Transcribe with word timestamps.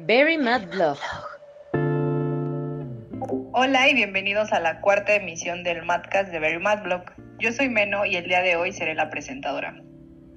Very 0.00 0.38
Mad 0.38 0.68
Blog. 0.70 0.96
Hola 3.52 3.88
y 3.88 3.94
bienvenidos 3.94 4.52
a 4.52 4.60
la 4.60 4.80
cuarta 4.80 5.16
emisión 5.16 5.64
del 5.64 5.84
Madcast 5.84 6.30
de 6.30 6.38
Very 6.38 6.60
Mad 6.60 6.84
Blog. 6.84 7.02
Yo 7.40 7.50
soy 7.50 7.68
Meno 7.68 8.06
y 8.06 8.14
el 8.14 8.28
día 8.28 8.40
de 8.42 8.54
hoy 8.54 8.70
seré 8.72 8.94
la 8.94 9.10
presentadora. 9.10 9.74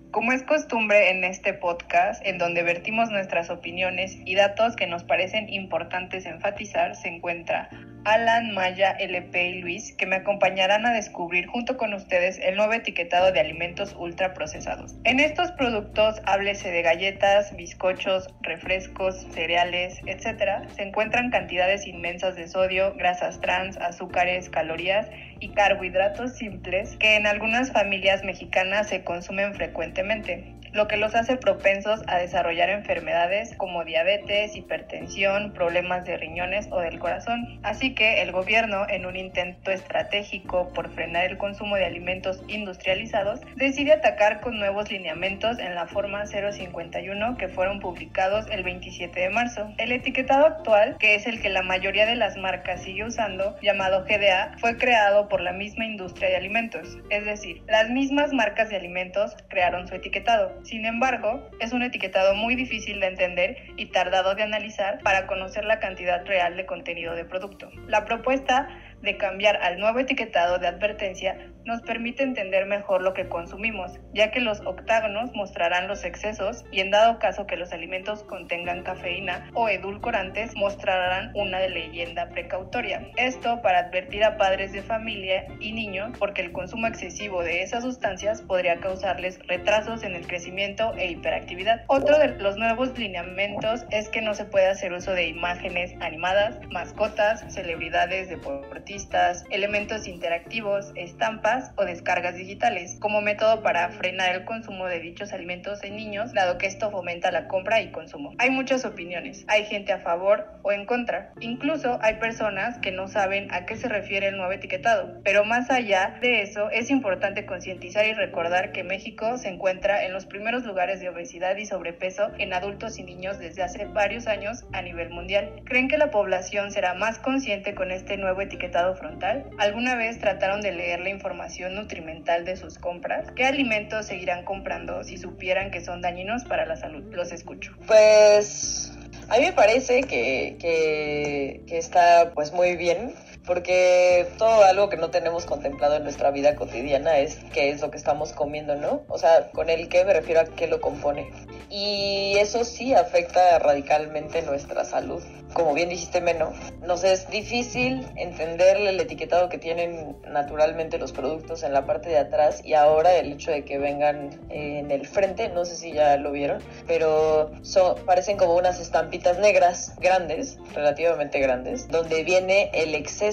Como 0.10 0.32
es 0.32 0.42
costumbre 0.44 1.12
en 1.12 1.24
este 1.24 1.54
podcast, 1.54 2.26
en 2.26 2.40
donde 2.40 2.64
vertimos 2.64 3.12
nuestras 3.12 3.52
opiniones 3.52 4.18
y 4.26 4.34
datos 4.34 4.76
que 4.76 4.88
nos 4.88 5.04
parecen 5.04 5.48
importantes 5.48 6.26
enfatizar, 6.26 6.96
se 6.96 7.10
encuentra 7.10 7.70
Alan, 8.04 8.56
Maya, 8.56 8.92
LP 9.00 9.50
y 9.50 9.62
Luis, 9.62 9.94
que 9.96 10.08
me 10.08 10.16
acompañarán 10.16 10.88
a 10.88 10.94
descubrir 10.94 11.46
junto 11.46 11.78
con 11.78 11.94
ustedes 11.94 12.40
el 12.40 12.56
nuevo 12.56 12.74
etiquetado 12.74 13.32
de 13.32 13.40
alimentos 13.40 13.96
ultraprocesados. 13.96 14.96
En 15.04 15.20
estos 15.20 15.52
productos, 15.52 16.20
háblese 16.26 16.72
de 16.72 16.82
galletas, 16.82 17.56
bizcochos, 17.56 18.28
refrescos, 18.42 19.28
cereales, 19.32 20.00
etc., 20.08 20.68
se 20.76 20.82
encuentran 20.82 21.30
cantidades 21.30 21.86
inmensas 21.86 22.36
de 22.36 22.48
sodio, 22.48 22.96
grasas 22.96 23.40
trans, 23.40 23.78
azúcares, 23.78 24.50
calorías 24.50 25.08
y 25.40 25.50
carbohidratos 25.50 26.36
simples 26.38 26.98
que 26.98 27.18
en 27.18 27.28
algunas 27.28 27.72
familias 27.72 28.24
mexicanas 28.24 28.90
se 28.90 29.04
consumen 29.04 29.54
frecuentemente 29.54 30.56
lo 30.74 30.88
que 30.88 30.98
los 30.98 31.16
hace 31.16 31.38
propensos 31.38 32.02
a 32.08 32.18
desarrollar 32.18 32.70
enfermedades 32.70 33.56
como 33.58 33.84
diabetes, 33.84 34.56
hipertensión, 34.56 35.54
problemas 35.54 36.06
de 36.06 36.18
riñones 36.18 36.68
o 36.72 36.80
del 36.80 37.00
corazón. 37.00 37.60
Así 37.64 37.94
que 37.94 38.22
el 38.22 38.32
gobierno, 38.32 38.86
en 38.90 39.06
un 39.06 39.16
intento 39.16 39.72
estratégico 39.72 40.72
por 40.74 40.90
frenar 40.94 41.26
el 41.26 41.38
consumo 41.38 41.76
de 41.76 41.86
alimentos 41.86 42.42
industrializados, 42.48 43.42
decide 43.56 43.94
atacar 43.94 44.42
con 44.42 44.60
nuevos 44.60 44.92
lineamientos 44.92 45.60
en 45.60 45.76
la 45.76 45.88
forma 45.88 46.26
051 46.26 47.38
que 47.38 47.48
fueron 47.48 47.80
publicados 47.80 48.46
el 48.50 48.64
27 48.64 49.20
de 49.20 49.30
marzo. 49.30 49.74
El 49.78 49.92
etiquetado 49.92 50.46
actual, 50.46 50.98
que 51.00 51.16
es 51.16 51.28
el 51.28 51.42
que 51.42 51.50
la 51.50 51.64
mayoría 51.64 52.06
de 52.06 52.16
las 52.16 52.38
marcas 52.38 52.84
sigue 52.84 53.04
usando, 53.04 53.58
llamado 53.62 54.06
GDA, 54.06 54.56
fue 54.60 54.78
creado 54.78 55.28
por 55.28 55.42
la 55.42 55.54
misma 55.54 55.86
industria 55.86 56.30
de 56.30 56.38
alimentos, 56.38 56.98
es 57.10 57.26
decir, 57.26 57.62
las 57.68 57.90
mismas 57.90 58.34
marcas 58.34 58.70
de 58.70 58.78
alimentos 58.78 59.36
crearon 59.50 59.88
su 59.88 59.96
etiquetado. 59.96 60.61
Sin 60.64 60.86
embargo, 60.86 61.50
es 61.60 61.74
un 61.74 61.82
etiquetado 61.82 62.36
muy 62.36 62.56
difícil 62.56 63.00
de 63.00 63.08
entender 63.08 63.58
y 63.78 63.88
tardado 63.88 64.36
de 64.36 64.44
analizar 64.44 65.00
para 65.00 65.28
conocer 65.28 65.66
la 65.66 65.80
cantidad 65.80 66.26
real 66.26 66.56
de 66.56 66.66
contenido 66.66 67.16
de 67.16 67.26
producto. 67.26 67.70
La 67.88 68.06
propuesta 68.06 68.68
de 69.02 69.18
cambiar 69.18 69.58
al 69.58 69.80
nuevo 69.80 70.00
etiquetado 70.00 70.60
de 70.60 70.68
advertencia 70.68 71.38
nos 71.66 71.82
permite 71.82 72.24
entender 72.24 72.66
mejor 72.66 73.02
lo 73.02 73.14
que 73.14 73.28
consumimos, 73.28 74.00
ya 74.14 74.32
que 74.32 74.40
los 74.40 74.62
octágonos 74.62 75.34
mostrarán 75.34 75.88
los 75.88 76.04
excesos 76.04 76.66
y 76.72 76.80
en 76.80 76.92
dado 76.92 77.20
caso 77.20 77.46
que 77.46 77.58
los 77.58 77.72
alimentos 77.72 78.24
contengan 78.24 78.84
cafeína 78.84 79.50
o 79.54 79.70
edulcorantes 79.70 80.56
mostrarán 80.56 81.32
una 81.36 81.60
leyenda 81.68 82.30
precautoria. 82.30 83.08
Esto 83.18 83.62
para 83.62 83.80
advertir 83.80 84.24
a 84.24 84.38
padres 84.38 84.72
de 84.72 84.82
familia 84.82 85.46
y 85.60 85.72
niños 85.72 86.12
porque 86.18 86.42
el 86.42 86.52
consumo 86.52 86.88
excesivo 86.88 87.44
de 87.44 87.62
esas 87.64 87.84
sustancias 87.84 88.42
podría 88.42 88.80
causarles 88.80 89.40
retrasos 89.48 90.04
en 90.04 90.16
el 90.16 90.28
crecimiento 90.28 90.94
e 90.98 91.12
hiperactividad. 91.12 91.84
Otro 91.88 92.18
de 92.18 92.30
los 92.40 92.58
nuevos 92.58 92.98
lineamientos 92.98 93.86
es 93.92 94.10
que 94.10 94.22
no 94.22 94.34
se 94.34 94.46
puede 94.46 94.68
hacer 94.68 94.94
uso 94.94 95.14
de 95.14 95.28
imágenes 95.28 95.94
animadas, 96.00 96.60
mascotas, 96.72 97.44
celebridades 97.54 98.30
deportistas, 98.30 99.44
elementos 99.50 100.08
interactivos, 100.08 100.92
estampas 100.96 101.51
o 101.76 101.86
descargas 101.86 102.36
digitales 102.36 102.98
como 103.00 103.22
método 103.22 103.62
para 103.62 103.90
frenar 103.90 104.34
el 104.34 104.46
consumo 104.46 104.88
de 104.88 105.00
dichos 105.00 105.34
alimentos 105.34 105.84
en 105.84 105.98
niños, 105.98 106.34
dado 106.34 106.58
que 106.58 106.68
esto 106.68 106.92
fomenta 106.92 107.32
la 107.32 107.48
compra 107.48 107.82
y 107.82 107.92
consumo. 107.92 108.34
Hay 108.38 108.52
muchas 108.52 108.86
opiniones, 108.86 109.44
hay 109.48 109.66
gente 109.66 109.92
a 109.92 110.00
favor 110.00 110.48
o 110.62 110.72
en 110.72 110.86
contra. 110.86 111.34
Incluso 111.42 112.00
hay 112.02 112.16
personas 112.16 112.78
que 112.80 112.92
no 112.92 113.08
saben 113.08 113.54
a 113.54 113.66
qué 113.66 113.76
se 113.76 113.90
refiere 113.90 114.28
el 114.28 114.38
nuevo 114.38 114.54
etiquetado. 114.54 115.22
Pero 115.24 115.44
más 115.44 115.70
allá 115.70 116.18
de 116.22 116.42
eso, 116.42 116.70
es 116.70 116.90
importante 116.90 117.46
concientizar 117.46 118.06
y 118.06 118.14
recordar 118.14 118.72
que 118.72 118.84
México 118.84 119.38
se 119.38 119.50
encuentra 119.50 120.06
en 120.06 120.14
los 120.14 120.26
primeros 120.26 120.64
lugares 120.64 121.02
de 121.02 121.10
obesidad 121.10 121.58
y 121.58 121.66
sobrepeso 121.66 122.32
en 122.38 122.54
adultos 122.54 122.98
y 122.98 123.04
niños 123.04 123.40
desde 123.40 123.64
hace 123.64 123.86
varios 123.86 124.28
años 124.28 124.64
a 124.72 124.82
nivel 124.82 125.10
mundial. 125.10 125.52
¿Creen 125.66 125.90
que 125.90 125.98
la 125.98 126.12
población 126.12 126.72
será 126.72 126.94
más 126.94 127.20
consciente 127.20 127.76
con 127.76 127.92
este 127.92 128.16
nuevo 128.16 128.40
etiquetado 128.40 128.96
frontal? 128.96 129.50
¿Alguna 129.58 129.96
vez 129.96 130.20
trataron 130.20 130.62
de 130.62 130.72
leer 130.72 131.02
la 131.02 131.10
información 131.10 131.41
nutrimental 131.70 132.46
de 132.46 132.56
sus 132.56 132.78
compras? 132.78 133.32
¿Qué 133.36 133.46
alimentos 133.46 134.08
seguirán 134.08 134.44
comprando 134.44 135.04
si 135.04 135.18
supieran 135.18 135.72
que 135.72 135.82
son 135.82 136.02
dañinos 136.02 136.44
para 136.46 136.66
la 136.66 136.76
salud? 136.76 137.04
Los 137.14 137.32
escucho. 137.32 137.74
Pues 137.88 138.92
a 139.30 139.38
mí 139.38 139.46
me 139.46 139.54
parece 139.54 140.02
que, 140.04 140.58
que, 140.60 141.62
que 141.68 141.78
está 141.78 142.32
pues 142.34 142.52
muy 142.52 142.76
bien 142.76 143.14
porque 143.46 144.28
todo 144.38 144.64
algo 144.64 144.90
que 144.90 144.98
no 144.98 145.10
tenemos 145.10 145.46
contemplado 145.46 145.96
en 145.96 146.04
nuestra 146.04 146.32
vida 146.32 146.56
cotidiana 146.56 147.18
es 147.18 147.40
qué 147.54 147.70
es 147.70 147.82
lo 147.82 147.90
que 147.92 147.98
estamos 147.98 148.34
comiendo, 148.34 148.76
¿no? 148.76 149.04
O 149.08 149.18
sea, 149.18 149.50
con 149.52 149.70
el 149.70 149.90
qué 149.90 150.06
me 150.06 150.14
refiero 150.14 150.42
a 150.42 150.46
qué 150.46 150.68
lo 150.68 150.80
compone. 150.80 151.32
Y 151.70 152.36
eso 152.38 152.64
sí 152.66 152.94
afecta 152.94 153.58
radicalmente 153.60 154.42
nuestra 154.42 154.84
salud. 154.84 155.24
Como 155.54 155.74
bien 155.74 155.90
dijiste, 155.90 156.22
Meno, 156.22 156.54
nos 156.82 157.04
es 157.04 157.30
difícil 157.30 158.06
entender 158.16 158.78
el 158.78 159.00
etiquetado 159.00 159.50
que 159.50 159.58
tienen 159.58 160.18
naturalmente 160.28 160.98
los 160.98 161.12
productos 161.12 161.64
en 161.64 161.74
la 161.74 161.86
parte 161.86 162.10
de 162.10 162.18
atrás 162.18 162.62
y 162.64 162.74
ahora 162.74 163.16
el 163.16 163.34
hecho 163.34 163.52
de 163.52 163.66
que 163.66 163.78
vengan 163.78 164.40
en 164.50 164.92
el 164.92 165.06
frente, 165.08 165.50
no 165.50 165.66
sé 165.66 165.76
si 165.76 165.92
ya 165.92 166.16
lo 166.18 166.32
vieron, 166.32 166.62
pero 166.88 167.52
son, 167.64 167.96
parecen 168.06 168.38
como 168.38 168.56
unas 168.56 168.80
estampitas 168.80 169.40
negras 169.40 169.94
grandes, 170.00 170.58
relativamente 170.74 171.40
grandes, 171.40 171.90
donde 171.90 172.24
viene 172.24 172.70
el 172.74 172.96
exceso 172.96 173.31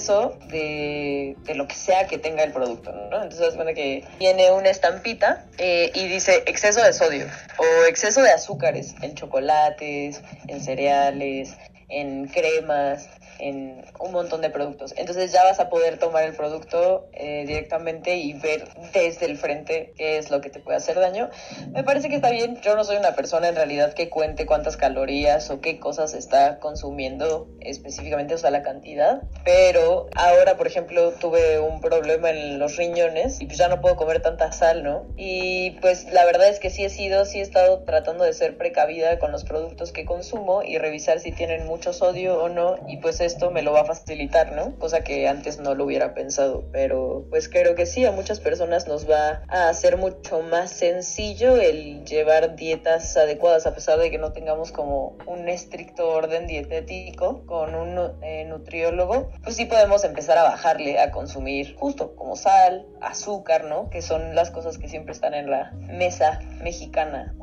de, 0.49 1.37
lo 1.55 1.67
que 1.67 1.75
sea 1.75 2.07
que 2.07 2.19
tenga 2.19 2.45
el 2.45 2.53
producto, 2.53 2.93
¿no? 2.93 3.23
Entonces, 3.23 3.57
bueno, 3.57 3.73
que 3.75 4.05
tiene 4.19 4.51
una 4.53 4.71
estampita 4.71 5.45
eh, 5.59 5.91
y 5.95 6.07
dice 6.07 6.43
exceso 6.47 6.83
de 6.83 6.93
sodio 6.93 7.27
o 7.59 7.85
exceso 7.87 8.23
de 8.23 8.31
azúcares 8.31 8.95
en 9.03 9.15
chocolates, 9.15 10.23
en 10.47 10.61
cereales, 10.61 11.57
en 11.89 12.29
cremas, 12.29 13.09
en 13.39 13.85
un 14.01 14.13
montón 14.13 14.41
de 14.41 14.51
productos. 14.51 14.95
Entonces 14.97 15.33
ya 15.33 15.45
vas 15.45 15.61
a 15.61 15.69
poder 15.69 15.99
tomar 15.99 16.25
el 16.25 16.35
producto 16.35 17.09
eh, 17.13 17.45
directamente 17.47 18.17
y 18.17 18.33
ver 18.35 18.69
desde 18.93 19.27
el 19.27 19.37
frente 19.37 19.93
qué 19.97 20.19
es 20.19 20.31
lo 20.31 20.41
que 20.41 20.51
te 20.51 20.61
puede 20.61 20.77
hacer 20.79 20.99
daño. 20.99 21.31
Me 21.73 21.85
parece 21.85 22.09
que 22.09 22.17
está 22.17 22.31
bien. 22.31 22.61
Yo 22.63 22.77
no 22.77 22.85
soy 22.85 22.97
una 22.97 23.15
persona 23.15 23.49
en 23.49 23.57
realidad 23.57 23.95
que 23.95 24.09
cuente 24.09 24.47
cuántas 24.47 24.77
calorías 24.77 25.51
o 25.51 25.61
qué 25.61 25.79
cosas 25.79 26.15
está 26.15 26.59
consumiendo 26.59 27.49
específicamente, 27.61 28.35
o 28.35 28.39
sea, 28.39 28.51
la 28.51 28.63
cantidad. 28.63 29.23
Pero 29.45 30.09
ahora, 30.15 30.57
por 30.57 30.67
ejemplo, 30.67 31.13
tuve 31.13 31.59
un 31.61 31.81
problema 31.81 32.31
en 32.31 32.59
los 32.59 32.77
riñones 32.77 33.41
y 33.41 33.47
pues 33.47 33.59
ya 33.59 33.69
no 33.69 33.81
puedo 33.81 33.97
comer 33.97 34.21
tanta 34.21 34.53
sal, 34.53 34.83
¿no? 34.83 35.07
Y 35.17 35.73
pues 35.81 36.11
la 36.13 36.25
verdad 36.25 36.49
es 36.49 36.59
que 36.59 36.71
sí 36.71 36.85
he 36.85 36.91
sido, 36.91 37.25
sí 37.25 37.41
he 37.41 37.43
estado 37.43 37.81
tratando 37.85 38.25
de 38.25 38.33
ser 38.33 38.57
precavida 38.57 39.19
con 39.19 39.33
los 39.33 39.45
productos 39.45 39.93
que 39.93 40.05
consumo 40.05 40.63
y 40.63 40.79
revisar 40.79 41.21
si 41.21 41.33
tienen 41.33 41.67
mucho 41.67 41.93
sodio 41.93 42.43
o 42.43 42.49
no. 42.49 42.77
Y 42.87 42.99
pues 42.99 43.21
esto 43.29 43.51
me 43.51 43.63
lo 43.63 43.73
va 43.73 43.83
a 43.83 43.85
facilitar, 43.85 44.53
¿no? 44.53 44.77
Cosa 44.79 45.05
que 45.05 45.29
antes 45.29 45.61
no 45.61 45.75
lo 45.75 45.85
hubiera 45.85 46.15
pensado, 46.15 46.65
pero 46.73 47.27
pues 47.31 47.49
creo 47.49 47.75
que 47.75 47.87
sí, 47.87 48.05
a 48.05 48.11
muchas 48.11 48.41
personas 48.41 48.89
nos 48.89 49.09
va 49.09 49.43
a 49.49 49.69
hacer 49.69 49.99
mucho 49.99 50.41
más 50.41 50.71
sencillo 50.71 51.57
el 51.57 52.05
llevar 52.05 52.57
dietas 52.57 53.17
adecuadas 53.17 53.67
a 53.67 53.75
pesar 53.75 53.99
de 53.99 54.11
que 54.11 54.19
no 54.19 54.33
tengamos 54.33 54.73
como 54.73 55.17
un 55.27 55.49
estricto 55.49 56.09
orden 56.09 56.47
dietético 56.47 57.45
con 57.47 57.75
un 57.75 58.13
eh, 58.23 58.45
nutriólogo, 58.47 59.31
pues 59.45 59.57
sí 59.57 59.67
podemos 59.67 60.05
empezar 60.05 60.39
a 60.39 60.45
bajarle 60.45 60.99
a 60.99 61.11
consumir 61.11 61.77
justo 61.77 62.17
como 62.17 62.35
sal, 62.35 62.87
azúcar, 63.01 63.65
¿no? 63.65 63.91
Que 63.91 64.03
son 64.03 64.35
las 64.35 64.51
cosas 64.51 64.79
que 64.79 64.89
siempre 64.89 65.13
están 65.13 65.35
en 65.35 65.51
la 65.51 65.73
mesa 65.89 66.41
mexicana. 66.63 67.35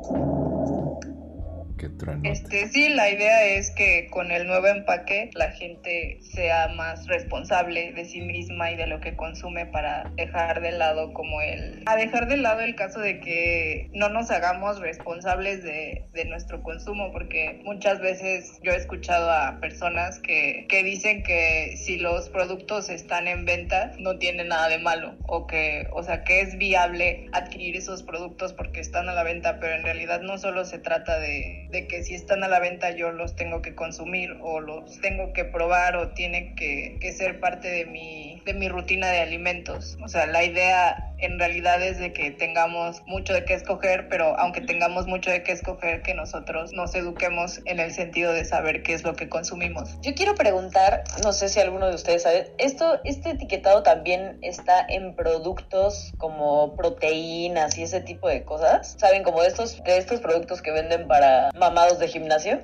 Este, 2.24 2.68
sí, 2.68 2.88
la 2.88 3.10
idea 3.10 3.44
es 3.44 3.70
que 3.70 4.08
con 4.10 4.30
el 4.30 4.46
nuevo 4.46 4.66
empaque 4.66 5.30
la 5.34 5.50
gente 5.50 6.18
sea 6.22 6.68
más 6.68 7.06
responsable 7.06 7.92
de 7.92 8.04
sí 8.04 8.20
misma 8.20 8.70
y 8.70 8.76
de 8.76 8.86
lo 8.86 9.00
que 9.00 9.14
consume 9.16 9.66
para 9.66 10.10
dejar 10.16 10.62
de 10.62 10.72
lado 10.72 11.12
como 11.12 11.40
el... 11.42 11.82
A 11.86 11.96
dejar 11.96 12.28
de 12.28 12.38
lado 12.38 12.60
el 12.60 12.74
caso 12.74 13.00
de 13.00 13.20
que 13.20 13.88
no 13.92 14.08
nos 14.08 14.30
hagamos 14.30 14.80
responsables 14.80 15.62
de, 15.62 16.06
de 16.12 16.24
nuestro 16.24 16.62
consumo, 16.62 17.12
porque 17.12 17.60
muchas 17.64 18.00
veces 18.00 18.58
yo 18.62 18.72
he 18.72 18.76
escuchado 18.76 19.30
a 19.30 19.60
personas 19.60 20.18
que, 20.20 20.66
que 20.68 20.82
dicen 20.82 21.22
que 21.22 21.76
si 21.76 21.98
los 21.98 22.30
productos 22.30 22.88
están 22.88 23.28
en 23.28 23.44
venta 23.44 23.92
no 23.98 24.18
tiene 24.18 24.44
nada 24.44 24.68
de 24.68 24.78
malo 24.78 25.16
o 25.26 25.46
que, 25.46 25.88
o 25.92 26.02
sea, 26.02 26.24
que 26.24 26.40
es 26.40 26.56
viable 26.56 27.26
adquirir 27.32 27.76
esos 27.76 28.02
productos 28.02 28.52
porque 28.52 28.80
están 28.80 29.08
a 29.08 29.14
la 29.14 29.22
venta, 29.22 29.58
pero 29.60 29.74
en 29.74 29.82
realidad 29.82 30.20
no 30.22 30.38
solo 30.38 30.64
se 30.64 30.78
trata 30.78 31.18
de 31.18 31.65
de 31.70 31.86
que 31.86 32.02
si 32.02 32.14
están 32.14 32.44
a 32.44 32.48
la 32.48 32.60
venta 32.60 32.90
yo 32.90 33.12
los 33.12 33.36
tengo 33.36 33.62
que 33.62 33.74
consumir 33.74 34.36
o 34.42 34.60
los 34.60 35.00
tengo 35.00 35.32
que 35.32 35.44
probar 35.44 35.96
o 35.96 36.10
tiene 36.10 36.54
que, 36.54 36.98
que 37.00 37.12
ser 37.12 37.40
parte 37.40 37.68
de 37.68 37.86
mi, 37.86 38.40
de 38.44 38.54
mi 38.54 38.68
rutina 38.68 39.10
de 39.10 39.20
alimentos. 39.20 39.98
O 40.02 40.08
sea, 40.08 40.26
la 40.26 40.44
idea 40.44 41.14
en 41.18 41.38
realidad 41.38 41.82
es 41.82 41.98
de 41.98 42.12
que 42.12 42.30
tengamos 42.30 43.02
mucho 43.06 43.32
de 43.32 43.44
qué 43.44 43.54
escoger, 43.54 44.08
pero 44.08 44.38
aunque 44.38 44.60
tengamos 44.60 45.06
mucho 45.06 45.30
de 45.30 45.42
qué 45.42 45.52
escoger, 45.52 46.02
que 46.02 46.14
nosotros 46.14 46.72
nos 46.72 46.94
eduquemos 46.94 47.60
en 47.64 47.80
el 47.80 47.92
sentido 47.92 48.32
de 48.32 48.44
saber 48.44 48.82
qué 48.82 48.94
es 48.94 49.04
lo 49.04 49.14
que 49.14 49.28
consumimos. 49.28 49.98
Yo 50.02 50.14
quiero 50.14 50.34
preguntar, 50.34 51.04
no 51.22 51.32
sé 51.32 51.48
si 51.48 51.60
alguno 51.60 51.88
de 51.88 51.94
ustedes 51.94 52.22
sabe, 52.22 52.52
esto, 52.58 53.00
este 53.04 53.30
etiquetado 53.30 53.82
también 53.82 54.38
está 54.42 54.84
en 54.88 55.14
productos 55.14 56.12
como 56.18 56.74
proteínas 56.76 57.78
y 57.78 57.82
ese 57.82 58.00
tipo 58.00 58.28
de 58.28 58.44
cosas. 58.44 58.96
¿Saben? 58.98 59.22
Como 59.22 59.42
de 59.42 59.48
estos, 59.48 59.82
de 59.84 59.98
estos 59.98 60.20
productos 60.20 60.62
que 60.62 60.70
venden 60.70 61.06
para 61.06 61.50
mamados 61.58 61.98
de 61.98 62.08
gimnasio. 62.08 62.60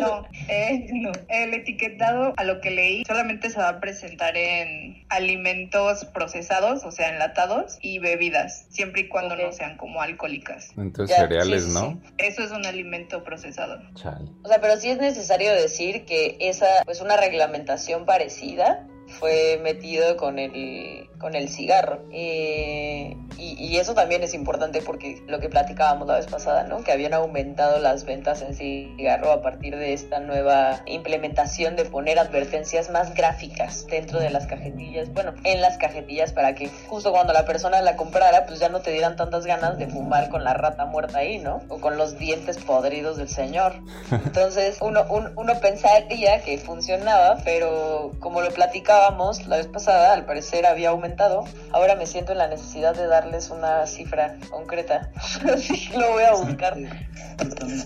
No, 0.00 0.26
eh, 0.48 0.86
no. 0.92 1.12
El 1.28 1.54
etiquetado, 1.54 2.34
a 2.36 2.44
lo 2.44 2.60
que 2.60 2.70
leí, 2.70 3.04
solamente 3.04 3.50
se 3.50 3.58
va 3.58 3.68
a 3.68 3.80
presentar 3.80 4.36
en 4.36 5.04
alimentos 5.08 6.04
procesados, 6.06 6.84
o 6.84 6.90
sea, 6.90 7.08
enlatados, 7.08 7.69
y 7.80 7.98
bebidas, 7.98 8.66
siempre 8.70 9.02
y 9.02 9.08
cuando 9.08 9.36
no 9.36 9.52
sean 9.52 9.76
como 9.76 10.00
alcohólicas. 10.02 10.70
Entonces 10.76 11.16
cereales, 11.16 11.68
¿no? 11.68 12.00
Eso 12.18 12.42
es 12.42 12.50
un 12.50 12.66
alimento 12.66 13.24
procesado. 13.24 13.80
O 13.94 14.48
sea, 14.48 14.60
pero 14.60 14.76
sí 14.76 14.90
es 14.90 14.98
necesario 14.98 15.52
decir 15.52 16.04
que 16.04 16.36
esa, 16.40 16.82
pues 16.84 17.00
una 17.00 17.16
reglamentación 17.16 18.04
parecida 18.04 18.86
fue 19.18 19.58
metido 19.62 20.16
con 20.16 20.38
el, 20.38 21.08
con 21.18 21.34
el 21.34 21.48
cigarro. 21.48 22.00
Eh, 22.12 23.16
y, 23.36 23.54
y, 23.58 23.76
eso 23.78 23.94
también 23.94 24.22
es 24.22 24.34
importante 24.34 24.82
porque 24.82 25.22
lo 25.26 25.40
que 25.40 25.48
platicábamos 25.48 26.06
la 26.06 26.16
vez 26.16 26.26
pasada, 26.26 26.64
¿no? 26.64 26.82
Que 26.84 26.92
habían 26.92 27.14
aumentado 27.14 27.78
las 27.78 28.04
ventas 28.04 28.42
en 28.42 28.54
cigarro 28.54 29.32
a 29.32 29.42
partir 29.42 29.76
de 29.76 29.92
esta 29.92 30.20
nueva 30.20 30.82
implementación 30.86 31.76
de 31.76 31.84
poner 31.84 32.18
advertencias 32.18 32.90
más 32.90 33.14
gráficas 33.14 33.86
dentro 33.86 34.20
de 34.20 34.30
las 34.30 34.46
cajetillas, 34.46 35.12
bueno, 35.12 35.34
en 35.44 35.60
las 35.60 35.78
cajetillas 35.78 36.32
para 36.32 36.54
que 36.54 36.68
justo 36.88 37.12
cuando 37.12 37.32
la 37.32 37.44
persona 37.44 37.80
la 37.80 37.96
comprara, 37.96 38.46
pues 38.46 38.60
ya 38.60 38.68
no 38.68 38.80
te 38.80 38.92
dieran 38.92 39.16
tantas 39.16 39.46
ganas 39.46 39.78
de 39.78 39.86
fumar 39.86 40.28
con 40.28 40.44
la 40.44 40.54
rata 40.54 40.84
muerta 40.86 41.18
ahí, 41.18 41.38
¿no? 41.38 41.62
O 41.68 41.80
con 41.80 41.96
los 41.96 42.18
dientes 42.18 42.58
podridos 42.58 43.16
del 43.16 43.28
señor. 43.28 43.74
Entonces 44.10 44.78
uno, 44.80 45.04
uno 45.08 45.60
pensaría 45.60 46.42
que 46.42 46.58
funcionaba, 46.58 47.38
pero 47.44 48.12
como 48.20 48.42
lo 48.42 48.50
platicaba, 48.50 48.99
la 49.46 49.56
vez 49.56 49.66
pasada, 49.66 50.12
al 50.12 50.24
parecer 50.26 50.66
había 50.66 50.90
aumentado. 50.90 51.44
Ahora 51.72 51.94
me 51.96 52.06
siento 52.06 52.32
en 52.32 52.38
la 52.38 52.48
necesidad 52.48 52.94
de 52.94 53.06
darles 53.06 53.50
una 53.50 53.86
cifra 53.86 54.36
concreta. 54.50 55.10
Así 55.54 55.90
lo 55.96 56.10
voy 56.12 56.24
a 56.24 56.34
buscar. 56.34 56.76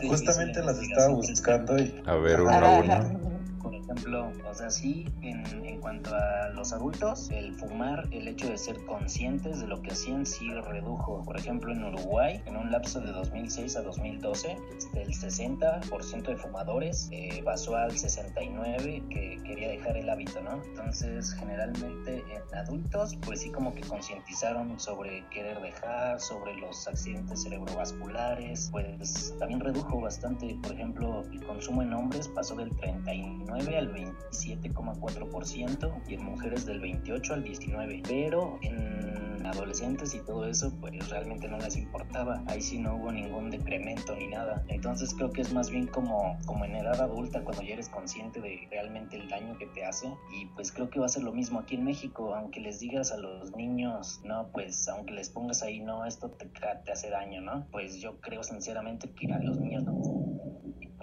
Justamente, 0.07 0.63
las 0.63 0.79
estaba 0.79 1.09
buscando 1.09 1.79
y... 1.79 2.03
A 2.07 2.15
ver, 2.15 2.41
uno 2.41 2.53
a 2.53 3.34
uno 3.65 3.79
ejemplo, 3.85 4.33
o 4.49 4.55
sea, 4.55 4.71
sí, 4.71 5.07
en, 5.23 5.45
en, 5.65 5.81
cuanto 5.81 6.15
a 6.15 6.49
los 6.51 6.73
adultos, 6.73 7.31
el 7.31 7.55
fumar, 7.55 8.07
el 8.11 8.29
hecho 8.29 8.49
de 8.49 8.59
ser 8.59 8.85
conscientes 8.87 9.61
de 9.61 9.67
lo 9.67 9.81
que 9.83 9.93
hacían, 9.93 10.25
sí 10.27 10.49
redujo. 10.53 11.23
Por 11.25 11.39
ejemplo, 11.39 11.73
en 11.73 11.85
Uruguay, 11.85 12.43
en 12.47 12.57
un 12.57 12.71
lapso 12.71 13.01
de 13.01 13.13
2006 13.13 13.77
a 13.77 13.83
2012, 13.83 14.57
este, 14.77 15.03
el 15.03 15.11
60% 15.11 16.23
de 16.23 16.37
fumadores 16.37 17.09
eh, 17.13 17.43
pasó 17.45 17.77
al 17.77 17.93
69% 17.93 19.09
que 19.09 19.41
quería 19.45 19.69
dejar 19.69 19.97
el 19.97 20.09
hábito, 20.09 20.41
¿no? 20.43 20.63
Entonces, 20.65 21.35
generalmente 21.35 22.25
en 22.31 22.59
adultos, 22.59 23.17
pues 23.25 23.41
sí 23.41 23.51
como 23.51 23.75
que 23.75 23.83
concientizaron 23.83 24.79
sobre 24.79 25.25
querer 25.31 25.61
dejar, 25.61 26.21
sobre 26.21 26.55
los 26.57 26.87
accidentes 26.87 27.43
cerebrovasculares, 27.43 28.69
pues 28.73 29.35
también 29.39 29.61
redujo 29.61 30.01
bastante, 30.01 30.57
por 30.63 30.73
ejemplo, 30.73 31.23
el 31.33 31.45
consumo 31.45 31.83
en 31.83 31.93
hombres 31.93 32.29
pasó 32.29 32.55
del 32.55 32.75
39 32.77 33.45
al 33.61 33.93
27,4% 33.93 36.03
y 36.09 36.15
en 36.15 36.25
mujeres 36.25 36.67
del 36.67 36.81
28 36.81 37.35
al 37.35 37.45
19%. 37.45 38.03
Pero 38.07 38.59
en 38.63 39.47
adolescentes 39.47 40.15
y 40.15 40.21
todo 40.21 40.47
eso, 40.47 40.73
pues 40.81 41.11
realmente 41.11 41.49
no 41.49 41.59
les 41.59 41.77
importaba. 41.77 42.43
Ahí 42.47 42.61
sí 42.61 42.79
no 42.79 42.97
hubo 42.97 43.13
ningún 43.13 43.51
decremento 43.51 44.17
ni 44.17 44.29
nada. 44.29 44.65
Entonces 44.69 45.15
creo 45.15 45.31
que 45.31 45.43
es 45.43 45.53
más 45.53 45.71
bien 45.71 45.87
como, 45.87 46.37
como 46.47 46.65
en 46.65 46.77
edad 46.77 47.01
adulta 47.01 47.45
cuando 47.45 47.63
ya 47.63 47.75
eres 47.75 47.89
consciente 47.89 48.41
de 48.41 48.67
realmente 48.71 49.17
el 49.17 49.29
daño 49.29 49.57
que 49.59 49.67
te 49.67 49.85
hace. 49.85 50.13
Y 50.33 50.47
pues 50.47 50.73
creo 50.73 50.91
que 50.91 50.99
va 50.99 51.07
a 51.07 51.09
ser 51.09 51.23
lo 51.23 51.33
mismo 51.33 51.61
aquí 51.61 51.77
en 51.77 51.85
México, 51.85 52.35
aunque 52.35 52.61
les 52.61 52.81
digas 52.81 53.13
a 53.13 53.19
los 53.19 53.55
niños, 53.55 54.21
no, 54.25 54.49
pues 54.53 54.89
aunque 54.89 55.13
les 55.13 55.31
pongas 55.31 55.63
ahí, 55.63 55.81
no, 55.81 56.05
esto 56.05 56.31
te, 56.31 56.47
te 56.47 56.93
hace 56.93 57.11
daño, 57.11 57.41
¿no? 57.41 57.67
Pues 57.71 58.01
yo 58.01 58.21
creo 58.21 58.43
sinceramente 58.43 59.11
que 59.11 59.33
a 59.33 59.39
los 59.39 59.61
niños 59.61 59.85
no 59.85 59.95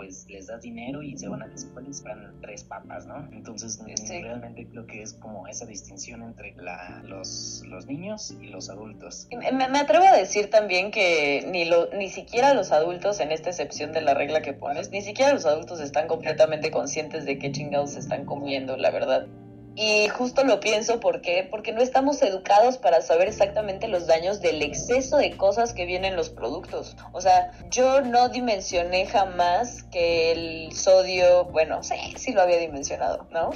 pues 0.01 0.25
les 0.30 0.48
das 0.48 0.63
dinero 0.63 1.03
y 1.03 1.15
se 1.15 1.30
van 1.30 1.44
a 1.44 1.48
la 1.48 1.53
escuela 1.53 1.88
y 1.88 2.42
tres 2.42 2.63
papas, 2.63 3.06
¿no? 3.06 3.30
Entonces 3.33 3.80
realmente 4.09 4.65
creo 4.65 4.88
que 4.88 5.03
es 5.03 5.13
como 5.13 5.48
esa 5.48 5.68
distinción 5.68 6.24
entre 6.24 6.56
la, 6.56 7.03
los, 7.06 7.62
los 7.68 7.86
niños 7.86 8.36
y 8.42 8.48
los 8.48 8.71
adultos. 8.71 9.27
Me, 9.30 9.51
me, 9.51 9.77
atrevo 9.77 10.06
a 10.06 10.18
decir 10.18 10.50
también 10.50 10.89
que 10.89 11.45
ni, 11.51 11.65
lo, 11.65 11.94
ni 11.94 12.09
siquiera 12.09 12.56
los 12.56 12.71
adultos, 12.71 13.19
en 13.19 13.31
esta 13.31 13.51
excepción 13.51 13.92
de 13.92 14.01
la 14.01 14.15
regla 14.15 14.42
que 14.42 14.53
pones, 14.53 14.89
ni 14.89 15.03
siquiera 15.03 15.33
los 15.33 15.45
adultos 15.45 15.80
están 15.80 16.07
completamente 16.07 16.71
conscientes 16.71 17.25
de 17.25 17.38
qué 17.38 17.51
chingados 17.51 17.95
están 17.95 18.25
comiendo, 18.25 18.77
la 18.77 18.89
verdad. 18.89 19.27
Y 19.75 20.09
justo 20.09 20.44
lo 20.44 20.59
pienso 20.59 21.00
porque 21.00 21.47
porque 21.50 21.71
no 21.71 21.81
estamos 21.81 22.21
educados 22.21 22.77
para 22.77 23.01
saber 23.01 23.27
exactamente 23.29 23.88
los 23.88 24.06
daños 24.06 24.41
del 24.41 24.62
exceso 24.62 25.18
de 25.18 25.38
cosas 25.38 25.73
que 25.73 25.85
vienen 25.85 26.12
en 26.12 26.18
los 26.18 26.29
productos. 26.29 26.97
O 27.13 27.21
sea, 27.21 27.51
yo 27.69 28.01
no 28.01 28.29
dimensioné 28.29 29.06
jamás 29.06 29.83
que 29.83 30.31
el 30.31 30.71
sodio, 30.73 31.45
bueno, 31.45 31.83
sí, 31.83 31.95
sí 32.18 32.33
lo 32.33 32.41
había 32.41 32.57
dimensionado, 32.57 33.27
¿no? 33.31 33.51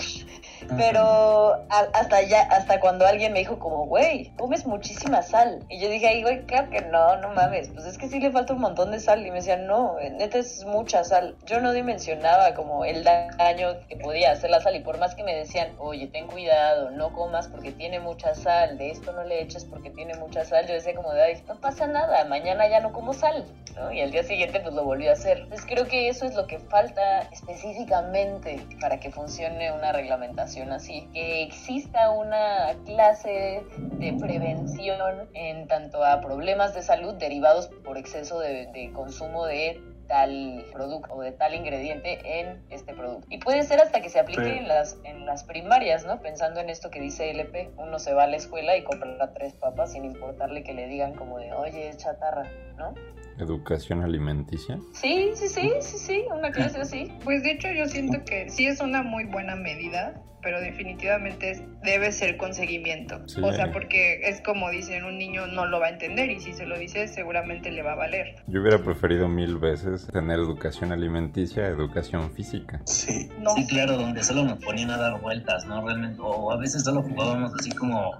Pero 0.78 1.66
hasta 1.70 2.22
ya, 2.24 2.42
hasta 2.44 2.80
cuando 2.80 3.06
alguien 3.06 3.34
me 3.34 3.40
dijo 3.40 3.60
como, 3.60 3.86
güey, 3.86 4.32
comes 4.38 4.66
muchísima 4.66 5.22
sal. 5.22 5.66
Y 5.70 5.80
yo 5.80 5.90
dije, 5.90 6.08
ay, 6.08 6.24
güey, 6.24 6.46
claro 6.46 6.70
que 6.70 6.82
no, 6.82 7.18
no 7.18 7.30
mames. 7.34 7.70
Pues 7.70 7.86
es 7.86 7.98
que 7.98 8.08
sí 8.08 8.20
le 8.20 8.32
falta 8.32 8.54
un 8.54 8.62
montón 8.62 8.92
de 8.92 9.00
sal. 9.00 9.26
Y 9.26 9.30
me 9.30 9.38
decían, 9.38 9.68
no, 9.68 9.98
neta 10.00 10.40
es 10.40 10.66
mucha 10.66 11.04
sal. 11.04 11.36
Yo 11.46 11.60
no 11.60 11.74
dimensionaba 11.74 12.54
como 12.54 12.86
el 12.86 13.04
daño 13.04 13.80
que 13.88 13.98
podía 13.98 14.32
hacer 14.32 14.50
la 14.50 14.62
sal. 14.62 14.76
Y 14.76 14.80
por 14.80 14.98
más 14.98 15.14
que 15.16 15.24
me 15.24 15.36
decían, 15.36 15.76
oye, 15.78 16.05
ten 16.08 16.28
cuidado, 16.28 16.92
no 16.92 17.14
comas 17.14 17.48
porque 17.48 17.72
tiene 17.72 18.00
mucha 18.00 18.34
sal, 18.36 18.78
de 18.78 18.92
esto 18.92 19.12
no 19.12 19.24
le 19.24 19.42
eches 19.42 19.66
porque 19.66 19.90
tiene 19.90 20.16
mucha 20.16 20.46
sal, 20.46 20.68
yo 20.68 20.74
decía 20.74 20.96
como 20.96 21.12
de, 21.14 21.22
ay, 21.22 21.44
no 21.48 21.56
pasa 21.56 21.88
nada, 21.88 22.26
mañana 22.26 22.68
ya 22.68 22.80
no 22.80 22.92
como 22.92 23.14
sal. 23.14 23.46
Y 23.92 24.00
al 24.00 24.12
día 24.12 24.24
siguiente 24.24 24.62
pues 24.62 24.74
lo 24.74 24.86
volví 24.86 25.08
a 25.10 25.12
hacer. 25.12 25.40
Entonces 25.40 25.66
creo 25.68 25.86
que 25.86 26.08
eso 26.08 26.26
es 26.26 26.34
lo 26.34 26.48
que 26.48 26.60
falta 26.60 27.24
específicamente 27.24 28.66
para 28.80 29.02
que 29.02 29.12
funcione 29.12 29.74
una 29.74 29.92
reglamentación 29.92 30.72
así, 30.72 31.10
que 31.14 31.44
exista 31.44 32.12
una 32.12 32.74
clase 32.86 33.64
de 33.78 34.14
prevención 34.14 35.28
en 35.34 35.68
tanto 35.68 36.04
a 36.06 36.22
problemas 36.22 36.74
de 36.74 36.84
salud 36.84 37.16
derivados 37.16 37.68
por 37.84 37.98
exceso 37.98 38.40
de, 38.40 38.68
de 38.68 38.92
consumo 38.94 39.46
de 39.46 39.82
tal 40.08 40.66
producto 40.72 41.14
o 41.14 41.22
de 41.22 41.32
tal 41.32 41.54
ingrediente 41.56 42.40
en 42.42 42.64
este 42.70 42.94
producto. 42.94 43.28
Y 43.30 43.40
puede 43.40 43.64
ser 43.64 43.80
hasta 43.80 44.02
que 44.02 44.10
se 44.10 44.20
aplique 44.20 44.58
en 44.58 44.68
las 44.68 45.00
en 45.04 45.26
las 45.26 45.44
primarias, 45.44 46.06
¿no? 46.06 46.22
Pensando 46.22 46.60
en 46.60 46.70
esto 46.70 46.90
que 46.90 47.00
dice 47.00 47.32
LP, 47.32 47.72
uno 47.78 48.00
se 48.00 48.14
va 48.14 48.24
a 48.24 48.28
la 48.28 48.38
escuela 48.38 48.76
y 48.78 48.84
compra 48.84 49.34
tres 49.34 49.54
papas 49.56 49.92
sin 49.94 50.06
importarle 50.06 50.64
que 50.64 50.74
le 50.74 50.88
digan 50.88 51.16
como 51.16 51.38
de, 51.40 51.54
"Oye, 51.54 51.90
es 51.90 51.98
chatarra", 51.98 52.50
¿no? 52.78 52.94
¿Educación 53.38 54.02
alimenticia? 54.02 54.80
Sí, 54.94 55.32
sí, 55.36 55.48
sí, 55.50 55.72
sí, 55.82 55.98
sí, 55.98 56.26
una 56.34 56.52
clase 56.52 56.80
así. 56.80 57.12
Pues 57.24 57.44
de 57.44 57.52
hecho 57.52 57.68
yo 57.72 57.86
siento 57.88 58.24
que 58.24 58.50
sí 58.50 58.66
es 58.66 58.80
una 58.80 59.04
muy 59.04 59.26
buena 59.26 59.56
medida, 59.56 60.22
pero 60.46 60.62
definitivamente 60.62 61.66
debe 61.84 62.12
ser 62.12 62.38
con 62.38 62.54
seguimiento. 62.54 63.20
O 63.42 63.52
sea, 63.52 63.72
porque 63.72 64.30
es 64.30 64.42
como 64.42 64.70
dicen, 64.70 65.04
un 65.04 65.18
niño 65.18 65.48
no 65.48 65.66
lo 65.66 65.80
va 65.80 65.88
a 65.88 65.90
entender 65.90 66.30
y 66.30 66.40
si 66.40 66.54
se 66.54 66.68
lo 66.68 66.78
dices 66.78 67.12
seguramente 67.12 67.72
le 67.72 67.82
va 67.82 67.94
a 67.94 67.96
valer. 67.96 68.36
Yo 68.46 68.62
hubiera 68.62 68.78
preferido 68.78 69.28
mil 69.28 69.58
veces 69.58 70.06
tener 70.14 70.38
educación 70.38 70.92
alimenticia 70.92 71.64
a 71.64 71.68
educación 71.70 72.32
física. 72.32 72.80
Sí. 72.86 73.28
sí, 73.56 73.68
claro, 73.68 73.98
donde 73.98 74.24
solo 74.24 74.44
nos 74.44 74.64
ponían 74.64 74.92
a 74.92 74.98
dar 74.98 75.20
vueltas, 75.20 75.66
¿no? 75.66 75.84
Realmente, 75.84 76.22
o 76.22 76.52
a 76.52 76.58
veces 76.58 76.84
solo 76.84 77.02
jugábamos 77.02 77.52
así 77.60 77.72
como, 77.72 78.12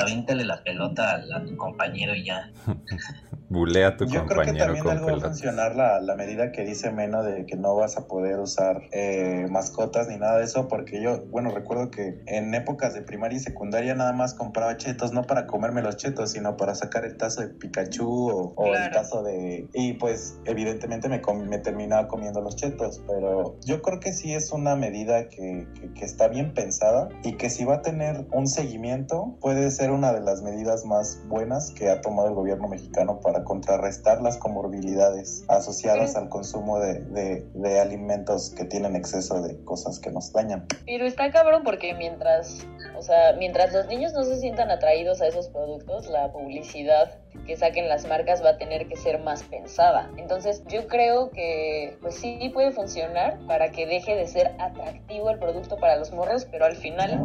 avíntale 0.00 0.44
la 0.44 0.62
pelota 0.62 1.24
a, 1.34 1.44
tu 1.44 1.56
compañero 1.56 2.14
y 2.14 2.26
ya. 2.26 2.52
Bulea 3.48 3.88
a 3.88 3.96
tu 3.96 4.06
Yo 4.06 4.20
compañero 4.20 4.26
creo 4.26 4.74
que 4.74 4.78
también 4.78 4.98
algo 4.98 5.06
va 5.06 5.16
a 5.16 5.20
funcionar 5.20 5.76
la, 5.76 6.00
la, 6.00 6.16
medida 6.16 6.50
que 6.50 6.64
dice 6.64 6.90
Meno 6.90 7.22
de 7.22 7.46
que 7.46 7.56
no 7.56 7.76
vas 7.76 7.96
a 7.96 8.06
poder 8.06 8.38
usar 8.40 8.82
eh, 8.90 9.46
mascotas 9.50 10.08
ni 10.08 10.16
nada 10.16 10.38
de 10.38 10.44
eso, 10.44 10.66
porque 10.66 11.02
yo, 11.02 11.24
bueno, 11.26 11.52
recuerdo 11.64 11.90
que 11.90 12.20
en 12.26 12.54
épocas 12.54 12.92
de 12.92 13.00
primaria 13.00 13.38
y 13.38 13.40
secundaria 13.40 13.94
nada 13.94 14.12
más 14.12 14.34
compraba 14.34 14.76
chetos, 14.76 15.12
no 15.12 15.22
para 15.22 15.46
comerme 15.46 15.80
los 15.80 15.96
chetos, 15.96 16.32
sino 16.32 16.58
para 16.58 16.74
sacar 16.74 17.06
el 17.06 17.16
tazo 17.16 17.40
de 17.40 17.48
Pikachu 17.48 18.06
o, 18.06 18.52
o 18.54 18.64
claro. 18.64 18.84
el 18.84 18.92
tazo 18.92 19.22
de... 19.22 19.66
Y 19.72 19.94
pues 19.94 20.38
evidentemente 20.44 21.08
me, 21.08 21.22
me, 21.48 21.58
terminaba 21.58 22.06
comiendo 22.06 22.42
los 22.42 22.56
chetos, 22.56 23.02
pero 23.06 23.56
yo 23.64 23.80
creo 23.80 23.98
que 23.98 24.12
sí 24.12 24.34
es 24.34 24.52
una 24.52 24.76
medida 24.76 25.30
que, 25.30 25.66
que, 25.80 25.92
que 25.94 26.04
está 26.04 26.28
bien 26.28 26.52
pensada 26.52 27.08
y 27.22 27.32
que 27.38 27.48
si 27.48 27.64
va 27.64 27.76
a 27.76 27.82
tener 27.82 28.26
un 28.32 28.46
seguimiento 28.46 29.38
puede 29.40 29.70
ser 29.70 29.90
una 29.90 30.12
de 30.12 30.20
las 30.20 30.42
medidas 30.42 30.84
más 30.84 31.22
buenas 31.28 31.70
que 31.70 31.88
ha 31.88 32.02
tomado 32.02 32.28
el 32.28 32.34
gobierno 32.34 32.68
mexicano 32.68 33.20
para 33.20 33.44
contrarrestar 33.44 34.20
las 34.20 34.36
comorbilidades 34.36 35.44
asociadas 35.48 36.14
al 36.16 36.28
consumo 36.28 36.78
de, 36.78 37.00
de, 37.00 37.46
de 37.54 37.80
alimentos 37.80 38.50
que 38.50 38.64
tienen 38.66 38.96
exceso 38.96 39.40
de 39.40 39.64
cosas 39.64 39.98
que 39.98 40.10
nos 40.10 40.30
dañan. 40.32 40.66
Pero 40.84 41.06
está 41.06 41.30
cabrón 41.30 41.53
porque 41.62 41.94
mientras, 41.94 42.66
o 42.96 43.02
sea, 43.02 43.34
mientras 43.34 43.72
los 43.72 43.86
niños 43.86 44.12
no 44.12 44.24
se 44.24 44.36
sientan 44.36 44.70
atraídos 44.70 45.20
a 45.20 45.26
esos 45.26 45.48
productos, 45.48 46.08
la 46.08 46.32
publicidad 46.32 47.18
que 47.46 47.56
saquen 47.56 47.88
las 47.88 48.06
marcas 48.06 48.42
va 48.42 48.50
a 48.50 48.58
tener 48.58 48.88
que 48.88 48.96
ser 48.96 49.20
más 49.20 49.42
pensada. 49.42 50.10
Entonces 50.16 50.64
yo 50.66 50.86
creo 50.86 51.30
que 51.30 51.96
pues 52.00 52.16
sí 52.16 52.50
puede 52.52 52.72
funcionar 52.72 53.38
para 53.46 53.70
que 53.70 53.86
deje 53.86 54.14
de 54.14 54.26
ser 54.26 54.52
atractivo 54.58 55.30
el 55.30 55.38
producto 55.38 55.76
para 55.76 55.96
los 55.96 56.12
morros, 56.12 56.46
pero 56.50 56.64
al 56.64 56.76
final 56.76 57.20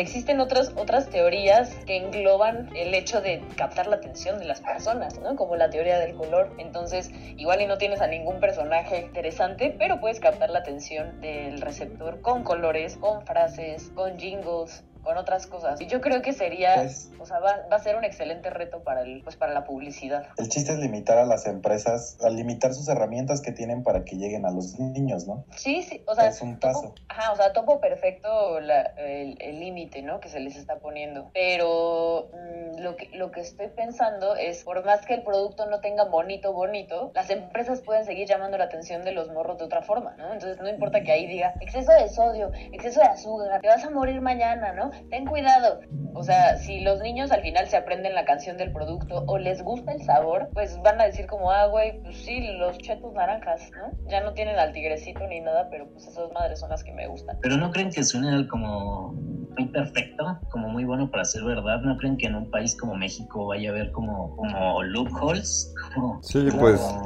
existen 0.00 0.40
otras, 0.40 0.72
otras 0.76 1.08
teorías 1.08 1.74
que 1.86 1.96
engloban 1.96 2.70
el 2.76 2.94
hecho 2.94 3.20
de 3.20 3.42
captar 3.56 3.86
la 3.86 3.96
atención 3.96 4.38
de 4.38 4.44
las 4.44 4.60
personas, 4.60 5.18
¿no? 5.20 5.36
Como 5.36 5.56
la 5.56 5.70
teoría 5.70 5.98
del 5.98 6.14
color. 6.14 6.54
Entonces, 6.58 7.10
igual 7.36 7.60
y 7.60 7.66
no 7.66 7.78
tienes 7.78 8.00
a 8.00 8.06
ningún 8.06 8.40
personaje 8.40 9.00
interesante, 9.00 9.74
pero 9.78 10.00
puedes 10.00 10.20
captar 10.20 10.50
la 10.50 10.60
atención 10.60 11.20
del 11.20 11.60
receptor 11.60 12.20
con 12.20 12.42
colores, 12.42 12.96
con 12.96 13.24
frases, 13.24 13.90
con 13.94 14.18
jingles, 14.18 14.84
con 15.06 15.16
otras 15.16 15.46
cosas. 15.46 15.80
Y 15.80 15.86
yo 15.86 16.00
creo 16.00 16.20
que 16.20 16.32
sería, 16.32 16.84
o 17.20 17.24
sea, 17.26 17.38
va, 17.38 17.66
va 17.70 17.76
a 17.76 17.78
ser 17.78 17.94
un 17.96 18.02
excelente 18.04 18.50
reto 18.50 18.82
para 18.82 19.02
el, 19.02 19.22
pues 19.22 19.36
para 19.36 19.52
la 19.54 19.64
publicidad. 19.64 20.26
El 20.36 20.48
chiste 20.48 20.72
es 20.72 20.78
limitar 20.80 21.16
a 21.16 21.24
las 21.24 21.46
empresas, 21.46 22.18
a 22.24 22.28
limitar 22.28 22.74
sus 22.74 22.88
herramientas 22.88 23.40
que 23.40 23.52
tienen 23.52 23.84
para 23.84 24.04
que 24.04 24.16
lleguen 24.16 24.44
a 24.46 24.50
los 24.50 24.78
niños, 24.80 25.28
¿no? 25.28 25.44
Sí, 25.56 25.82
sí, 25.84 26.02
o 26.08 26.14
sea, 26.16 26.26
Es 26.26 26.42
un 26.42 26.58
paso. 26.58 26.92
Ajá, 27.08 27.30
o 27.32 27.36
sea, 27.36 27.52
topo 27.52 27.80
perfecto 27.80 28.58
la- 28.60 28.82
el 28.98 29.36
el 29.40 29.60
límite, 29.60 30.02
¿no? 30.02 30.18
Que 30.18 30.28
se 30.28 30.40
les 30.40 30.56
está 30.56 30.80
poniendo. 30.80 31.30
Pero 31.32 32.30
mm, 32.32 32.80
lo, 32.80 32.96
que, 32.96 33.08
lo 33.12 33.30
que 33.30 33.40
estoy 33.42 33.68
pensando 33.68 34.34
es, 34.34 34.64
por 34.64 34.84
más 34.84 35.06
que 35.06 35.14
el 35.14 35.22
producto 35.22 35.66
no 35.66 35.80
tenga 35.80 36.04
bonito, 36.04 36.52
bonito, 36.52 37.12
las 37.14 37.30
empresas 37.30 37.80
pueden 37.80 38.04
seguir 38.04 38.26
llamando 38.26 38.58
la 38.58 38.64
atención 38.64 39.04
de 39.04 39.12
los 39.12 39.30
morros 39.30 39.58
de 39.58 39.64
otra 39.64 39.82
forma, 39.82 40.16
¿no? 40.18 40.32
Entonces 40.32 40.60
no 40.60 40.68
importa 40.68 41.02
que 41.02 41.12
ahí 41.12 41.26
diga 41.26 41.54
exceso 41.60 41.92
de 41.92 42.08
sodio, 42.08 42.50
exceso 42.72 42.98
de 43.00 43.06
azúcar, 43.06 43.60
te 43.60 43.68
vas 43.68 43.84
a 43.84 43.90
morir 43.90 44.20
mañana, 44.20 44.72
¿no? 44.72 44.90
Ten 45.10 45.26
cuidado. 45.26 45.80
O 46.14 46.22
sea, 46.22 46.56
si 46.56 46.80
los 46.80 47.00
niños 47.00 47.30
al 47.30 47.42
final 47.42 47.68
se 47.68 47.76
aprenden 47.76 48.14
la 48.14 48.24
canción 48.24 48.56
del 48.56 48.72
producto 48.72 49.24
o 49.26 49.38
les 49.38 49.62
gusta 49.62 49.92
el 49.92 50.02
sabor, 50.02 50.48
pues 50.52 50.80
van 50.82 51.00
a 51.00 51.04
decir 51.04 51.26
como, 51.26 51.50
ah, 51.50 51.66
güey, 51.66 52.00
pues 52.02 52.16
sí, 52.16 52.40
los 52.58 52.78
chetos 52.78 53.12
naranjas, 53.12 53.70
¿no? 53.72 54.10
Ya 54.10 54.22
no 54.22 54.32
tienen 54.32 54.58
al 54.58 54.72
tigrecito 54.72 55.26
ni 55.26 55.40
nada, 55.40 55.68
pero 55.70 55.88
pues 55.90 56.06
esas 56.06 56.32
madres 56.32 56.60
son 56.60 56.70
las 56.70 56.82
que 56.82 56.92
me 56.92 57.06
gustan. 57.06 57.38
Pero 57.42 57.56
no 57.56 57.70
creen 57.70 57.90
que 57.90 58.02
suene 58.02 58.48
como 58.48 59.12
muy 59.56 59.68
perfecto, 59.68 60.38
como 60.50 60.68
muy 60.68 60.84
bueno 60.84 61.10
para 61.10 61.24
ser 61.24 61.44
verdad. 61.44 61.80
No 61.80 61.96
creen 61.96 62.16
que 62.16 62.26
en 62.26 62.34
un 62.34 62.50
país 62.50 62.76
como 62.76 62.94
México 62.94 63.46
vaya 63.46 63.70
a 63.70 63.72
haber 63.72 63.92
como, 63.92 64.36
como 64.36 64.82
loopholes, 64.82 65.74
como 65.94 66.22
Sí, 66.22 66.46
Como 66.50 66.60
pues 66.60 66.98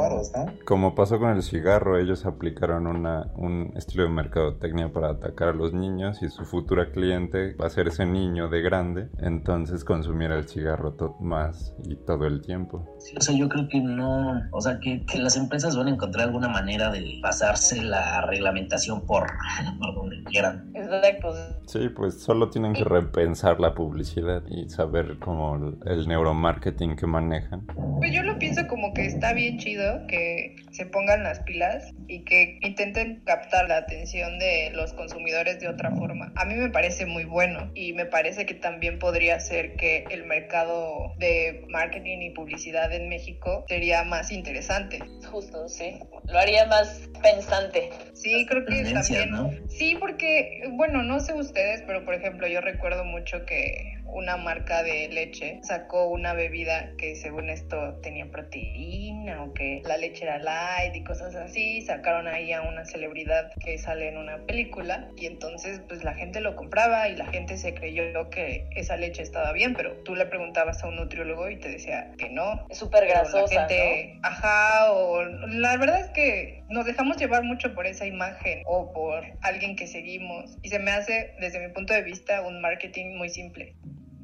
como 0.64 0.94
pasó 0.94 1.18
con 1.18 1.30
el 1.30 1.42
cigarro, 1.42 1.98
ellos 1.98 2.26
aplicaron 2.26 2.86
una, 2.86 3.30
un 3.36 3.72
estilo 3.76 4.04
de 4.04 4.10
mercadotecnia 4.10 4.92
para 4.92 5.10
atacar 5.10 5.48
a 5.48 5.52
los 5.52 5.72
niños 5.72 6.22
y 6.22 6.28
su 6.28 6.44
futura 6.44 6.90
cliente 6.90 7.54
va 7.54 7.66
ese 7.78 8.06
niño 8.06 8.48
de 8.48 8.60
grande, 8.62 9.08
entonces 9.18 9.84
consumiera 9.84 10.36
el 10.36 10.48
cigarro 10.48 10.94
to- 10.94 11.16
más 11.20 11.74
y 11.84 11.96
todo 11.96 12.26
el 12.26 12.40
tiempo. 12.42 12.86
Sí, 12.98 13.14
o 13.16 13.20
sea, 13.20 13.34
yo 13.36 13.48
creo 13.48 13.68
que 13.68 13.80
no, 13.80 14.42
o 14.52 14.60
sea, 14.60 14.78
que, 14.80 15.04
que 15.06 15.18
las 15.18 15.36
empresas 15.36 15.76
van 15.76 15.88
a 15.88 15.90
encontrar 15.90 16.26
alguna 16.26 16.48
manera 16.48 16.90
de 16.90 17.18
pasarse 17.22 17.82
la 17.82 18.22
reglamentación 18.26 19.04
por, 19.06 19.26
por 19.78 19.94
donde 19.94 20.22
quieran. 20.24 20.70
Exacto. 20.74 21.34
Sí, 21.66 21.88
pues 21.88 22.20
solo 22.22 22.50
tienen 22.50 22.72
que 22.72 22.84
repensar 22.84 23.60
la 23.60 23.74
publicidad 23.74 24.42
y 24.48 24.68
saber 24.68 25.18
cómo 25.20 25.56
el, 25.56 25.78
el 25.90 26.08
neuromarketing 26.08 26.96
que 26.96 27.06
manejan. 27.06 27.66
Pues 27.98 28.12
yo 28.12 28.22
lo 28.22 28.38
pienso 28.38 28.66
como 28.68 28.92
que 28.94 29.06
está 29.06 29.32
bien 29.32 29.58
chido 29.58 30.06
que 30.08 30.56
se 30.72 30.86
pongan 30.86 31.22
las 31.22 31.40
pilas 31.40 31.84
y 32.08 32.24
que 32.24 32.58
intenten 32.62 33.22
captar 33.24 33.68
la 33.68 33.78
atención 33.78 34.38
de 34.38 34.70
los 34.74 34.92
consumidores 34.94 35.60
de 35.60 35.68
otra 35.68 35.90
forma. 35.96 36.32
A 36.36 36.44
mí 36.44 36.54
me 36.54 36.70
parece 36.70 37.06
muy 37.06 37.24
bueno 37.24 37.59
y 37.74 37.92
me 37.92 38.06
parece 38.06 38.46
que 38.46 38.54
también 38.54 38.98
podría 38.98 39.38
ser 39.40 39.76
que 39.76 40.04
el 40.10 40.24
mercado 40.24 41.12
de 41.18 41.64
marketing 41.68 42.18
y 42.20 42.30
publicidad 42.30 42.92
en 42.92 43.08
México 43.08 43.64
sería 43.68 44.04
más 44.04 44.32
interesante. 44.32 45.00
Justo, 45.30 45.68
sí. 45.68 46.00
Lo 46.28 46.38
haría 46.38 46.66
más 46.66 47.08
pensante. 47.22 47.90
Sí, 48.14 48.46
creo 48.46 48.64
que 48.64 48.92
también. 48.92 49.30
¿no? 49.30 49.50
Sí, 49.68 49.96
porque, 49.98 50.62
bueno, 50.72 51.02
no 51.02 51.20
sé 51.20 51.32
ustedes, 51.34 51.82
pero 51.86 52.04
por 52.04 52.14
ejemplo, 52.14 52.46
yo 52.46 52.60
recuerdo 52.60 53.04
mucho 53.04 53.44
que 53.46 53.94
una 54.12 54.36
marca 54.36 54.82
de 54.82 55.08
leche 55.08 55.60
sacó 55.62 56.08
una 56.08 56.34
bebida 56.34 56.92
que 56.96 57.16
según 57.16 57.50
esto 57.50 57.94
tenía 58.02 58.30
proteína 58.30 59.42
o 59.42 59.52
que 59.54 59.82
la 59.84 59.96
leche 59.96 60.24
era 60.24 60.38
light 60.38 60.94
y 60.94 61.04
cosas 61.04 61.34
así. 61.34 61.82
Sacaron 61.82 62.28
ahí 62.28 62.52
a 62.52 62.62
una 62.62 62.84
celebridad 62.84 63.52
que 63.64 63.78
sale 63.78 64.08
en 64.08 64.18
una 64.18 64.38
película 64.46 65.08
y 65.16 65.26
entonces 65.26 65.80
pues 65.88 66.04
la 66.04 66.14
gente 66.14 66.40
lo 66.40 66.56
compraba 66.56 67.08
y 67.08 67.16
la 67.16 67.26
gente 67.26 67.56
se 67.56 67.74
creyó 67.74 68.30
que 68.30 68.68
esa 68.76 68.96
leche 68.96 69.22
estaba 69.22 69.52
bien, 69.52 69.74
pero 69.74 69.96
tú 70.04 70.14
le 70.14 70.26
preguntabas 70.26 70.82
a 70.82 70.88
un 70.88 70.96
nutriólogo 70.96 71.48
y 71.48 71.58
te 71.58 71.68
decía 71.70 72.10
que 72.18 72.28
no, 72.28 72.66
Es 72.68 72.78
súper 72.78 73.00
pero 73.00 73.14
la 73.14 73.20
grasosa, 73.20 73.68
gente, 73.68 74.18
ajá, 74.22 74.92
o 74.92 75.22
la 75.24 75.76
verdad 75.76 76.00
es 76.00 76.10
que 76.10 76.59
nos 76.70 76.86
dejamos 76.86 77.16
llevar 77.16 77.42
mucho 77.42 77.74
por 77.74 77.86
esa 77.86 78.06
imagen 78.06 78.62
o 78.66 78.92
por 78.92 79.24
alguien 79.42 79.76
que 79.76 79.86
seguimos 79.86 80.56
y 80.62 80.68
se 80.68 80.78
me 80.78 80.92
hace, 80.92 81.34
desde 81.40 81.66
mi 81.66 81.72
punto 81.74 81.92
de 81.92 82.02
vista, 82.02 82.42
un 82.46 82.60
marketing 82.60 83.16
muy 83.16 83.28
simple. 83.28 83.76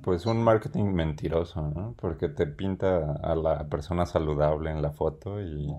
Pues 0.02 0.24
un 0.24 0.42
marketing 0.42 0.84
mentiroso, 0.84 1.62
¿no? 1.62 1.94
Porque 2.00 2.28
te 2.28 2.46
pinta 2.46 3.16
a 3.22 3.34
la 3.34 3.68
persona 3.68 4.06
saludable 4.06 4.70
en 4.70 4.80
la 4.80 4.92
foto 4.92 5.42
y 5.42 5.74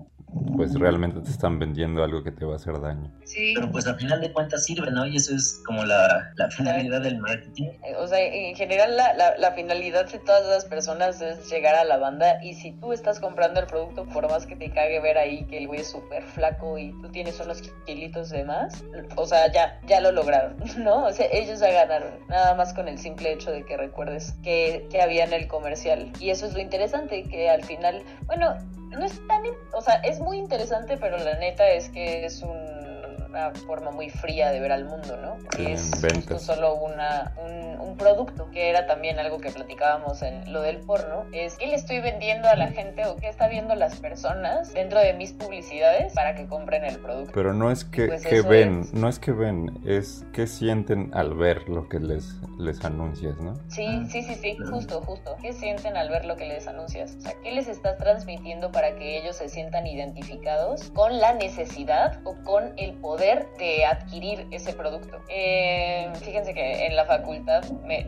pues 0.56 0.74
realmente 0.78 1.20
te 1.20 1.30
están 1.30 1.58
vendiendo 1.58 2.02
algo 2.02 2.22
que 2.22 2.30
te 2.30 2.44
va 2.44 2.54
a 2.54 2.56
hacer 2.56 2.80
daño. 2.80 3.10
Sí, 3.24 3.52
Pero 3.54 3.70
pues 3.70 3.86
al 3.86 3.96
final 3.96 4.20
de 4.20 4.32
cuentas 4.32 4.64
sirve, 4.64 4.90
¿no? 4.90 5.06
Y 5.06 5.16
eso 5.16 5.34
es 5.34 5.62
como 5.66 5.84
la, 5.84 6.30
la 6.36 6.50
finalidad 6.50 7.00
del 7.02 7.18
marketing. 7.18 7.68
Eh, 7.84 7.94
O 7.98 8.06
sea, 8.06 8.20
en 8.20 8.54
general 8.56 8.96
la, 8.96 9.14
la, 9.14 9.36
la 9.38 9.52
finalidad 9.52 10.10
de 10.10 10.18
todas 10.18 10.46
las 10.46 10.64
personas 10.64 11.20
es 11.20 11.50
llegar 11.50 11.74
a 11.74 11.84
la 11.84 11.96
banda 11.96 12.42
y 12.42 12.54
si 12.54 12.72
tú 12.72 12.92
estás 12.92 13.20
comprando 13.20 13.60
el 13.60 13.66
producto, 13.66 14.04
por 14.06 14.28
más 14.30 14.46
que 14.46 14.56
te 14.56 14.70
cague 14.70 15.00
ver 15.00 15.16
ahí 15.18 15.44
que 15.46 15.58
el 15.58 15.66
güey 15.66 15.80
es 15.80 15.90
súper 15.90 16.22
flaco 16.24 16.76
y 16.78 16.90
tú 17.00 17.08
tienes 17.10 17.40
unos 17.40 17.62
kilitos 17.86 18.30
de 18.30 18.44
más, 18.44 18.84
o 19.16 19.26
sea, 19.26 19.50
ya, 19.52 19.80
ya 19.86 20.00
lo 20.00 20.12
lograron, 20.12 20.56
¿no? 20.78 21.06
O 21.06 21.12
sea, 21.12 21.26
ellos 21.32 21.60
ya 21.60 21.70
ganaron, 21.72 22.12
nada 22.28 22.54
más 22.54 22.74
con 22.74 22.88
el 22.88 22.98
simple 22.98 23.32
hecho 23.32 23.50
de 23.50 23.64
que 23.64 23.76
recuerdes 23.76 24.34
que, 24.42 24.86
que 24.90 25.00
había 25.00 25.24
en 25.24 25.32
el 25.32 25.48
comercial. 25.48 26.12
Y 26.20 26.30
eso 26.30 26.46
es 26.46 26.54
lo 26.54 26.60
interesante, 26.60 27.22
que 27.24 27.48
al 27.48 27.64
final, 27.64 28.02
bueno, 28.26 28.54
no 28.90 29.04
es 29.04 29.26
tan, 29.26 29.42
o 29.72 29.80
sea, 29.80 29.94
es 29.96 30.20
muy 30.20 30.38
interesante, 30.38 30.96
pero 30.96 31.18
la 31.18 31.34
neta 31.38 31.68
es 31.70 31.88
que 31.90 32.24
es 32.24 32.42
un- 32.42 32.77
una 33.28 33.50
forma 33.52 33.90
muy 33.90 34.10
fría 34.10 34.50
de 34.50 34.60
ver 34.60 34.72
al 34.72 34.84
mundo, 34.84 35.16
¿no? 35.16 35.36
Sí, 35.56 35.66
es 35.66 35.90
justo 36.14 36.38
solo 36.38 36.74
una, 36.76 37.34
un, 37.44 37.80
un 37.80 37.96
producto, 37.96 38.50
que 38.50 38.70
era 38.70 38.86
también 38.86 39.18
algo 39.18 39.38
que 39.38 39.50
platicábamos 39.50 40.22
en 40.22 40.52
lo 40.52 40.62
del 40.62 40.78
porno, 40.78 41.24
es 41.32 41.56
qué 41.56 41.66
le 41.66 41.74
estoy 41.74 42.00
vendiendo 42.00 42.48
a 42.48 42.56
la 42.56 42.68
gente 42.68 43.06
o 43.06 43.16
qué 43.16 43.28
está 43.28 43.48
viendo 43.48 43.74
las 43.74 43.96
personas 43.96 44.72
dentro 44.72 45.00
de 45.00 45.12
mis 45.14 45.32
publicidades 45.32 46.12
para 46.14 46.34
que 46.34 46.46
compren 46.46 46.84
el 46.84 46.98
producto. 46.98 47.32
Pero 47.34 47.52
no 47.54 47.70
es 47.70 47.84
que, 47.84 48.06
Pues 48.06 48.24
que 48.24 48.42
ven, 48.42 48.80
es. 48.80 48.92
no 48.94 49.08
es 49.08 49.18
que 49.18 49.32
ven, 49.32 49.78
es 49.86 50.24
que 50.32 50.46
sienten 50.46 51.10
al 51.14 51.34
ver 51.34 51.68
lo 51.68 51.88
que 51.88 52.00
les, 52.00 52.34
les 52.58 52.84
anuncias, 52.84 53.36
¿no? 53.38 53.54
Sí, 53.68 53.86
Ah, 53.88 54.04
sí, 54.10 54.22
sí, 54.22 54.34
sí, 54.34 54.56
justo, 54.70 55.00
justo. 55.02 55.36
¿Qué 55.42 55.52
sienten 55.52 55.96
al 55.96 56.08
ver 56.08 56.24
lo 56.24 56.36
que 56.36 56.46
les 56.46 56.66
anuncias? 56.66 57.14
O 57.18 57.20
sea, 57.20 57.32
¿qué 57.42 57.52
les 57.52 57.68
estás 57.68 57.96
transmitiendo 57.98 58.70
para 58.72 58.94
que 58.96 59.18
ellos 59.18 59.36
se 59.36 59.48
sientan 59.48 59.86
identificados 59.86 60.90
con 60.90 61.18
la 61.18 61.32
necesidad 61.34 62.20
o 62.24 62.34
con 62.44 62.72
el 62.76 62.94
poder 62.94 63.18
de 63.36 63.84
adquirir 63.84 64.46
ese 64.50 64.72
producto? 64.72 65.20
Eh, 65.28 66.10
fíjense 66.22 66.54
que 66.54 66.86
en 66.86 66.96
la 66.96 67.04
facultad 67.04 67.64
me, 67.84 68.06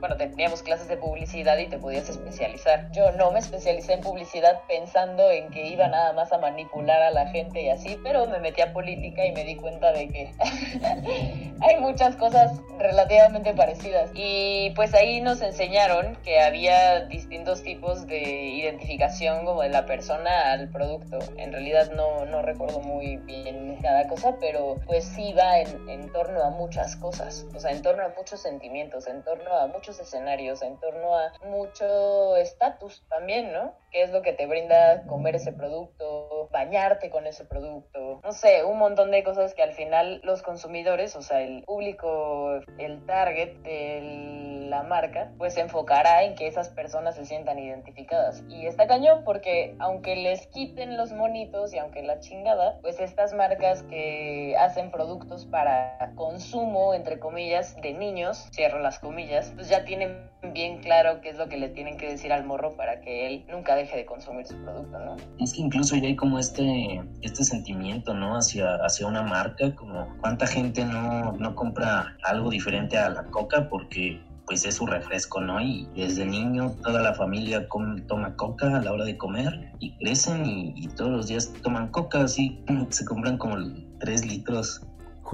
bueno, 0.00 0.16
teníamos 0.16 0.62
clases 0.62 0.88
de 0.88 0.96
publicidad 0.96 1.56
y 1.58 1.66
te 1.66 1.78
podías 1.78 2.08
especializar. 2.08 2.90
Yo 2.92 3.12
no 3.12 3.30
me 3.32 3.38
especialicé 3.38 3.94
en 3.94 4.00
publicidad 4.00 4.60
pensando 4.68 5.30
en 5.30 5.50
que 5.50 5.66
iba 5.66 5.88
nada 5.88 6.12
más 6.12 6.32
a 6.32 6.38
manipular 6.38 7.02
a 7.02 7.10
la 7.10 7.28
gente 7.28 7.62
y 7.62 7.68
así, 7.70 7.98
pero 8.02 8.26
me 8.26 8.38
metí 8.38 8.60
a 8.60 8.72
política 8.72 9.24
y 9.24 9.32
me 9.32 9.44
di 9.44 9.56
cuenta 9.56 9.92
de 9.92 10.08
que 10.08 10.30
hay 11.60 11.80
muchas 11.80 12.16
cosas 12.16 12.60
relativamente 12.78 13.54
parecidas. 13.54 14.10
Y 14.14 14.70
pues 14.76 14.94
ahí 14.94 15.20
nos 15.20 15.40
enseñaron 15.40 16.16
que 16.24 16.40
había 16.40 17.06
distintos 17.06 17.62
tipos 17.62 18.06
de 18.06 18.20
identificación 18.20 19.44
como 19.44 19.62
de 19.62 19.70
la 19.70 19.86
persona 19.86 20.52
al 20.52 20.68
producto. 20.68 21.18
En 21.36 21.52
realidad 21.52 21.92
no, 21.92 22.24
no 22.26 22.42
recuerdo 22.42 22.80
muy 22.80 23.16
bien 23.18 23.78
cada 23.80 24.06
cosa, 24.08 24.36
pero 24.40 24.76
pues 24.86 25.04
sí 25.04 25.32
va 25.32 25.60
en, 25.60 25.88
en 25.88 26.12
torno 26.12 26.42
a 26.42 26.50
muchas 26.50 26.96
cosas, 26.96 27.46
o 27.54 27.60
sea, 27.60 27.70
en 27.70 27.82
torno 27.82 28.04
a 28.04 28.12
muchos 28.16 28.40
sentimientos, 28.40 29.06
en 29.06 29.22
torno 29.22 29.52
a 29.52 29.66
muchos 29.68 29.83
muchos 29.84 30.00
escenarios, 30.00 30.62
en 30.62 30.80
torno 30.80 31.14
a 31.14 31.30
mucho 31.44 32.36
estatus 32.36 33.04
también, 33.10 33.52
¿no? 33.52 33.74
¿Qué 33.90 34.02
es 34.02 34.10
lo 34.10 34.22
que 34.22 34.32
te 34.32 34.46
brinda 34.46 35.04
comer 35.06 35.36
ese 35.36 35.52
producto, 35.52 36.48
bañarte 36.50 37.10
con 37.10 37.26
ese 37.26 37.44
producto? 37.44 38.20
No 38.24 38.32
sé, 38.32 38.64
un 38.64 38.78
montón 38.78 39.10
de 39.10 39.22
cosas 39.22 39.52
que 39.52 39.62
al 39.62 39.72
final 39.72 40.20
los 40.24 40.42
consumidores, 40.42 41.14
o 41.16 41.22
sea, 41.22 41.42
el 41.42 41.62
público, 41.64 42.60
el 42.78 43.04
target 43.04 43.58
de 43.58 44.64
la 44.68 44.82
marca, 44.82 45.30
pues 45.36 45.54
se 45.54 45.60
enfocará 45.60 46.24
en 46.24 46.34
que 46.34 46.46
esas 46.46 46.70
personas 46.70 47.14
se 47.14 47.24
sientan 47.26 47.58
identificadas. 47.58 48.42
Y 48.48 48.66
está 48.66 48.86
cañón 48.86 49.22
porque 49.24 49.76
aunque 49.78 50.16
les 50.16 50.46
quiten 50.48 50.96
los 50.96 51.12
monitos 51.12 51.72
y 51.74 51.78
aunque 51.78 52.02
la 52.02 52.20
chingada, 52.20 52.78
pues 52.80 52.98
estas 52.98 53.34
marcas 53.34 53.82
que 53.84 54.56
hacen 54.58 54.90
productos 54.90 55.44
para 55.46 56.12
consumo, 56.16 56.94
entre 56.94 57.20
comillas, 57.20 57.76
de 57.80 57.92
niños, 57.92 58.48
cierro 58.52 58.80
las 58.80 58.98
comillas, 58.98 59.52
pues 59.54 59.68
ya 59.68 59.73
tienen 59.82 60.30
bien 60.52 60.78
claro 60.78 61.20
qué 61.20 61.30
es 61.30 61.36
lo 61.36 61.48
que 61.48 61.56
le 61.56 61.68
tienen 61.70 61.96
que 61.96 62.08
decir 62.08 62.32
al 62.32 62.44
morro 62.44 62.76
para 62.76 63.00
que 63.00 63.26
él 63.26 63.44
nunca 63.48 63.74
deje 63.74 63.96
de 63.96 64.06
consumir 64.06 64.46
su 64.46 64.56
producto, 64.62 64.98
¿no? 64.98 65.16
Es 65.40 65.54
que 65.54 65.62
incluso 65.62 65.96
ya 65.96 66.06
hay 66.06 66.16
como 66.16 66.38
este, 66.38 67.02
este 67.22 67.44
sentimiento, 67.44 68.14
¿no? 68.14 68.36
Hacia, 68.36 68.76
hacia 68.76 69.06
una 69.06 69.22
marca, 69.22 69.74
como 69.74 70.06
cuánta 70.20 70.46
gente 70.46 70.84
no, 70.84 71.32
no 71.32 71.54
compra 71.54 72.16
algo 72.22 72.50
diferente 72.50 72.96
a 72.98 73.08
la 73.08 73.24
coca 73.24 73.68
porque 73.68 74.20
pues 74.46 74.64
es 74.66 74.74
su 74.74 74.86
refresco, 74.86 75.40
¿no? 75.40 75.60
Y 75.60 75.88
desde 75.96 76.24
niño 76.26 76.76
toda 76.82 77.00
la 77.00 77.14
familia 77.14 77.66
toma 78.06 78.36
coca 78.36 78.76
a 78.76 78.80
la 78.82 78.92
hora 78.92 79.04
de 79.04 79.16
comer 79.16 79.72
y 79.80 79.96
crecen 79.96 80.44
y, 80.44 80.74
y 80.76 80.88
todos 80.88 81.10
los 81.10 81.26
días 81.28 81.52
toman 81.62 81.88
coca, 81.88 82.24
así 82.24 82.62
se 82.90 83.04
compran 83.04 83.38
como 83.38 83.56
tres 84.00 84.26
litros 84.26 84.82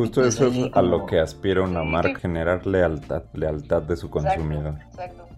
Justo 0.00 0.24
eso 0.24 0.46
es 0.46 0.70
a 0.72 0.80
lo 0.80 1.04
que 1.04 1.20
aspira 1.20 1.62
una 1.62 1.82
marca, 1.82 2.18
generar 2.18 2.66
lealtad, 2.66 3.22
lealtad 3.34 3.82
de 3.82 3.96
su 3.96 4.08
consumidor. 4.08 4.76
Exacto. 4.88 5.29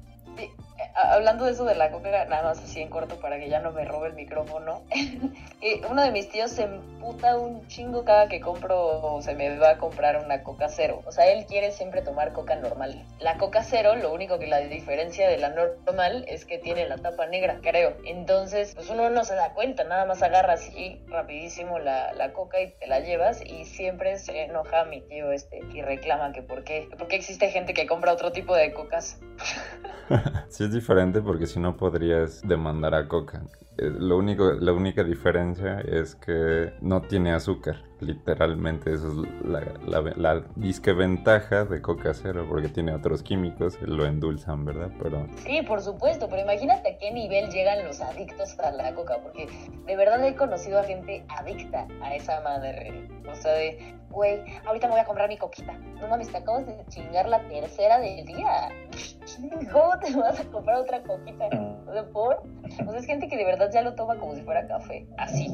Hablando 0.95 1.45
de 1.45 1.53
eso 1.53 1.65
de 1.65 1.75
la 1.75 1.91
coca, 1.91 2.25
nada 2.27 2.43
más 2.43 2.59
así 2.59 2.81
en 2.81 2.89
corto 2.89 3.19
para 3.21 3.39
que 3.39 3.49
ya 3.49 3.61
no 3.61 3.73
me 3.73 3.85
robe 3.85 4.09
el 4.09 4.15
micrófono. 4.15 4.83
uno 5.91 6.03
de 6.03 6.11
mis 6.11 6.29
tíos 6.29 6.51
se 6.51 6.65
emputa 6.65 7.37
un 7.37 7.67
chingo 7.69 8.05
cada 8.05 8.29
que 8.29 8.41
compro 8.41 9.15
o 9.15 9.23
se 9.23 9.35
me 9.35 9.57
va 9.59 9.71
a 9.71 9.79
comprar 9.79 10.23
una 10.25 10.43
coca 10.43 10.69
cero. 10.69 11.03
O 11.07 11.13
sea, 11.13 11.31
él 11.31 11.47
quiere 11.47 11.71
siempre 11.71 12.03
tomar 12.03 12.33
coca 12.33 12.57
normal. 12.57 13.05
La 13.21 13.39
coca 13.39 13.63
cero, 13.63 13.95
lo 13.97 14.13
único 14.13 14.39
que 14.39 14.47
la 14.47 14.61
diferencia 14.61 15.29
de 15.29 15.39
la 15.39 15.51
normal 15.51 16.25
es 16.29 16.45
que 16.45 16.59
tiene 16.59 16.89
la 16.89 16.99
tapa 16.99 17.27
negra, 17.27 17.59
creo. 17.63 17.97
Entonces, 18.07 18.75
pues 18.75 18.91
uno 18.91 19.11
no 19.11 19.25
se 19.25 19.35
da 19.35 19.55
cuenta, 19.55 19.85
nada 19.85 20.05
más 20.07 20.23
agarra 20.23 20.55
así 20.55 21.01
rapidísimo 21.09 21.79
la, 21.79 22.13
la 22.13 22.33
coca 22.33 22.61
y 22.61 22.73
te 22.73 22.87
la 22.87 23.01
llevas 23.01 23.45
y 23.45 23.65
siempre 23.65 24.19
se 24.19 24.45
enoja 24.45 24.85
mi 24.85 25.01
tío 25.03 25.33
este 25.33 25.61
y 25.73 25.83
reclama 25.83 26.33
que 26.33 26.43
por 26.43 26.65
qué, 26.65 26.89
por 26.97 27.09
qué 27.09 27.17
existe 27.17 27.51
gente 27.51 27.75
que 27.75 27.87
compra 27.87 28.13
otro 28.13 28.33
tipo 28.33 28.55
de 28.55 28.73
cocas. 28.73 29.19
sí 30.49 30.65
es 30.65 30.73
diferente 30.83 31.23
porque 31.23 31.47
si 31.47 31.61
no 31.61 31.77
podrías 31.77 32.43
demandar 32.43 32.93
a 32.97 33.07
coca. 33.07 33.43
Eh, 33.79 33.89
lo 33.89 34.19
único, 34.19 34.53
la 34.55 34.73
única 34.73 35.05
diferencia 35.05 35.81
es 35.81 36.17
que 36.17 36.73
no 36.81 37.03
tiene 37.03 37.33
azúcar. 37.33 37.77
Literalmente, 38.03 38.93
esa 38.93 39.07
es 39.07 39.15
la, 39.45 39.61
la, 39.87 40.13
la 40.17 40.45
disque 40.57 40.93
de 40.93 41.83
Coca 41.83 42.15
Cero, 42.15 42.47
porque 42.49 42.69
tiene 42.69 42.93
otros 42.93 43.23
químicos 43.23 43.77
que 43.77 43.87
lo 43.87 44.05
endulzan, 44.07 44.65
¿verdad? 44.65 44.91
Pero... 45.01 45.27
Sí, 45.37 45.63
por 45.63 45.81
supuesto, 45.81 46.29
pero 46.29 46.43
imagínate 46.43 46.95
a 46.95 46.99
qué 46.99 47.13
nivel 47.13 47.51
llegan 47.51 47.85
los 47.85 48.01
adictos 48.01 48.59
a 48.59 48.73
la 48.73 48.93
coca, 48.95 49.19
porque 49.23 49.47
de 49.87 49.97
verdad 49.97 50.25
he 50.27 50.35
conocido 50.35 50.81
a 50.81 50.85
gente 50.85 51.25
adicta 51.29 51.87
a 52.03 52.15
esa 52.15 52.41
madre. 52.41 53.09
O 53.31 53.35
sea, 53.37 53.53
de, 53.53 53.95
güey, 54.11 54.41
ahorita 54.67 54.89
me 54.89 54.95
voy 54.95 55.01
a 55.01 55.05
comprar 55.05 55.29
mi 55.29 55.39
coquita. 55.39 55.73
No 56.01 56.09
mames, 56.09 56.31
te 56.31 56.39
acabas 56.39 56.67
de 56.67 56.85
chingar 56.89 57.29
la 57.29 57.41
tercera 57.49 58.01
del 58.01 58.27
día. 58.27 58.69
¿Cómo 59.73 59.99
te 60.01 60.15
vas 60.17 60.41
a 60.41 60.45
comprar 60.45 60.79
otra 60.79 61.03
coquita? 61.03 61.47
O 61.87 61.93
sea, 61.93 62.05
por. 62.13 62.43
O 62.87 62.91
sea, 62.91 62.99
es 62.99 63.07
gente 63.07 63.29
que 63.29 63.37
de 63.37 63.45
verdad 63.45 63.71
ya 63.73 63.83
lo 63.83 63.95
toma 63.95 64.19
como 64.19 64.35
si 64.35 64.43
fuera 64.43 64.67
café, 64.67 65.07
así. 65.19 65.49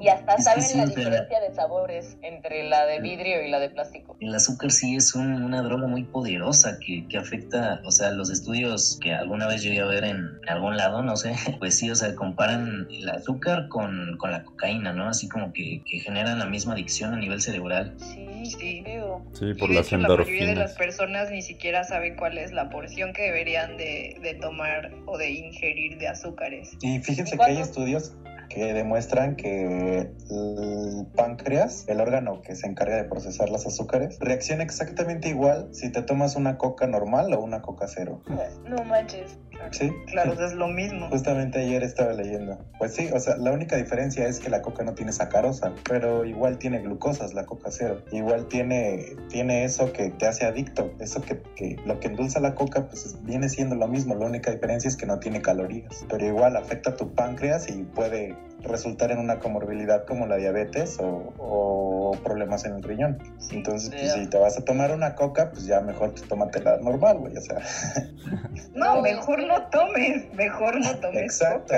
Y 0.00 0.08
hasta 0.08 0.38
saben 0.38 0.64
la 0.76 0.86
diferencia 0.86 1.40
de 1.40 1.54
sabores 1.54 2.16
entre 2.22 2.68
la 2.68 2.86
de 2.86 3.00
vidrio 3.00 3.42
y 3.42 3.50
la 3.50 3.58
de 3.58 3.70
plástico. 3.70 4.16
El 4.20 4.34
azúcar 4.34 4.70
sí 4.70 4.96
es 4.96 5.14
una 5.14 5.62
droga 5.62 5.86
muy 5.86 6.04
poderosa 6.04 6.78
que, 6.78 7.06
que, 7.08 7.18
afecta, 7.18 7.82
o 7.84 7.90
sea, 7.90 8.10
los 8.12 8.30
estudios 8.30 8.98
que 9.02 9.12
alguna 9.12 9.46
vez 9.46 9.62
llegué 9.62 9.80
a 9.80 9.86
ver 9.86 10.04
en 10.04 10.40
algún 10.48 10.76
lado, 10.76 11.02
no 11.02 11.16
sé, 11.16 11.34
pues 11.58 11.78
sí, 11.78 11.90
o 11.90 11.94
sea, 11.94 12.14
comparan 12.14 12.88
el 12.90 13.08
azúcar 13.08 13.68
con, 13.68 14.16
con 14.18 14.30
la 14.30 14.42
cocaína, 14.44 14.92
¿no? 14.92 15.08
Así 15.08 15.28
como 15.28 15.52
que, 15.52 15.82
que, 15.84 16.00
generan 16.00 16.38
la 16.38 16.46
misma 16.46 16.72
adicción 16.72 17.12
a 17.12 17.16
nivel 17.16 17.40
cerebral. 17.40 17.94
Sí, 17.98 18.44
sí, 18.44 18.84
Sí, 19.32 19.54
por 19.54 19.70
y 19.70 19.74
las 19.74 19.86
hecho, 19.86 19.96
endorfinas. 19.96 20.08
La 20.08 20.16
mayoría 20.16 20.46
de 20.48 20.54
las 20.54 20.74
personas 20.74 21.30
ni 21.30 21.42
siquiera 21.42 21.84
saben 21.84 22.16
cuál 22.16 22.38
es 22.38 22.52
la 22.52 22.70
porción 22.70 23.12
que 23.12 23.22
deberían 23.22 23.76
de, 23.76 24.16
de 24.20 24.34
tomar 24.34 24.92
o 25.06 25.18
de 25.18 25.30
ingerir 25.30 25.98
de 25.98 26.08
azúcares. 26.08 26.76
Y 26.82 26.98
fíjense 27.00 27.36
que 27.36 27.44
hay 27.44 27.58
estudios 27.58 28.14
que 28.50 28.74
demuestran 28.74 29.36
que 29.36 30.10
el 30.28 31.06
páncreas, 31.14 31.84
el 31.86 32.00
órgano 32.00 32.42
que 32.42 32.54
se 32.56 32.66
encarga 32.66 32.96
de 32.96 33.04
procesar 33.04 33.48
las 33.48 33.64
azúcares, 33.64 34.18
reacciona 34.20 34.64
exactamente 34.64 35.28
igual 35.28 35.68
si 35.72 35.90
te 35.90 36.02
tomas 36.02 36.36
una 36.36 36.58
coca 36.58 36.86
normal 36.86 37.32
o 37.32 37.40
una 37.40 37.62
coca 37.62 37.86
cero. 37.88 38.20
No 38.68 38.84
manches. 38.84 39.38
Sí. 39.70 39.90
Claro, 40.06 40.32
es 40.32 40.54
lo 40.54 40.68
mismo. 40.68 41.08
Justamente 41.10 41.60
ayer 41.60 41.82
estaba 41.82 42.12
leyendo. 42.12 42.58
Pues 42.78 42.94
sí, 42.94 43.08
o 43.12 43.20
sea, 43.20 43.36
la 43.36 43.52
única 43.52 43.76
diferencia 43.76 44.26
es 44.26 44.40
que 44.40 44.50
la 44.50 44.62
coca 44.62 44.82
no 44.82 44.94
tiene 44.94 45.12
sacarosa, 45.12 45.72
pero 45.88 46.24
igual 46.24 46.58
tiene 46.58 46.80
glucosas 46.80 47.34
la 47.34 47.44
coca 47.44 47.70
cero. 47.70 48.02
Igual 48.10 48.46
tiene, 48.48 49.16
tiene 49.28 49.64
eso 49.64 49.92
que 49.92 50.10
te 50.10 50.26
hace 50.26 50.46
adicto. 50.46 50.92
Eso 50.98 51.20
que, 51.20 51.40
que 51.54 51.76
lo 51.84 52.00
que 52.00 52.08
endulza 52.08 52.40
la 52.40 52.54
coca, 52.54 52.88
pues 52.88 53.16
viene 53.22 53.48
siendo 53.48 53.76
lo 53.76 53.86
mismo. 53.86 54.14
La 54.14 54.26
única 54.26 54.50
diferencia 54.50 54.88
es 54.88 54.96
que 54.96 55.06
no 55.06 55.20
tiene 55.20 55.40
calorías. 55.40 56.04
Pero 56.08 56.26
igual 56.26 56.56
afecta 56.56 56.90
a 56.90 56.96
tu 56.96 57.14
páncreas 57.14 57.68
y 57.68 57.84
puede 57.84 58.34
resultar 58.62 59.10
en 59.10 59.18
una 59.18 59.38
comorbilidad 59.38 60.04
como 60.06 60.26
la 60.26 60.36
diabetes 60.36 60.98
o, 61.00 61.32
o 61.38 62.12
problemas 62.22 62.64
en 62.64 62.74
el 62.74 62.82
riñón. 62.82 63.18
Entonces, 63.50 63.90
pues, 63.90 64.12
si 64.12 64.26
te 64.28 64.38
vas 64.38 64.58
a 64.58 64.64
tomar 64.64 64.92
una 64.92 65.14
coca, 65.14 65.50
pues 65.50 65.66
ya 65.66 65.80
mejor 65.80 66.10
pues, 66.10 66.22
tómatela 66.28 66.76
normal, 66.78 67.18
güey, 67.18 67.36
o 67.36 67.40
sea. 67.40 67.58
No, 68.74 69.00
mejor 69.02 69.42
no 69.44 69.68
tomes, 69.68 70.32
mejor 70.34 70.80
no 70.80 70.94
tomes 71.00 71.22
Exacto, 71.22 71.74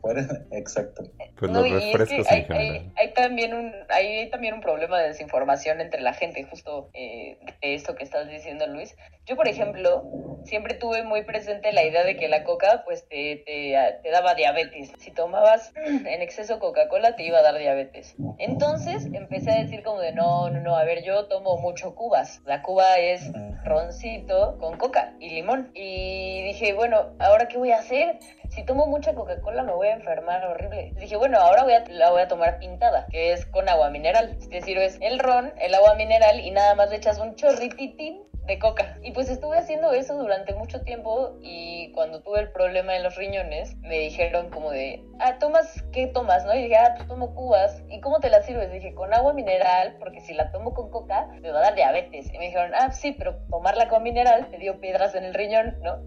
coca. 0.00 0.42
exacto. 0.52 1.02
Pues 1.38 1.50
No, 1.50 1.60
los 1.62 1.70
y 1.70 1.74
es 1.74 1.80
que 1.92 1.98
refrescos 1.98 2.26
hay, 2.30 2.40
en 2.40 2.46
general. 2.46 2.76
hay- 2.76 2.92
hay 3.08 3.14
también 3.14 3.54
un 3.54 3.72
hay 3.88 4.30
también 4.30 4.54
un 4.54 4.60
problema 4.60 5.00
de 5.00 5.08
desinformación 5.08 5.80
entre 5.80 6.00
la 6.00 6.12
gente 6.14 6.44
justo 6.44 6.90
eh, 6.94 7.38
de 7.60 7.74
esto 7.74 7.94
que 7.94 8.04
estás 8.04 8.28
diciendo 8.28 8.66
Luis 8.66 8.94
yo 9.26 9.36
por 9.36 9.46
ejemplo 9.48 10.38
siempre 10.44 10.74
tuve 10.74 11.02
muy 11.04 11.22
presente 11.22 11.72
la 11.72 11.84
idea 11.84 12.04
de 12.04 12.16
que 12.16 12.28
la 12.28 12.44
coca 12.44 12.82
pues 12.84 13.06
te, 13.08 13.42
te, 13.46 13.76
te 14.02 14.10
daba 14.10 14.34
diabetes 14.34 14.90
si 14.98 15.10
tomabas 15.12 15.72
en 15.76 16.21
exceso 16.22 16.58
Coca 16.58 16.88
Cola 16.88 17.16
te 17.16 17.24
iba 17.24 17.38
a 17.38 17.42
dar 17.42 17.58
diabetes 17.58 18.14
entonces 18.38 19.08
empecé 19.12 19.50
a 19.50 19.62
decir 19.62 19.82
como 19.82 20.00
de 20.00 20.12
no 20.12 20.50
no 20.50 20.60
no 20.60 20.76
a 20.76 20.84
ver 20.84 21.02
yo 21.04 21.26
tomo 21.26 21.58
mucho 21.58 21.94
cubas 21.94 22.40
la 22.46 22.62
cuba 22.62 22.98
es 22.98 23.30
roncito 23.64 24.56
con 24.58 24.76
coca 24.78 25.14
y 25.20 25.30
limón 25.30 25.70
y 25.74 26.42
dije 26.42 26.72
bueno 26.72 27.14
ahora 27.18 27.48
qué 27.48 27.58
voy 27.58 27.72
a 27.72 27.78
hacer 27.78 28.18
si 28.54 28.64
tomo 28.64 28.86
mucha 28.86 29.14
Coca-Cola 29.14 29.62
me 29.62 29.72
voy 29.72 29.88
a 29.88 29.94
enfermar 29.94 30.44
horrible. 30.44 30.92
Dije, 30.98 31.16
bueno, 31.16 31.38
ahora 31.38 31.64
voy 31.64 31.72
a, 31.72 31.84
la 31.88 32.10
voy 32.10 32.20
a 32.20 32.28
tomar 32.28 32.58
pintada, 32.58 33.06
que 33.10 33.32
es 33.32 33.46
con 33.46 33.66
agua 33.66 33.88
mineral. 33.88 34.36
Es 34.38 34.50
decir, 34.50 34.76
es 34.76 34.98
el 35.00 35.18
ron, 35.18 35.54
el 35.58 35.74
agua 35.74 35.94
mineral 35.94 36.38
y 36.38 36.50
nada 36.50 36.74
más 36.74 36.90
le 36.90 36.96
echas 36.96 37.18
un 37.18 37.34
chorrititín 37.34 38.22
de 38.46 38.58
coca. 38.58 38.98
Y 39.02 39.12
pues 39.12 39.28
estuve 39.28 39.58
haciendo 39.58 39.92
eso 39.92 40.16
durante 40.16 40.54
mucho 40.54 40.80
tiempo 40.82 41.38
y 41.42 41.92
cuando 41.92 42.22
tuve 42.22 42.40
el 42.40 42.50
problema 42.50 42.96
en 42.96 43.02
los 43.02 43.16
riñones 43.16 43.76
me 43.78 43.98
dijeron 43.98 44.50
como 44.50 44.70
de, 44.70 45.04
ah, 45.20 45.38
¿tomas 45.38 45.84
qué 45.92 46.08
tomas? 46.08 46.44
¿No? 46.44 46.54
Y 46.54 46.62
dije, 46.64 46.76
ah, 46.76 46.94
pues 46.96 47.08
tomo 47.08 47.34
cubas. 47.34 47.82
¿Y 47.88 48.00
cómo 48.00 48.20
te 48.20 48.30
la 48.30 48.42
sirves? 48.42 48.72
Dije, 48.72 48.94
con 48.94 49.14
agua 49.14 49.32
mineral, 49.32 49.96
porque 49.98 50.20
si 50.20 50.34
la 50.34 50.50
tomo 50.50 50.74
con 50.74 50.90
coca 50.90 51.28
me 51.40 51.50
va 51.50 51.58
a 51.58 51.62
dar 51.62 51.74
diabetes. 51.74 52.32
Y 52.32 52.38
me 52.38 52.46
dijeron, 52.46 52.72
ah, 52.74 52.90
sí, 52.90 53.12
pero 53.12 53.36
tomarla 53.48 53.88
con 53.88 54.02
mineral 54.02 54.48
te 54.50 54.58
dio 54.58 54.80
piedras 54.80 55.14
en 55.14 55.24
el 55.24 55.34
riñón, 55.34 55.76
¿no? 55.82 55.98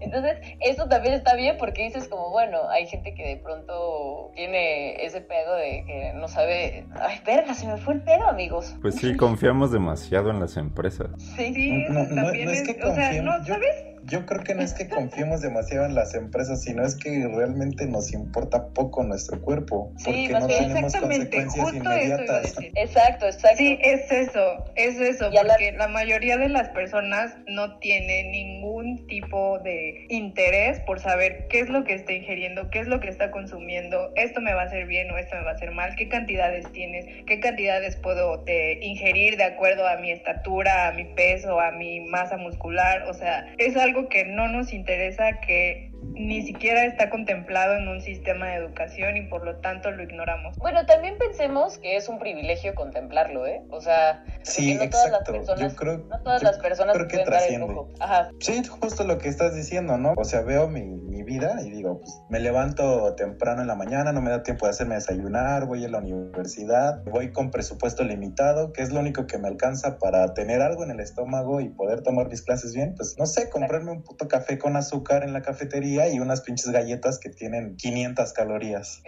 Entonces, 0.00 0.38
eso 0.60 0.88
también 0.88 1.14
está 1.14 1.34
bien 1.34 1.56
porque 1.58 1.82
dices 1.82 2.08
como, 2.08 2.30
bueno, 2.30 2.68
hay 2.68 2.86
gente 2.86 3.14
que 3.14 3.26
de 3.26 3.36
pronto 3.36 4.32
tiene 4.34 5.04
ese 5.04 5.20
pedo 5.20 5.54
de 5.54 5.84
que 5.86 6.12
no 6.14 6.28
sabe, 6.28 6.86
ay, 7.00 7.20
verga, 7.24 7.54
se 7.54 7.66
me 7.66 7.76
fue 7.76 7.94
el 7.94 8.02
pedo, 8.02 8.26
amigos. 8.26 8.74
Pues 8.82 8.96
sí, 8.96 9.16
confiamos 9.16 9.72
demasiado 9.72 10.30
en 10.30 10.40
las 10.40 10.56
empresas. 10.56 10.96
Sí, 11.36 11.52
Sí, 11.54 11.84
No, 11.88 12.04
no, 12.04 12.14
también 12.14 12.46
no 12.46 12.50
es 12.52 12.60
es, 12.62 12.74
que 12.76 12.82
o 12.84 12.94
sea, 12.94 13.22
no, 13.22 13.44
¿sabes? 13.44 13.86
Yo 14.06 14.24
creo 14.26 14.42
que 14.42 14.54
no 14.54 14.62
es 14.62 14.72
que 14.72 14.88
confiemos 14.88 15.40
demasiado 15.40 15.86
en 15.86 15.94
las 15.94 16.14
empresas, 16.14 16.62
sino 16.62 16.84
es 16.84 16.94
que 16.94 17.26
realmente 17.34 17.86
nos 17.86 18.12
importa 18.12 18.68
poco 18.68 19.02
nuestro 19.02 19.40
cuerpo, 19.40 19.92
porque 20.04 20.28
no 20.28 20.46
tenemos 20.46 20.94
consecuencias 20.94 21.74
inmediatas. 21.74 22.54
Exacto, 22.74 23.26
exacto. 23.26 23.56
Sí, 23.56 23.78
es 23.82 24.10
eso, 24.10 24.64
es 24.76 24.98
eso, 25.00 25.30
porque 25.30 25.72
la... 25.72 25.88
mayoría 25.88 26.36
de 26.36 26.48
las 26.48 26.68
personas 26.70 27.36
no 27.46 27.78
tiene 27.78 28.24
ningún 28.30 29.06
tipo 29.06 29.58
de 29.60 30.06
interés 30.08 30.80
por 30.80 31.00
saber 31.00 31.46
qué 31.48 31.60
es 31.60 31.68
lo 31.68 31.84
que 31.84 31.94
está 31.94 32.12
ingiriendo, 32.12 32.70
qué 32.70 32.80
es 32.80 32.88
lo 32.88 33.00
que 33.00 33.08
está 33.08 33.30
consumiendo, 33.30 34.12
esto 34.14 34.40
me 34.40 34.52
va 34.52 34.62
a 34.62 34.64
hacer 34.66 34.86
bien 34.86 35.10
o 35.10 35.16
esto 35.16 35.36
me 35.36 35.42
va 35.42 35.52
a 35.52 35.54
hacer 35.54 35.70
mal, 35.70 35.94
qué 35.96 36.08
cantidades 36.08 36.70
tienes, 36.72 37.06
qué 37.26 37.40
cantidades 37.40 37.96
puedo 37.96 38.44
eh, 38.46 38.78
ingerir 38.82 39.36
de 39.36 39.44
acuerdo 39.44 39.86
a 39.88 39.96
mi 39.96 40.10
estatura, 40.10 40.88
a 40.88 40.92
mi 40.92 41.04
peso, 41.04 41.60
a 41.60 41.70
mi 41.72 42.00
masa 42.00 42.36
muscular, 42.36 43.04
o 43.08 43.14
sea, 43.14 43.46
es 43.58 43.76
algo 43.76 43.95
que 44.08 44.24
no 44.24 44.48
nos 44.48 44.72
interesa, 44.72 45.40
que 45.40 45.90
ni 46.16 46.42
siquiera 46.42 46.84
está 46.84 47.10
contemplado 47.10 47.76
en 47.76 47.88
un 47.88 48.00
sistema 48.00 48.48
de 48.48 48.54
educación 48.56 49.16
y 49.16 49.28
por 49.28 49.44
lo 49.44 49.56
tanto 49.56 49.90
lo 49.90 50.02
ignoramos. 50.02 50.56
Bueno, 50.58 50.86
también 50.86 51.18
pensemos 51.18 51.78
que 51.78 51.96
es 51.96 52.08
un 52.08 52.18
privilegio 52.18 52.74
contemplarlo, 52.74 53.46
¿eh? 53.46 53.62
O 53.70 53.80
sea, 53.80 54.24
sí, 54.42 54.74
no 54.74 54.88
todas 54.88 55.10
las 55.10 55.28
personas, 55.28 55.60
yo 55.60 55.76
creo, 55.76 55.98
no 55.98 56.22
todas 56.22 56.42
las 56.42 56.58
personas 56.58 56.96
creo 56.96 57.08
que 57.08 57.18
trasciende. 57.18 57.74
Ajá. 58.00 58.30
Sí, 58.40 58.62
justo 58.64 59.04
lo 59.04 59.18
que 59.18 59.28
estás 59.28 59.54
diciendo, 59.54 59.98
¿no? 59.98 60.14
O 60.16 60.24
sea, 60.24 60.40
veo 60.40 60.68
mi, 60.68 60.82
mi 60.82 61.22
vida 61.22 61.56
y 61.62 61.70
digo, 61.70 62.00
pues 62.00 62.20
me 62.30 62.40
levanto 62.40 63.14
temprano 63.14 63.60
en 63.60 63.66
la 63.66 63.74
mañana, 63.74 64.12
no 64.12 64.22
me 64.22 64.30
da 64.30 64.42
tiempo 64.42 64.66
de 64.66 64.70
hacerme 64.70 64.94
desayunar, 64.94 65.66
voy 65.66 65.84
a 65.84 65.88
la 65.88 65.98
universidad, 65.98 67.02
voy 67.04 67.32
con 67.32 67.50
presupuesto 67.50 68.04
limitado, 68.04 68.72
que 68.72 68.82
es 68.82 68.90
lo 68.90 69.00
único 69.00 69.26
que 69.26 69.38
me 69.38 69.48
alcanza 69.48 69.98
para 69.98 70.32
tener 70.34 70.62
algo 70.62 70.82
en 70.82 70.90
el 70.90 71.00
estómago 71.00 71.60
y 71.60 71.68
poder 71.68 72.02
tomar 72.02 72.28
mis 72.28 72.42
clases 72.42 72.74
bien, 72.74 72.94
pues 72.96 73.16
no 73.18 73.26
sé, 73.26 73.50
comprarme 73.50 73.90
un 73.90 74.02
puto 74.02 74.28
café 74.28 74.58
con 74.58 74.76
azúcar 74.76 75.22
en 75.22 75.32
la 75.32 75.42
cafetería 75.42 75.85
y 75.86 76.20
unas 76.20 76.40
pinches 76.40 76.70
galletas 76.70 77.18
que 77.18 77.30
tienen 77.30 77.76
500 77.76 78.32
calorías. 78.32 79.02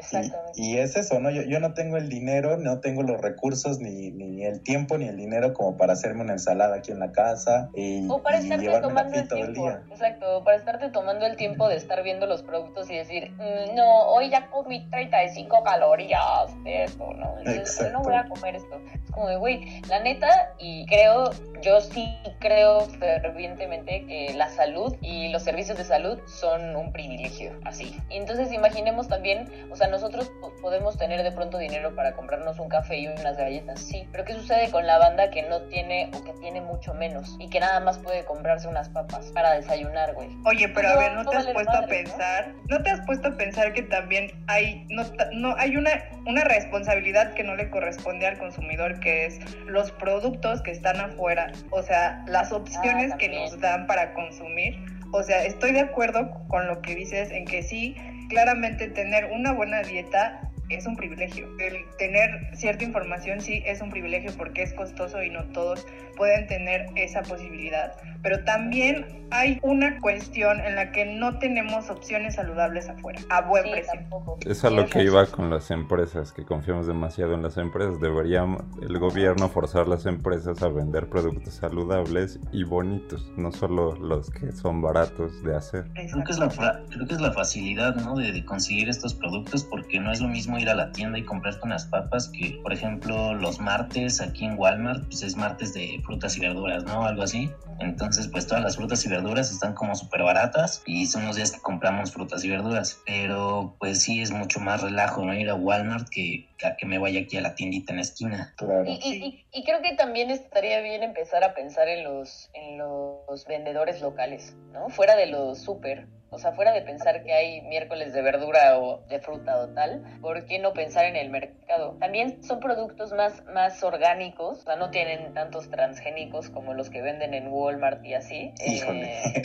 Y, 0.54 0.72
y, 0.74 0.78
es 0.78 0.96
eso, 0.96 1.20
¿no? 1.20 1.30
Yo, 1.30 1.42
yo 1.42 1.60
no 1.60 1.74
tengo 1.74 1.96
el 1.96 2.08
dinero, 2.08 2.56
no 2.56 2.80
tengo 2.80 3.02
los 3.02 3.20
recursos, 3.20 3.80
ni, 3.80 4.10
ni 4.10 4.44
el 4.44 4.62
tiempo, 4.62 4.98
ni 4.98 5.08
el 5.08 5.16
dinero 5.16 5.54
como 5.54 5.76
para 5.76 5.92
hacerme 5.92 6.22
una 6.22 6.32
ensalada 6.32 6.76
aquí 6.76 6.92
en 6.92 7.00
la 7.00 7.12
casa 7.12 7.70
y, 7.74 8.06
o 8.08 8.22
para 8.22 8.38
estarte 8.38 8.68
tomando 8.80 9.14
el 9.14 9.28
tiempo. 9.28 9.68
El. 9.68 9.90
Exacto, 9.90 10.42
para 10.44 10.56
estarte 10.56 10.88
tomando 10.90 11.26
el 11.26 11.36
tiempo 11.36 11.68
de 11.68 11.76
estar 11.76 12.02
viendo 12.02 12.26
los 12.26 12.42
productos 12.42 12.88
y 12.90 12.96
decir, 12.96 13.30
mm, 13.32 13.74
no, 13.74 14.02
hoy 14.08 14.30
ya 14.30 14.48
comí 14.50 14.88
35 14.90 15.62
calorías 15.62 16.64
de 16.64 16.84
esto, 16.84 17.12
¿no? 17.14 17.34
Entonces, 17.44 17.92
no 17.92 18.02
voy 18.02 18.14
a 18.14 18.28
comer 18.28 18.56
esto. 18.56 18.80
Es 19.04 19.10
como 19.12 19.28
de, 19.28 19.36
güey, 19.36 19.82
la 19.88 20.00
neta, 20.00 20.54
y 20.58 20.86
creo, 20.86 21.30
yo 21.62 21.81
sí 21.81 22.16
creo 22.38 22.81
fervientemente 22.99 24.05
que 24.07 24.35
la 24.35 24.49
salud 24.49 24.97
y 25.01 25.29
los 25.29 25.42
servicios 25.42 25.79
de 25.79 25.85
salud 25.85 26.18
son 26.27 26.77
un 26.77 26.92
privilegio, 26.92 27.59
así. 27.64 27.97
entonces 28.11 28.53
imaginemos 28.53 29.09
también, 29.09 29.49
o 29.71 29.77
sea, 29.77 29.88
nosotros 29.88 30.31
podemos 30.61 30.97
tener 30.97 31.23
de 31.23 31.33
pronto 31.33 31.59
dinero 31.59 31.94
para 31.94 32.12
comprarnos 32.12 32.59
un 32.59 32.68
café 32.68 32.99
y 32.99 33.07
unas 33.07 33.37
galletas, 33.37 33.81
sí, 33.81 34.09
pero 34.12 34.25
¿qué 34.25 34.35
sucede 34.35 34.71
con 34.71 34.87
la 34.87 34.99
banda 34.99 35.31
que 35.31 35.42
no 35.42 35.62
tiene 35.62 36.11
o 36.16 36.25
que 36.25 36.33
tiene 36.35 36.61
mucho 36.61 36.94
menos 36.94 37.37
y 37.38 37.49
que 37.49 37.61
nada 37.61 37.81
más 37.81 37.99
puede 37.99 38.25
comprarse 38.25 38.68
unas 38.68 38.88
papas 38.88 39.31
para 39.33 39.55
desayunar, 39.55 40.14
güey? 40.14 40.29
Oye, 40.44 40.68
pero 40.68 40.88
a 40.88 40.97
ver, 40.97 41.12
¿no, 41.12 41.25
te 41.25 41.37
has 41.37 41.47
puesto 41.47 41.77
a 41.77 41.87
pensar? 41.87 42.53
¿no? 42.68 42.83
te 42.83 42.90
has 42.90 43.01
puesto 43.07 43.29
a 43.29 43.37
pensar 43.37 43.73
que 43.73 43.83
también 43.83 44.31
hay, 44.47 44.87
no, 44.90 45.05
no, 45.33 45.57
hay 45.57 45.77
una, 45.77 45.90
una 46.27 46.44
responsabilidad 46.44 47.35
que 47.35 47.44
no 47.44 47.55
le 47.55 47.71
corresponde 47.71 48.27
al 48.27 48.38
consumidor, 48.38 49.01
que 49.01 49.27
es 49.27 49.38
los 49.66 49.90
productos 49.92 50.62
que 50.62 50.71
están 50.71 51.01
afuera, 51.01 51.47
o 51.70 51.82
sea, 51.82 52.24
las 52.26 52.52
opciones 52.52 53.12
ah, 53.12 53.18
que 53.18 53.28
nos 53.28 53.58
dan 53.61 53.87
para 53.87 54.14
consumir? 54.14 54.76
O 55.12 55.22
sea, 55.22 55.44
estoy 55.44 55.72
de 55.72 55.80
acuerdo 55.80 56.30
con 56.48 56.66
lo 56.66 56.80
que 56.82 56.94
dices 56.94 57.30
en 57.30 57.44
que 57.44 57.62
sí, 57.62 57.96
claramente 58.28 58.88
tener 58.88 59.26
una 59.32 59.52
buena 59.52 59.82
dieta 59.82 60.47
es 60.68 60.87
un 60.87 60.96
privilegio. 60.96 61.48
El 61.59 61.85
tener 61.98 62.50
cierta 62.54 62.85
información 62.85 63.40
sí 63.40 63.62
es 63.66 63.81
un 63.81 63.90
privilegio 63.90 64.33
porque 64.37 64.62
es 64.62 64.72
costoso 64.74 65.22
y 65.22 65.31
no 65.31 65.44
todos 65.52 65.87
pueden 66.16 66.46
tener 66.46 66.87
esa 66.96 67.22
posibilidad. 67.22 67.94
Pero 68.22 68.42
también 68.44 69.07
hay 69.31 69.59
una 69.62 70.00
cuestión 70.00 70.61
en 70.61 70.74
la 70.74 70.90
que 70.90 71.04
no 71.07 71.38
tenemos 71.38 71.88
opciones 71.90 72.35
saludables 72.35 72.88
afuera, 72.88 73.20
a 73.31 73.42
buen 73.42 73.70
precio. 73.70 74.00
Es 74.44 74.64
a 74.64 74.70
lo 74.70 74.87
que 74.87 75.04
iba 75.04 75.24
con 75.26 75.50
las 75.50 75.70
empresas, 75.70 76.33
que 76.33 76.44
confiamos 76.44 76.87
demasiado 76.87 77.35
en 77.35 77.42
las 77.42 77.57
empresas. 77.57 78.00
Debería 78.00 78.44
el 78.83 78.98
gobierno 78.98 79.48
forzar 79.48 79.83
a 79.83 79.88
las 79.88 80.07
empresas 80.07 80.62
a 80.62 80.68
vender 80.68 81.09
productos 81.09 81.54
saludables 81.54 82.40
y 82.52 82.64
bonitos, 82.64 83.31
no 83.37 83.52
solo 83.52 83.94
los 83.96 84.31
que 84.31 84.52
son 84.52 84.83
baratos 84.83 85.42
de 85.44 85.57
hacer. 85.57 85.85
Creo 85.94 86.24
que 86.24 86.33
es 86.33 86.38
la, 86.38 86.48
creo 86.88 87.07
que 87.07 87.14
es 87.14 87.20
la 87.20 87.33
facilidad 87.33 87.94
¿no? 87.96 88.16
de, 88.16 88.33
de 88.33 88.44
conseguir 88.44 88.88
estos 88.88 89.14
productos 89.14 89.64
porque 89.64 90.00
no 90.00 90.11
es 90.11 90.20
lo 90.20 90.28
mismo 90.28 90.58
ir 90.59 90.68
a 90.68 90.75
la 90.75 90.92
tienda 90.92 91.18
y 91.18 91.25
comprarte 91.25 91.61
unas 91.64 91.87
papas 91.87 92.29
que, 92.29 92.59
por 92.62 92.73
ejemplo, 92.73 93.35
los 93.35 93.61
martes 93.61 94.21
aquí 94.21 94.44
en 94.44 94.59
Walmart, 94.59 95.05
pues 95.07 95.23
es 95.23 95.37
martes 95.37 95.75
de 95.75 96.01
frutas 96.05 96.37
y 96.37 96.40
verduras, 96.40 96.85
¿no? 96.85 97.05
Algo 97.05 97.23
así. 97.23 97.51
Entonces, 97.81 98.29
pues 98.29 98.47
todas 98.47 98.62
las 98.62 98.77
frutas 98.77 99.05
y 99.05 99.09
verduras 99.09 99.53
están 99.53 99.75
como 99.75 99.94
súper 99.94 100.23
baratas 100.23 100.83
y 100.87 101.07
son 101.07 101.27
los 101.27 101.37
días 101.37 101.53
que 101.53 101.61
compramos 101.61 102.12
frutas 102.12 102.44
y 102.44 102.51
verduras. 102.51 103.01
Pero 103.07 103.77
pues 103.79 104.01
sí 104.03 104.21
es 104.21 104.31
mucho 104.31 104.61
más 104.61 104.83
relajo, 104.83 105.25
¿no? 105.25 105.35
Ir 105.35 105.51
a 105.51 105.55
Walmart 105.55 106.09
que, 106.09 106.49
que 106.79 106.87
me 106.87 106.99
vaya 106.99 107.21
aquí 107.21 107.37
a 107.37 107.40
la 107.40 107.55
tiendita 107.55 107.92
en 107.92 107.97
la 107.97 108.03
esquina. 108.03 108.55
Y, 108.87 109.44
y, 109.53 109.64
creo 109.64 109.81
que 109.83 109.94
también 109.94 110.31
estaría 110.31 110.81
bien 110.81 111.03
empezar 111.03 111.44
a 111.44 111.55
pensar 111.55 111.88
en 111.88 112.05
los, 112.05 112.51
en 112.55 112.79
los 112.79 113.44
vendedores 113.47 114.01
locales, 114.01 114.57
¿no? 114.73 114.88
Fuera 114.88 115.16
de 115.16 115.27
los 115.27 115.61
súper. 115.61 116.07
O 116.30 116.38
sea, 116.38 116.52
fuera 116.52 116.72
de 116.72 116.82
pensar 116.82 117.22
que 117.22 117.32
hay 117.32 117.62
miércoles 117.62 118.12
de 118.12 118.20
verdura 118.20 118.78
o 118.78 119.00
de 119.08 119.18
fruta 119.18 119.58
o 119.60 119.68
tal, 119.68 120.02
¿por 120.20 120.44
qué 120.44 120.58
no 120.58 120.74
pensar 120.74 121.06
en 121.06 121.16
el 121.16 121.30
mercado? 121.30 121.96
También 122.00 122.42
son 122.42 122.60
productos 122.60 123.12
más, 123.12 123.42
más 123.46 123.82
orgánicos, 123.82 124.60
o 124.60 124.62
sea, 124.62 124.76
no 124.76 124.90
tienen 124.90 125.32
tantos 125.32 125.70
transgénicos 125.70 126.50
como 126.50 126.74
los 126.74 126.90
que 126.90 127.00
venden 127.00 127.32
en 127.32 127.48
Walmart 127.48 128.04
y 128.04 128.12
así. 128.12 128.52
Eh, 128.60 129.42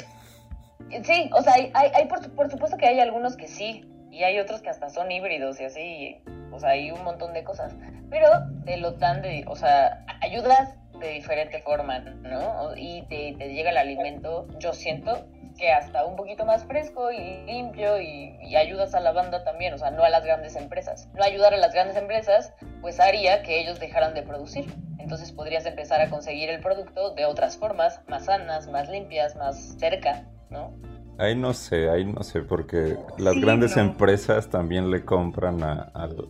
sí, 1.04 1.30
o 1.34 1.42
sea, 1.42 1.54
hay, 1.54 1.72
hay, 1.74 2.06
por, 2.08 2.30
por, 2.36 2.52
supuesto 2.52 2.76
que 2.76 2.88
hay 2.88 3.00
algunos 3.00 3.38
que 3.38 3.48
sí, 3.48 3.86
y 4.12 4.24
hay 4.24 4.38
otros 4.40 4.62
que 4.62 4.70
hasta 4.70 4.90
son 4.90 5.10
híbridos 5.10 5.62
y 5.62 5.64
así, 5.64 6.22
o 6.52 6.60
sea, 6.60 6.72
hay 6.72 6.92
un 6.92 7.04
montón 7.04 7.34
de 7.34 7.46
cosas. 7.46 7.74
Pero 8.10 8.28
te 8.66 8.76
lo 8.76 8.92
dan 8.92 9.22
de, 9.22 9.46
o 9.48 9.56
sea, 9.56 10.06
ayudas 10.22 10.76
de 11.00 11.10
diferente 11.10 11.62
forma, 11.62 12.00
¿no? 12.00 12.76
Y 12.76 13.04
te, 13.04 13.36
te 13.38 13.54
llega 13.54 13.72
el 13.72 13.78
alimento, 13.78 14.48
yo 14.60 14.74
siento, 14.74 15.26
que 15.64 15.72
hasta 15.72 16.04
un 16.04 16.18
poquito 16.18 16.44
más 16.44 16.66
fresco 16.66 17.10
y 17.10 17.46
limpio 17.46 18.02
y, 18.02 18.54
ayudas 18.58 18.94
a 18.96 19.00
la 19.00 19.14
banda 19.14 19.46
también, 19.46 19.74
o 19.74 19.78
sea, 19.78 19.92
no 19.92 20.04
a 20.04 20.10
las 20.10 20.26
grandes 20.26 20.58
empresas. 20.58 21.08
No 21.14 21.24
ayudar 21.24 21.54
a 21.54 21.58
las 21.58 21.72
grandes 21.72 21.96
empresas, 21.96 22.54
pues 22.82 23.00
haría 23.00 23.44
que 23.44 23.62
ellos 23.62 23.80
dejaran 23.80 24.14
de 24.14 24.24
producir. 24.24 24.66
Entonces 25.00 25.32
podrías 25.32 25.66
empezar 25.66 26.02
a 26.02 26.10
conseguir 26.10 26.50
el 26.50 26.60
producto 26.60 27.12
de 27.12 27.24
otras 27.24 27.56
formas, 27.56 28.02
más 28.10 28.26
sanas, 28.26 28.68
más 28.68 28.90
limpias, 28.90 29.38
más 29.38 29.78
cerca, 29.80 30.26
¿no? 30.50 30.76
Ahí 31.18 31.36
no 31.36 31.54
sé, 31.54 31.90
ahí 31.90 32.06
no 32.06 32.24
sé, 32.24 32.42
porque 32.42 32.98
las 33.18 33.36
grandes 33.36 33.78
empresas 33.78 34.50
también 34.50 34.90
le 34.90 35.06
compran 35.06 35.62
al, 35.64 36.28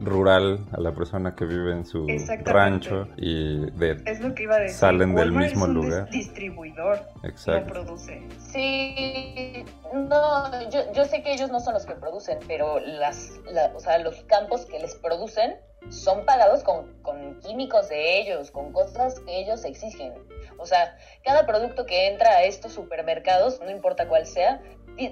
rural, 0.00 0.64
a 0.72 0.80
la 0.80 0.92
persona 0.92 1.34
que 1.34 1.44
vive 1.44 1.72
en 1.72 1.84
su 1.84 2.06
rancho 2.44 3.08
y 3.16 3.70
de, 3.72 4.00
es 4.06 4.20
lo 4.20 4.34
que 4.34 4.44
iba 4.44 4.54
a 4.56 4.60
decir. 4.60 4.76
salen 4.76 5.14
del 5.14 5.32
mismo 5.32 5.64
es 5.64 5.68
un 5.68 5.74
lugar. 5.74 6.10
distribuidor 6.10 7.00
Exacto. 7.24 7.72
produce. 7.72 8.22
Sí, 8.38 9.64
no, 9.92 10.70
yo, 10.70 10.92
yo 10.94 11.04
sé 11.04 11.22
que 11.22 11.32
ellos 11.32 11.50
no 11.50 11.58
son 11.60 11.74
los 11.74 11.84
que 11.84 11.94
producen, 11.94 12.38
pero 12.46 12.78
las, 12.78 13.32
o 13.74 13.80
sea, 13.80 13.98
los 13.98 14.22
campos 14.24 14.64
que 14.66 14.78
les 14.78 14.94
producen 14.94 15.54
son 15.88 16.24
pagados 16.24 16.62
con, 16.62 17.00
químicos 17.40 17.88
de 17.88 18.20
ellos, 18.20 18.50
con 18.50 18.72
cosas 18.72 19.18
que 19.20 19.38
ellos 19.38 19.64
exigen. 19.64 20.14
O 20.58 20.66
sea, 20.66 20.96
cada 21.24 21.46
producto 21.46 21.86
que 21.86 22.06
entra 22.08 22.30
a 22.30 22.42
estos 22.44 22.72
supermercados, 22.72 23.60
no 23.60 23.70
importa 23.70 24.06
cuál 24.06 24.26
sea, 24.26 24.60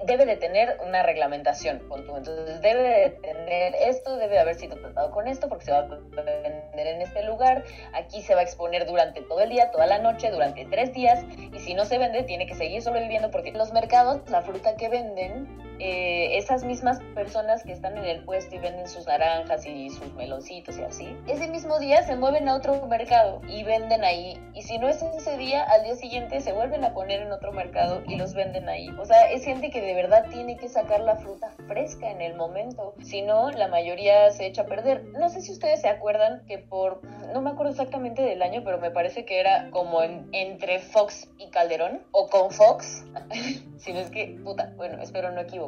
debe 0.05 0.27
de 0.27 0.37
tener 0.37 0.79
una 0.87 1.03
reglamentación. 1.03 1.83
Entonces 1.95 2.61
debe 2.61 2.83
de 2.83 3.11
tener 3.11 3.75
esto, 3.75 4.17
debe 4.17 4.39
haber 4.39 4.57
sido 4.57 4.77
tratado 4.77 5.11
con 5.11 5.27
esto 5.27 5.49
porque 5.49 5.65
se 5.65 5.73
va 5.73 5.79
a 5.79 5.87
vender 5.87 6.87
en 6.87 7.03
este 7.03 7.23
lugar. 7.25 7.65
Aquí 7.95 8.21
se 8.21 8.35
va 8.35 8.41
a 8.41 8.45
exponer 8.45 8.87
durante 8.87 9.23
todo 9.23 9.41
el 9.41 9.49
día, 9.49 9.71
toda 9.71 9.87
la 9.87 9.99
noche, 9.99 10.31
durante 10.31 10.67
tres 10.67 10.93
días. 10.93 11.25
Y 11.53 11.59
si 11.61 11.75
no 11.75 11.87
se 11.87 11.99
vende, 11.99 12.23
tiene 12.25 12.47
que 12.47 12.55
seguir 12.55 12.83
sobreviviendo 12.83 13.31
porque 13.31 13.53
los 13.53 13.73
mercados, 13.73 14.21
la 14.31 14.43
fruta 14.43 14.77
que 14.77 14.89
venden, 14.89 15.68
eh, 15.79 16.39
esas 16.39 16.65
mismas 16.65 17.01
personas 17.15 17.63
que 17.63 17.73
están 17.73 17.97
en 17.97 18.05
el 18.05 18.25
puesto 18.25 18.55
y 18.55 18.59
venden 18.59 18.89
sus 18.89 19.07
naranjas 19.07 19.67
y 19.67 19.91
sus 19.91 20.13
meloncitos 20.15 20.79
y 20.79 20.83
así, 20.83 21.17
ese 21.27 21.49
mismo 21.49 21.79
día 21.79 22.03
se 22.03 22.17
mueven 22.17 22.49
a 22.49 22.57
otro 22.57 22.87
mercado 22.87 23.41
y 23.49 23.63
venden 23.63 24.05
ahí. 24.05 24.41
Y 24.55 24.63
si 24.63 24.79
no 24.79 24.89
es 24.89 25.03
ese 25.03 25.37
día, 25.37 25.65
al 25.65 25.85
día 25.85 25.97
siguiente 25.97 26.41
se 26.41 26.53
vuelven 26.53 26.85
a 26.85 26.95
poner 26.95 27.23
en 27.23 27.33
otro 27.33 27.53
mercado 27.53 28.03
y 28.07 28.17
los 28.17 28.35
venden 28.35 28.69
ahí. 28.69 28.89
O 28.99 29.05
sea, 29.05 29.31
es 29.31 29.45
gente 29.45 29.71
que 29.71 29.81
de 29.81 29.95
verdad 29.95 30.27
tiene 30.31 30.57
que 30.57 30.69
sacar 30.69 31.01
la 31.01 31.17
fruta 31.17 31.51
fresca 31.67 32.11
en 32.11 32.21
el 32.21 32.35
momento. 32.35 32.95
Si 33.03 33.23
no, 33.23 33.51
la 33.51 33.69
mayoría 33.69 34.31
se 34.31 34.47
echa 34.47 34.63
a 34.63 34.67
perder. 34.67 35.05
No 35.19 35.29
sé 35.29 35.41
si 35.41 35.53
ustedes 35.53 35.81
se 35.81 35.89
acuerdan 35.89 36.45
que 36.47 36.59
por, 36.59 37.01
no 37.33 37.41
me 37.41 37.51
acuerdo 37.51 37.73
exactamente 37.73 38.23
del 38.23 38.43
año, 38.43 38.63
pero 38.65 38.79
me 38.79 38.91
parece 38.91 39.25
que 39.25 39.41
era 39.41 39.71
como 39.71 40.03
entre 40.03 40.79
Fox 40.81 41.29
y 41.39 41.51
Calderón, 41.51 42.03
o 42.13 42.29
con 42.29 42.51
Fox, 42.51 43.05
si 43.79 43.93
no 43.93 44.01
es 44.01 44.11
que, 44.11 44.39
bueno, 44.77 45.03
espero 45.03 45.31
no 45.31 45.41
equivocarme. 45.41 45.68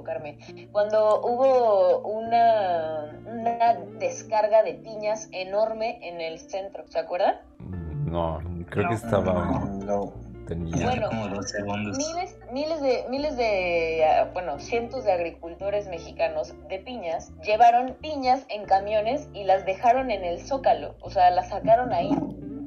Cuando 0.73 1.21
hubo 1.21 1.99
una, 2.01 3.21
una 3.27 3.75
descarga 3.99 4.63
de 4.63 4.75
piñas 4.75 5.29
enorme 5.33 5.99
en 6.03 6.21
el 6.21 6.39
centro, 6.39 6.85
¿se 6.89 6.99
acuerdan? 6.99 7.37
Mm, 7.59 8.11
no, 8.11 8.39
creo 8.69 8.89
que 8.89 8.95
estaba... 8.95 9.65
No, 9.85 10.13
bueno, 10.57 11.09
como 11.09 11.29
dos 11.29 11.51
segundos. 11.51 11.97
Miles, 11.97 12.37
miles 12.53 12.81
de, 12.81 13.05
miles 13.09 13.37
de, 13.37 14.05
ah, 14.05 14.31
bueno, 14.33 14.59
cientos 14.59 15.05
de 15.05 15.13
agricultores 15.13 15.89
mexicanos 15.89 16.55
de 16.69 16.79
piñas 16.81 17.31
llevaron 17.45 17.95
piñas 18.01 18.45
en 18.49 18.65
camiones 18.65 19.29
y 19.33 19.45
las 19.45 19.65
dejaron 19.65 20.11
en 20.11 20.25
el 20.25 20.41
zócalo, 20.41 20.97
o 21.01 21.11
sea, 21.11 21.31
las 21.31 21.51
sacaron 21.51 21.93
ahí 21.93 22.11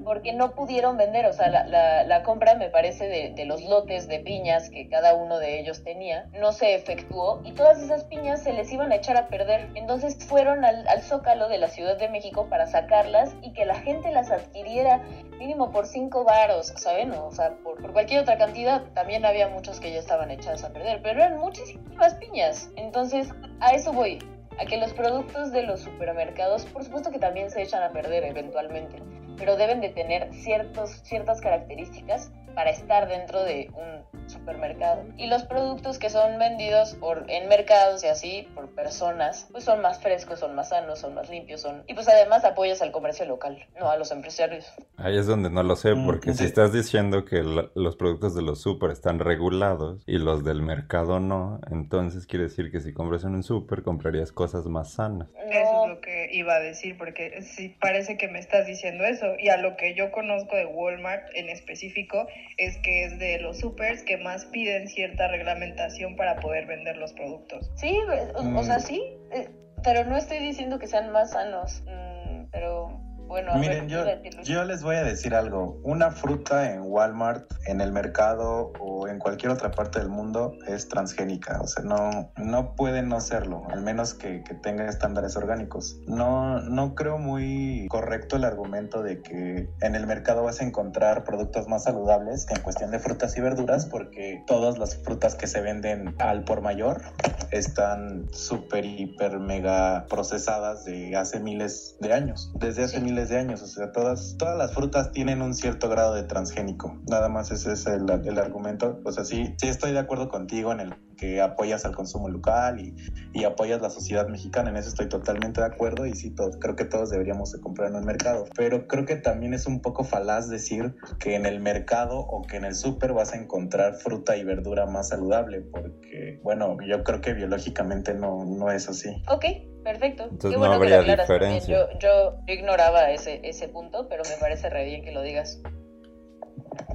porque 0.04 0.34
no 0.34 0.52
pudieron 0.52 0.98
vender, 0.98 1.26
o 1.26 1.34
sea, 1.34 1.50
la, 1.50 2.24
compra 2.24 2.56
me 2.56 2.70
parece 2.70 3.08
de, 3.08 3.46
los 3.46 3.64
lotes 3.64 4.08
de 4.08 4.20
piñas 4.20 4.70
que 4.70 4.88
cada 4.88 5.14
uno 5.14 5.40
de 5.40 5.60
ellos 5.60 5.84
tenía, 5.84 6.26
no 6.40 6.52
se 6.52 6.76
efectuó 6.76 7.42
y 7.44 7.52
todas 7.52 7.82
esas 7.82 8.04
piñas 8.06 8.44
se 8.44 8.54
les 8.54 8.72
iban 8.72 8.92
a 8.92 8.96
echar 8.96 9.18
a 9.18 9.28
perder. 9.28 9.70
Entonces 9.76 10.18
fueron 10.26 10.64
al, 10.64 11.02
zócalo 11.02 11.50
de 11.50 11.58
la 11.58 11.68
Ciudad 11.68 11.98
de 11.98 12.10
México 12.10 12.48
para 12.50 12.68
sacarlas 12.68 13.36
y 13.42 13.54
que 13.54 13.66
la 13.66 13.76
gente 13.76 14.12
las 14.12 14.32
adquiriera 14.32 15.02
mínimo 15.38 15.72
por 15.72 15.88
cinco 15.88 16.24
varos, 16.24 16.74
¿saben? 16.78 17.12
O 17.12 17.32
sea, 17.32 17.58
por, 17.64 17.82
por 17.82 17.94
cualquier 17.94 18.22
otra 18.22 18.38
cantidad. 18.38 18.84
También 18.94 19.26
había 19.26 19.50
muchos 19.50 19.80
que 19.80 19.92
ya 19.92 20.00
estaban 20.00 20.32
echadas 20.32 20.64
a 20.64 20.72
perder, 20.72 21.02
pero 21.02 21.22
eran 21.22 21.38
muchísimas 21.38 22.14
piñas. 22.16 22.70
Entonces, 22.76 23.30
a 23.60 23.72
eso 23.72 23.92
voy 23.92 24.20
a 24.60 24.66
que 24.66 24.78
los 24.78 24.94
productos 24.94 25.52
de 25.52 25.64
los 25.64 25.82
supermercados, 25.82 26.66
por 26.66 26.84
supuesto 26.84 27.12
que 27.12 27.20
también 27.20 27.50
se 27.50 27.62
echan 27.62 27.84
a 27.84 27.92
perder 27.92 28.24
eventualmente, 28.24 29.02
pero 29.44 29.58
deben 29.58 29.82
de 29.82 29.90
tener 29.90 30.34
ciertos, 30.34 31.02
ciertas 31.04 31.42
características 31.42 32.32
para 32.56 32.70
estar 32.70 33.10
dentro 33.10 33.44
de 33.44 33.70
un 33.74 34.23
supermercado. 34.34 35.06
Y 35.18 35.28
los 35.28 35.44
productos 35.44 35.98
que 35.98 36.10
son 36.10 36.38
vendidos 36.40 36.96
por, 36.96 37.26
en 37.30 37.48
mercados 37.48 38.04
y 38.04 38.08
así 38.08 38.48
por 38.56 38.70
personas, 38.76 39.48
pues 39.52 39.64
son 39.64 39.82
más 39.82 40.02
frescos, 40.02 40.40
son 40.40 40.56
más 40.56 40.70
sanos, 40.70 41.00
son 41.00 41.14
más 41.14 41.30
limpios, 41.30 41.62
son 41.62 41.84
y 41.88 41.94
pues 41.94 42.08
además 42.08 42.44
apoyas 42.46 42.82
al 42.82 42.92
comercio 42.92 43.26
local, 43.26 43.66
no 43.80 43.90
a 43.90 43.98
los 43.98 44.12
empresarios. 44.12 44.72
Ahí 44.98 45.18
es 45.18 45.28
donde 45.28 45.50
no 45.50 45.64
lo 45.64 45.76
sé, 45.76 45.94
mm, 45.94 46.06
porque 46.06 46.34
si 46.34 46.46
estás 46.46 46.74
diciendo 46.74 47.26
que 47.26 47.44
los 47.44 47.96
productos 47.96 48.36
de 48.36 48.42
los 48.42 48.62
super 48.62 48.92
están 48.92 49.20
regulados 49.20 50.04
y 50.06 50.18
los 50.18 50.44
del 50.44 50.62
mercado 50.62 51.20
no, 51.20 51.60
entonces 51.72 52.26
quiere 52.28 52.46
decir 52.46 52.72
que 52.72 52.80
si 52.80 52.94
compras 52.94 53.24
en 53.24 53.36
un 53.36 53.44
super 53.44 53.84
comprarías 53.84 54.32
cosas 54.32 54.66
más 54.66 54.94
sanas. 54.94 55.30
Eso 55.50 55.84
es 55.84 55.90
lo 55.90 56.02
que 56.02 56.30
iba 56.32 56.56
a 56.56 56.60
decir, 56.60 56.98
porque 56.98 57.42
sí 57.42 57.76
parece 57.80 58.18
que 58.18 58.28
me 58.28 58.40
estás 58.40 58.66
diciendo 58.66 59.04
eso 59.04 59.26
y 59.38 59.50
a 59.50 59.58
lo 59.58 59.78
que 59.78 59.96
yo 59.96 60.12
conozco 60.12 60.56
de 60.56 60.66
Walmart 60.66 61.24
en 61.36 61.50
específico 61.50 62.28
es 62.58 62.78
que 62.78 63.06
es 63.06 63.20
de 63.20 63.40
los 63.40 63.60
supers 63.60 64.04
que 64.04 64.18
más 64.24 64.46
piden 64.46 64.88
cierta 64.88 65.28
reglamentación 65.28 66.16
para 66.16 66.38
poder 66.38 66.66
vender 66.66 66.98
los 66.98 67.14
productos. 67.14 67.72
Sí, 67.76 67.98
o, 68.36 68.64
sea, 68.64 68.78
mm. 68.78 68.82
sí, 68.82 69.04
eh, 69.32 69.50
pero 69.84 70.06
no 70.06 70.18
estoy 70.18 70.40
diciendo 70.40 70.80
que 70.80 70.88
sean 70.88 71.12
más 71.12 71.32
sanos, 71.32 71.84
mm, 71.86 72.50
pero 72.52 73.03
bueno, 73.34 73.56
Miren, 73.56 73.90
yo, 73.90 74.06
yo, 74.44 74.64
les 74.64 74.84
voy 74.84 74.96
a 74.96 75.04
decir 75.04 75.34
algo. 75.34 75.80
Una 75.82 76.12
fruta 76.12 76.72
en 76.72 76.84
Walmart, 76.84 77.52
en 77.66 77.82
el 77.82 77.92
mercado 77.92 78.74
o 78.80 79.08
en 79.08 79.18
cualquier 79.18 79.52
otra 79.52 79.72
parte 79.72 79.98
del 79.98 80.10
mundo 80.10 80.56
es 80.68 80.88
transgénica. 80.88 81.60
O 81.60 81.66
sea, 81.66 81.84
no, 81.84 82.32
no 82.38 82.76
puede 82.76 83.02
no 83.02 83.20
serlo, 83.22 83.64
al 83.72 83.82
menos 83.82 84.14
que, 84.14 84.44
que, 84.44 84.54
tenga 84.54 84.88
estándares 84.88 85.36
orgánicos. 85.36 85.98
No, 86.06 86.62
no 86.62 86.94
creo 86.94 87.18
muy 87.18 87.88
correcto 87.90 88.36
el 88.36 88.44
argumento 88.44 89.02
de 89.02 89.24
que 89.24 89.68
en 89.82 89.96
el 89.96 90.06
mercado 90.06 90.44
vas 90.44 90.62
a 90.62 90.66
encontrar 90.66 91.24
productos 91.24 91.68
más 91.68 91.86
saludables 91.86 92.46
que 92.46 92.54
en 92.54 92.62
cuestión 92.62 92.92
de 92.92 93.00
frutas 93.00 93.36
y 93.36 93.42
verduras, 93.42 93.88
porque 93.88 94.44
todas 94.46 94.78
las 94.78 94.96
frutas 94.98 95.34
que 95.34 95.48
se 95.48 95.60
venden 95.60 96.14
al 96.20 96.44
por 96.44 96.62
mayor 96.62 97.02
están 97.50 98.28
súper, 98.32 98.86
hiper, 98.86 99.40
mega 99.40 100.06
procesadas 100.08 100.86
de 100.86 101.16
hace 101.16 101.40
miles 101.40 101.96
de 102.00 102.14
años. 102.14 102.52
Desde 102.54 102.84
hace 102.84 103.00
miles 103.00 103.23
de 103.30 103.38
años, 103.38 103.62
o 103.62 103.68
sea, 103.68 103.92
todas, 103.92 104.36
todas 104.38 104.58
las 104.58 104.74
frutas 104.74 105.12
tienen 105.12 105.42
un 105.42 105.54
cierto 105.54 105.90
grado 105.90 106.14
de 106.14 106.24
transgénico, 106.24 107.00
nada 107.08 107.30
más 107.30 107.52
ese 107.52 107.74
es 107.74 107.86
el, 107.86 108.10
el 108.10 108.40
argumento, 108.40 109.00
o 109.04 109.12
sea, 109.12 109.24
sí, 109.24 109.54
sí 109.58 109.68
estoy 109.68 109.92
de 109.92 110.00
acuerdo 110.00 110.30
contigo 110.30 110.72
en 110.72 110.80
el 110.80 110.94
que 111.16 111.42
apoyas 111.42 111.86
al 111.86 111.96
consumo 111.96 112.28
local 112.28 112.80
y, 112.80 112.96
y, 113.34 113.44
apoyas 113.44 113.82
la 113.82 113.90
sociedad 113.90 114.28
mexicana, 114.28 114.70
en 114.70 114.78
eso 114.78 114.90
estoy 114.90 115.08
totalmente 115.08 115.62
de 115.62 115.68
acuerdo 115.68 116.06
y 116.06 116.14
sí, 116.14 116.32
todo, 116.32 116.52
creo 116.60 116.76
que 116.76 116.86
todos 116.86 117.10
deberíamos 117.10 117.52
de 117.52 117.62
comprar 117.62 117.90
en 117.90 117.96
el 117.96 118.04
mercado, 118.04 118.46
pero 118.56 118.88
creo 118.88 119.06
que 119.06 119.16
también 119.16 119.54
es 119.54 119.66
un 119.68 119.82
poco 119.82 120.04
falaz 120.04 120.50
decir 120.50 120.96
que 121.20 121.36
en 121.36 121.46
el 121.46 121.60
mercado 121.60 122.20
o 122.20 122.42
que 122.42 122.58
en 122.58 122.66
el 122.66 122.76
súper 122.76 123.14
vas 123.14 123.34
a 123.34 123.38
encontrar 123.38 123.96
fruta 123.96 124.36
y 124.38 124.44
verdura 124.44 124.86
más 124.86 125.10
saludable, 125.10 125.62
porque 125.62 126.40
bueno, 126.44 126.78
yo 126.88 127.04
creo 127.04 127.22
que 127.22 127.34
biológicamente 127.34 128.14
no, 128.14 128.46
no 128.46 128.72
es 128.72 128.90
así. 128.90 129.10
Ok, 129.30 129.46
Perfecto. 129.84 130.28
Entonces 130.32 130.60
no 130.60 130.66
habría 130.66 131.02
diferencia. 131.02 131.88
Yo, 132.00 132.38
ignoraba 132.48 133.12
ese, 133.12 133.42
ese 133.44 133.68
punto, 133.68 134.08
pero 134.10 134.24
me 134.30 134.38
parece 134.40 134.70
re 134.70 134.86
bien 134.86 135.04
que 135.04 135.12
lo 135.12 135.22
digas. 135.22 135.62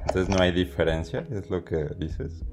Entonces 0.06 0.28
no 0.28 0.42
hay 0.42 0.52
diferencia, 0.52 1.26
es 1.30 1.50
lo 1.50 1.64
que 1.64 1.86
dices. 1.98 2.44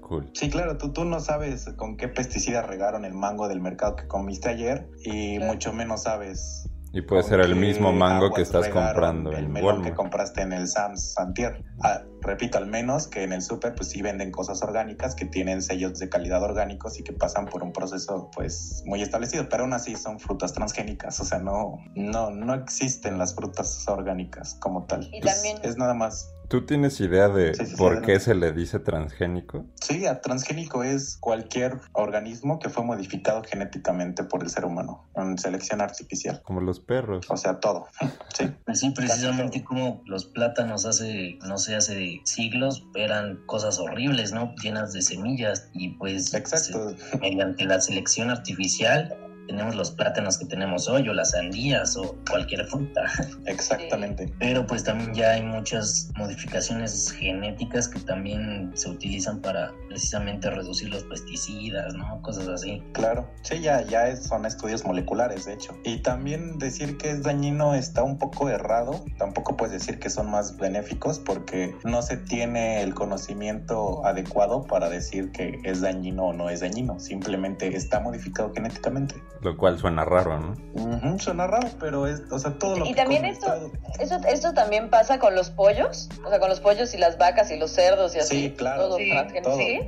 Cool. 0.00 0.30
Sí, 0.32 0.48
claro, 0.48 0.78
tú, 0.78 0.92
tú 0.92 1.04
no 1.04 1.20
sabes 1.20 1.66
con 1.76 1.96
qué 1.96 2.08
pesticida 2.08 2.62
regaron 2.62 3.04
el 3.04 3.12
mango 3.12 3.46
del 3.46 3.60
mercado 3.60 3.94
que 3.96 4.06
comiste 4.06 4.48
ayer 4.48 4.88
y 5.04 5.38
mucho 5.38 5.72
menos 5.72 6.04
sabes 6.04 6.67
y 6.92 7.02
puede 7.02 7.22
ser 7.22 7.40
el 7.40 7.54
mismo 7.54 7.92
mango 7.92 8.32
que 8.32 8.42
estás 8.42 8.68
comprando 8.68 9.32
el 9.32 9.48
melón 9.48 9.82
que 9.82 9.92
compraste 9.92 10.42
en 10.42 10.52
el 10.52 10.68
Sam's 10.68 11.12
Santier. 11.12 11.64
Ah, 11.82 12.02
repito, 12.22 12.58
al 12.58 12.66
menos 12.66 13.08
que 13.08 13.22
en 13.22 13.32
el 13.32 13.42
super 13.42 13.74
pues 13.74 13.90
sí 13.90 14.02
venden 14.02 14.30
cosas 14.30 14.62
orgánicas 14.62 15.14
que 15.14 15.26
tienen 15.26 15.62
sellos 15.62 15.98
de 15.98 16.08
calidad 16.08 16.42
orgánicos 16.42 16.98
y 16.98 17.02
que 17.02 17.12
pasan 17.12 17.46
por 17.46 17.62
un 17.62 17.72
proceso 17.72 18.30
pues 18.34 18.82
muy 18.86 19.02
establecido, 19.02 19.48
pero 19.48 19.64
aún 19.64 19.72
así 19.74 19.96
son 19.96 20.18
frutas 20.18 20.52
transgénicas, 20.52 21.20
o 21.20 21.24
sea, 21.24 21.38
no 21.38 21.78
no 21.94 22.30
no 22.30 22.54
existen 22.54 23.18
las 23.18 23.34
frutas 23.34 23.86
orgánicas 23.86 24.54
como 24.60 24.84
tal. 24.86 25.08
Y 25.12 25.20
también 25.20 25.58
es 25.62 25.76
nada 25.76 25.94
más 25.94 26.34
¿Tú 26.48 26.64
tienes 26.64 26.98
idea 27.00 27.28
de 27.28 27.52
por 27.76 28.00
qué 28.00 28.18
se 28.20 28.34
le 28.34 28.52
dice 28.52 28.78
transgénico? 28.78 29.66
Sí, 29.82 30.04
transgénico 30.22 30.82
es 30.82 31.18
cualquier 31.20 31.78
organismo 31.92 32.58
que 32.58 32.70
fue 32.70 32.84
modificado 32.84 33.42
genéticamente 33.44 34.24
por 34.24 34.42
el 34.42 34.48
ser 34.48 34.64
humano 34.64 35.04
en 35.14 35.36
selección 35.36 35.82
artificial. 35.82 36.40
Como 36.42 36.62
los 36.62 36.80
perros. 36.80 37.26
O 37.28 37.36
sea, 37.36 37.60
todo. 37.60 37.86
Sí, 38.38 38.48
pues 38.64 38.78
sí 38.78 38.90
precisamente 38.90 39.64
como 39.64 40.00
los 40.06 40.26
plátanos 40.26 40.86
hace, 40.86 41.40
no 41.44 41.58
sé, 41.58 41.74
hace 41.74 42.20
siglos 42.22 42.86
eran 42.94 43.40
cosas 43.46 43.80
horribles, 43.80 44.32
¿no? 44.32 44.54
Llenas 44.62 44.92
de 44.92 45.02
semillas 45.02 45.68
y 45.72 45.88
pues 45.94 46.32
Exacto. 46.34 46.94
mediante 47.20 47.64
la 47.64 47.80
selección 47.80 48.30
artificial 48.30 49.27
tenemos 49.48 49.74
los 49.74 49.90
plátanos 49.90 50.38
que 50.38 50.44
tenemos 50.44 50.88
hoy 50.88 51.08
o 51.08 51.14
las 51.14 51.32
sandías 51.32 51.96
o 51.96 52.16
cualquier 52.30 52.66
fruta. 52.66 53.04
Exactamente. 53.46 54.32
Pero 54.38 54.66
pues 54.66 54.84
también 54.84 55.14
ya 55.14 55.32
hay 55.32 55.42
muchas 55.42 56.10
modificaciones 56.16 57.10
genéticas 57.10 57.88
que 57.88 57.98
también 58.00 58.70
se 58.74 58.90
utilizan 58.90 59.40
para 59.40 59.72
precisamente 59.88 60.50
reducir 60.50 60.90
los 60.90 61.02
pesticidas, 61.04 61.94
¿no? 61.94 62.20
Cosas 62.22 62.46
así. 62.48 62.82
Claro, 62.92 63.28
sí, 63.42 63.60
ya, 63.60 63.82
ya 63.82 64.14
son 64.16 64.44
estudios 64.44 64.84
moleculares, 64.84 65.46
de 65.46 65.54
hecho. 65.54 65.76
Y 65.82 66.02
también 66.02 66.58
decir 66.58 66.98
que 66.98 67.10
es 67.10 67.22
dañino 67.22 67.74
está 67.74 68.02
un 68.02 68.18
poco 68.18 68.50
errado. 68.50 69.02
Tampoco 69.16 69.56
puedes 69.56 69.72
decir 69.72 69.98
que 69.98 70.10
son 70.10 70.30
más 70.30 70.56
benéficos 70.58 71.18
porque 71.18 71.74
no 71.84 72.02
se 72.02 72.18
tiene 72.18 72.82
el 72.82 72.94
conocimiento 72.94 74.04
adecuado 74.04 74.64
para 74.64 74.90
decir 74.90 75.32
que 75.32 75.58
es 75.64 75.80
dañino 75.80 76.26
o 76.26 76.32
no 76.34 76.50
es 76.50 76.60
dañino. 76.60 77.00
Simplemente 77.00 77.74
está 77.74 78.00
modificado 78.00 78.52
genéticamente. 78.54 79.14
Lo 79.40 79.56
cual 79.56 79.78
suena 79.78 80.04
raro, 80.04 80.38
¿no? 80.38 81.18
suena 81.18 81.46
raro, 81.46 81.68
pero 81.78 82.06
es, 82.06 82.22
o 82.30 82.38
sea, 82.38 82.58
todo 82.58 82.76
lo 82.76 82.86
y 82.86 82.94
también 82.94 83.24
esto, 83.24 83.70
eso, 84.00 84.18
esto 84.28 84.52
también 84.52 84.90
pasa 84.90 85.18
con 85.18 85.34
los 85.34 85.50
pollos, 85.50 86.08
o 86.24 86.28
sea, 86.28 86.40
con 86.40 86.48
los 86.48 86.60
pollos 86.60 86.92
y 86.94 86.98
las 86.98 87.18
vacas 87.18 87.50
y 87.50 87.56
los 87.56 87.70
cerdos 87.70 88.16
y 88.16 88.18
así. 88.18 88.42
Sí, 88.42 88.54
claro. 88.56 88.88
Todo, 88.88 88.98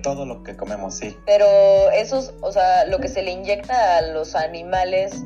todo, 0.03 0.27
lo 0.27 0.43
que 0.43 0.57
comemos, 0.57 0.95
sí. 0.95 1.17
Pero 1.27 1.47
esos, 1.93 2.33
o 2.43 2.53
sea, 2.53 2.85
lo 2.87 2.99
que 2.99 3.09
se 3.09 3.23
le 3.23 3.33
inyecta 3.33 3.99
a 3.99 4.03
los 4.03 4.35
animales 4.35 5.25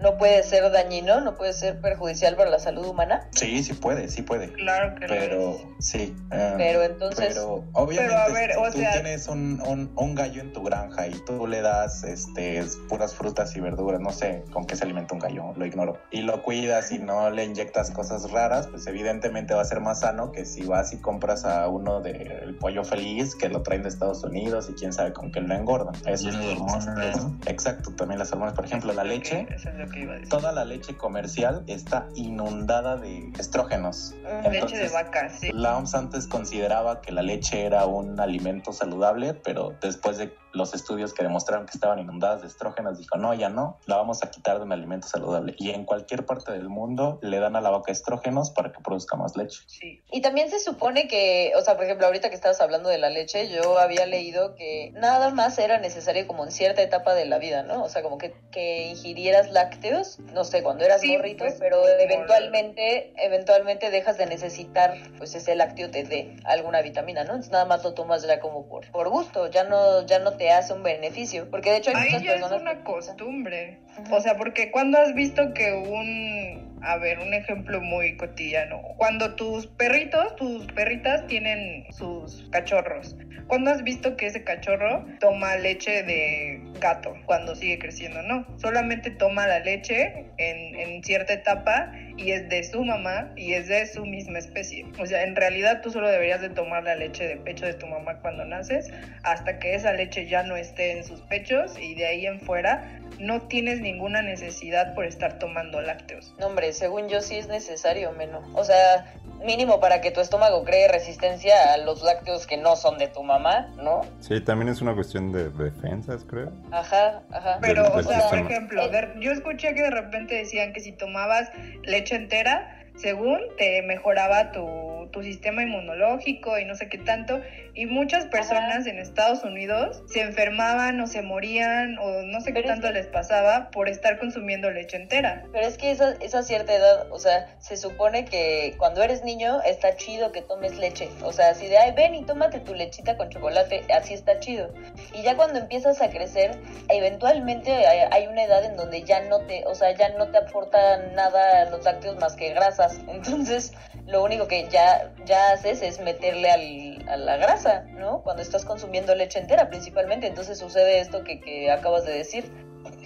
no 0.00 0.16
puede 0.18 0.42
ser 0.42 0.70
dañino, 0.70 1.20
no 1.20 1.36
puede 1.36 1.52
ser 1.52 1.80
perjudicial 1.80 2.36
para 2.36 2.50
la 2.50 2.58
salud 2.58 2.86
humana. 2.86 3.28
Sí, 3.34 3.62
sí 3.62 3.74
puede, 3.74 4.08
sí 4.08 4.22
puede. 4.22 4.52
Claro 4.52 4.94
que 4.94 5.06
Pero 5.06 5.58
no. 5.62 5.76
sí. 5.80 6.16
eh, 6.30 6.54
Pero 6.56 6.82
entonces, 6.82 7.28
Pero 7.28 7.64
obviamente 7.72 8.14
Pero, 8.14 8.18
a 8.18 8.28
ver, 8.28 8.52
si 8.52 8.58
o 8.58 8.64
tú 8.72 8.78
sea- 8.78 8.92
tienes 8.92 9.28
un, 9.28 9.60
un, 9.66 9.92
un 9.96 10.14
gallo 10.14 10.40
en 10.40 10.52
tu 10.52 10.62
granja 10.62 11.06
y 11.06 11.12
tú 11.12 11.46
le 11.46 11.60
das 11.62 12.04
este 12.04 12.64
puras 12.88 13.14
frutas 13.14 13.54
y 13.56 13.60
verduras, 13.60 14.00
no 14.00 14.10
sé 14.12 14.44
con 14.52 14.66
qué 14.66 14.76
se 14.76 14.84
alimenta 14.84 15.14
un 15.14 15.20
gallo, 15.20 15.52
lo 15.56 15.66
ignoro, 15.66 15.98
y 16.10 16.22
lo 16.22 16.42
cuidas 16.42 16.92
y 16.92 16.98
no 16.98 17.30
le 17.30 17.44
inyectas 17.44 17.90
cosas 17.90 18.30
raras, 18.30 18.68
pues 18.68 18.86
evidentemente 18.86 19.54
va 19.54 19.62
a 19.62 19.64
ser 19.64 19.80
más 19.80 20.00
sano 20.00 20.32
que 20.32 20.44
si 20.44 20.64
vas 20.64 20.92
y 20.92 21.00
compras 21.00 21.44
a 21.44 21.68
uno 21.68 22.00
del 22.00 22.56
pollo 22.58 22.84
feliz 22.84 23.34
que 23.34 23.48
lo 23.48 23.62
traen 23.62 23.82
de 23.82 23.88
Estados 23.88 24.22
Unidos 24.24 24.68
y 24.70 24.74
quién 24.74 24.92
sabe 24.92 25.12
con 25.12 25.30
qué 25.32 25.40
lo 25.40 25.54
engordan. 25.54 25.94
Eso 26.06 26.24
de 26.30 26.30
es- 26.30 26.46
hormonas, 26.60 27.16
¿no? 27.22 27.38
Exacto, 27.46 27.94
también 27.94 28.18
las 28.18 28.32
hormonas, 28.32 28.54
por 28.54 28.64
ejemplo, 28.64 28.92
la 28.92 29.04
leche. 29.04 29.46
Eso 29.86 29.92
es 29.92 29.92
lo 29.92 29.92
que 29.92 30.00
iba 30.00 30.12
a 30.12 30.14
decir. 30.16 30.28
Toda 30.28 30.52
la 30.52 30.64
leche 30.64 30.96
comercial 30.96 31.64
está 31.66 32.08
inundada 32.14 32.96
de 32.96 33.32
estrógenos. 33.38 34.14
mm, 34.22 34.50
Leche 34.50 34.76
de 34.78 34.88
vaca, 34.88 35.28
sí. 35.30 35.50
la 35.52 35.76
OMS 35.76 35.94
antes 35.94 36.26
consideraba 36.26 37.00
que 37.00 37.12
la 37.12 37.22
leche 37.22 37.64
era 37.64 37.86
un 37.86 38.18
alimento 38.20 38.72
saludable, 38.72 39.34
pero 39.34 39.74
después 39.80 40.18
de 40.18 40.32
los 40.52 40.74
estudios 40.74 41.12
que 41.12 41.22
demostraron 41.22 41.66
que 41.66 41.72
estaban 41.72 41.98
inundadas 41.98 42.42
de 42.42 42.48
estrógenos, 42.48 42.98
dijo, 42.98 43.16
no, 43.18 43.34
ya 43.34 43.48
no, 43.48 43.78
la 43.86 43.96
vamos 43.96 44.22
a 44.22 44.30
quitar 44.30 44.58
de 44.58 44.64
un 44.64 44.72
alimento 44.72 45.08
saludable. 45.08 45.54
Y 45.58 45.70
en 45.70 45.84
cualquier 45.84 46.24
parte 46.24 46.52
del 46.52 46.68
mundo 46.68 47.18
le 47.22 47.38
dan 47.38 47.56
a 47.56 47.60
la 47.60 47.70
vaca 47.70 47.92
estrógenos 47.92 48.50
para 48.50 48.72
que 48.72 48.80
produzca 48.80 49.16
más 49.16 49.36
leche. 49.36 49.60
Sí. 49.66 50.02
Y 50.10 50.20
también 50.22 50.50
se 50.50 50.60
supone 50.60 51.08
que, 51.08 51.52
o 51.56 51.60
sea, 51.60 51.76
por 51.76 51.84
ejemplo, 51.84 52.06
ahorita 52.06 52.28
que 52.28 52.34
estabas 52.34 52.60
hablando 52.60 52.88
de 52.88 52.98
la 52.98 53.10
leche, 53.10 53.48
yo 53.50 53.78
había 53.78 54.06
leído 54.06 54.54
que 54.54 54.92
nada 54.94 55.30
más 55.30 55.58
era 55.58 55.78
necesario 55.78 56.26
como 56.26 56.44
en 56.44 56.50
cierta 56.50 56.82
etapa 56.82 57.14
de 57.14 57.26
la 57.26 57.38
vida, 57.38 57.62
¿no? 57.62 57.82
O 57.82 57.88
sea, 57.88 58.02
como 58.02 58.18
que, 58.18 58.34
que 58.50 58.88
ingirieras 58.88 59.50
lácteos, 59.50 60.18
no 60.32 60.44
sé, 60.44 60.62
cuando 60.62 60.84
eras 60.84 61.00
Sí, 61.00 61.16
morrito, 61.16 61.44
pues, 61.44 61.56
pero 61.58 61.86
eventualmente, 61.86 63.12
eventualmente 63.16 63.90
dejas 63.90 64.16
de 64.16 64.26
necesitar, 64.26 64.94
pues 65.18 65.34
ese 65.34 65.54
lácteo 65.54 65.90
te 65.90 66.04
dé 66.04 66.36
alguna 66.44 66.80
vitamina, 66.82 67.24
¿no? 67.24 67.30
Entonces 67.30 67.52
nada 67.52 67.64
más 67.64 67.84
lo 67.84 67.94
tomas 67.94 68.22
ya 68.26 68.40
como 68.40 68.66
por, 68.66 68.90
por 68.90 69.08
gusto, 69.08 69.48
ya 69.48 69.64
no, 69.64 70.04
ya 70.06 70.18
no 70.18 70.36
te 70.36 70.45
hace 70.52 70.72
un 70.72 70.82
beneficio, 70.82 71.48
porque 71.50 71.70
de 71.70 71.76
hecho 71.78 71.90
hay 71.90 71.96
Ahí 71.96 72.04
muchas 72.10 72.22
ya 72.24 72.34
es 72.34 72.40
personas... 72.40 72.62
una 72.62 72.74
que- 72.76 72.82
costumbre. 72.84 73.78
O 74.10 74.20
sea, 74.20 74.36
porque 74.36 74.70
cuando 74.70 74.98
has 74.98 75.14
visto 75.14 75.54
que 75.54 75.72
un, 75.72 76.78
a 76.82 76.96
ver, 76.98 77.18
un 77.18 77.32
ejemplo 77.34 77.80
muy 77.80 78.16
cotidiano, 78.16 78.82
cuando 78.96 79.34
tus 79.34 79.66
perritos, 79.66 80.36
tus 80.36 80.66
perritas 80.66 81.26
tienen 81.26 81.86
sus 81.92 82.46
cachorros, 82.50 83.16
cuando 83.46 83.70
has 83.70 83.82
visto 83.84 84.16
que 84.16 84.26
ese 84.26 84.42
cachorro 84.42 85.06
toma 85.20 85.56
leche 85.56 86.02
de 86.02 86.60
gato 86.80 87.14
cuando 87.26 87.54
sigue 87.54 87.78
creciendo? 87.78 88.22
No, 88.22 88.46
solamente 88.58 89.10
toma 89.10 89.46
la 89.46 89.60
leche 89.60 90.26
en, 90.36 90.74
en 90.74 91.02
cierta 91.04 91.32
etapa 91.32 91.92
y 92.16 92.32
es 92.32 92.48
de 92.48 92.64
su 92.64 92.84
mamá 92.84 93.32
y 93.36 93.52
es 93.52 93.68
de 93.68 93.86
su 93.86 94.04
misma 94.04 94.38
especie. 94.38 94.86
O 94.98 95.06
sea, 95.06 95.22
en 95.22 95.36
realidad 95.36 95.80
tú 95.82 95.90
solo 95.90 96.08
deberías 96.08 96.40
de 96.40 96.50
tomar 96.50 96.84
la 96.84 96.96
leche 96.96 97.26
de 97.26 97.36
pecho 97.36 97.66
de 97.66 97.74
tu 97.74 97.86
mamá 97.86 98.18
cuando 98.20 98.44
naces 98.44 98.90
hasta 99.22 99.58
que 99.58 99.74
esa 99.74 99.92
leche 99.92 100.26
ya 100.26 100.42
no 100.42 100.56
esté 100.56 100.92
en 100.92 101.04
sus 101.04 101.20
pechos 101.22 101.78
y 101.78 101.94
de 101.94 102.06
ahí 102.06 102.26
en 102.26 102.40
fuera 102.40 103.00
no 103.18 103.42
tienes 103.42 103.80
ninguna 103.86 104.20
necesidad 104.20 104.94
por 104.94 105.04
estar 105.06 105.38
tomando 105.38 105.80
lácteos. 105.80 106.34
No, 106.38 106.46
hombre, 106.46 106.72
según 106.72 107.08
yo 107.08 107.20
sí 107.20 107.36
es 107.36 107.46
necesario, 107.48 108.10
menos. 108.12 108.44
O 108.54 108.64
sea, 108.64 109.14
mínimo 109.44 109.78
para 109.80 110.00
que 110.00 110.10
tu 110.10 110.20
estómago 110.20 110.64
cree 110.64 110.88
resistencia 110.88 111.72
a 111.72 111.76
los 111.78 112.02
lácteos 112.02 112.46
que 112.46 112.56
no 112.56 112.74
son 112.74 112.98
de 112.98 113.06
tu 113.08 113.22
mamá, 113.22 113.68
¿no? 113.76 114.00
Sí, 114.20 114.40
también 114.40 114.68
es 114.70 114.80
una 114.82 114.94
cuestión 114.94 115.30
de 115.32 115.50
defensas, 115.50 116.24
creo. 116.28 116.52
Ajá, 116.72 117.22
ajá. 117.30 117.58
Pero, 117.60 117.84
Del- 117.84 117.92
o 117.92 118.02
sea, 118.02 118.28
por 118.28 118.38
ejemplo, 118.38 118.88
de- 118.88 119.08
yo 119.20 119.30
escuché 119.30 119.74
que 119.74 119.82
de 119.82 119.90
repente 119.90 120.34
decían 120.34 120.72
que 120.72 120.80
si 120.80 120.92
tomabas 120.92 121.48
leche 121.84 122.16
entera, 122.16 122.82
según 122.96 123.38
te 123.58 123.82
mejoraba 123.82 124.50
tu, 124.52 124.64
tu 125.10 125.22
sistema 125.22 125.62
inmunológico 125.62 126.58
y 126.58 126.64
no 126.64 126.74
sé 126.74 126.88
qué 126.88 126.98
tanto. 126.98 127.40
Y 127.74 127.86
muchas 127.86 128.26
personas 128.26 128.86
en 128.86 128.98
Estados 128.98 129.42
Unidos 129.44 130.02
se 130.06 130.20
enfermaban 130.22 131.00
o 131.00 131.06
se 131.06 131.22
morían 131.22 131.98
o 131.98 132.22
no 132.22 132.40
sé 132.40 132.52
qué 132.52 132.62
Pero 132.62 132.68
es 132.68 132.74
tanto 132.80 132.86
que- 132.88 132.94
les 132.94 133.06
pasaba 133.06 133.70
por 133.70 133.88
estar 133.88 134.18
consumiendo 134.18 134.70
leche 134.70 134.96
entera. 134.96 135.44
Pero 135.52 135.66
es 135.66 135.76
que 135.76 135.90
esa, 135.90 136.14
esa 136.20 136.42
cierta 136.42 136.74
edad, 136.74 137.06
o 137.10 137.18
sea, 137.18 137.54
se 137.60 137.76
supone 137.76 138.24
que 138.24 138.74
cuando 138.78 139.02
eres 139.02 139.22
niño 139.22 139.60
está 139.62 139.94
chido 139.96 140.32
que 140.32 140.42
tomes 140.42 140.76
leche. 140.78 141.08
O 141.22 141.32
sea, 141.32 141.50
así 141.50 141.66
de, 141.68 141.78
ay, 141.78 141.92
ven 141.92 142.14
y 142.14 142.24
tómate 142.24 142.60
tu 142.60 142.74
lechita 142.74 143.16
con 143.16 143.28
chocolate, 143.30 143.82
así 143.92 144.14
está 144.14 144.38
chido. 144.40 144.72
Y 145.12 145.22
ya 145.22 145.36
cuando 145.36 145.58
empiezas 145.58 146.00
a 146.00 146.08
crecer, 146.10 146.52
eventualmente 146.88 147.86
hay, 147.86 148.08
hay 148.10 148.26
una 148.26 148.44
edad 148.44 148.64
en 148.64 148.76
donde 148.76 149.02
ya 149.02 149.20
no 149.20 149.40
te, 149.40 149.64
o 149.66 149.74
sea, 149.74 149.92
ya 149.92 150.08
no 150.10 150.28
te 150.28 150.38
aporta 150.38 150.96
nada 151.14 151.64
los 151.66 151.84
lácteos 151.84 152.16
más 152.18 152.34
que 152.36 152.50
grasas. 152.50 152.98
Entonces, 153.08 153.72
lo 154.06 154.22
único 154.24 154.46
que 154.48 154.68
ya, 154.68 154.95
ya 155.24 155.52
haces 155.52 155.82
es 155.82 156.00
meterle 156.00 156.50
al, 156.50 157.08
a 157.08 157.16
la 157.16 157.36
grasa, 157.36 157.82
¿no? 157.92 158.22
Cuando 158.22 158.42
estás 158.42 158.64
consumiendo 158.64 159.14
leche 159.14 159.38
entera 159.38 159.68
principalmente. 159.68 160.26
Entonces 160.26 160.58
sucede 160.58 161.00
esto 161.00 161.24
que, 161.24 161.40
que 161.40 161.70
acabas 161.70 162.04
de 162.04 162.12
decir. 162.12 162.50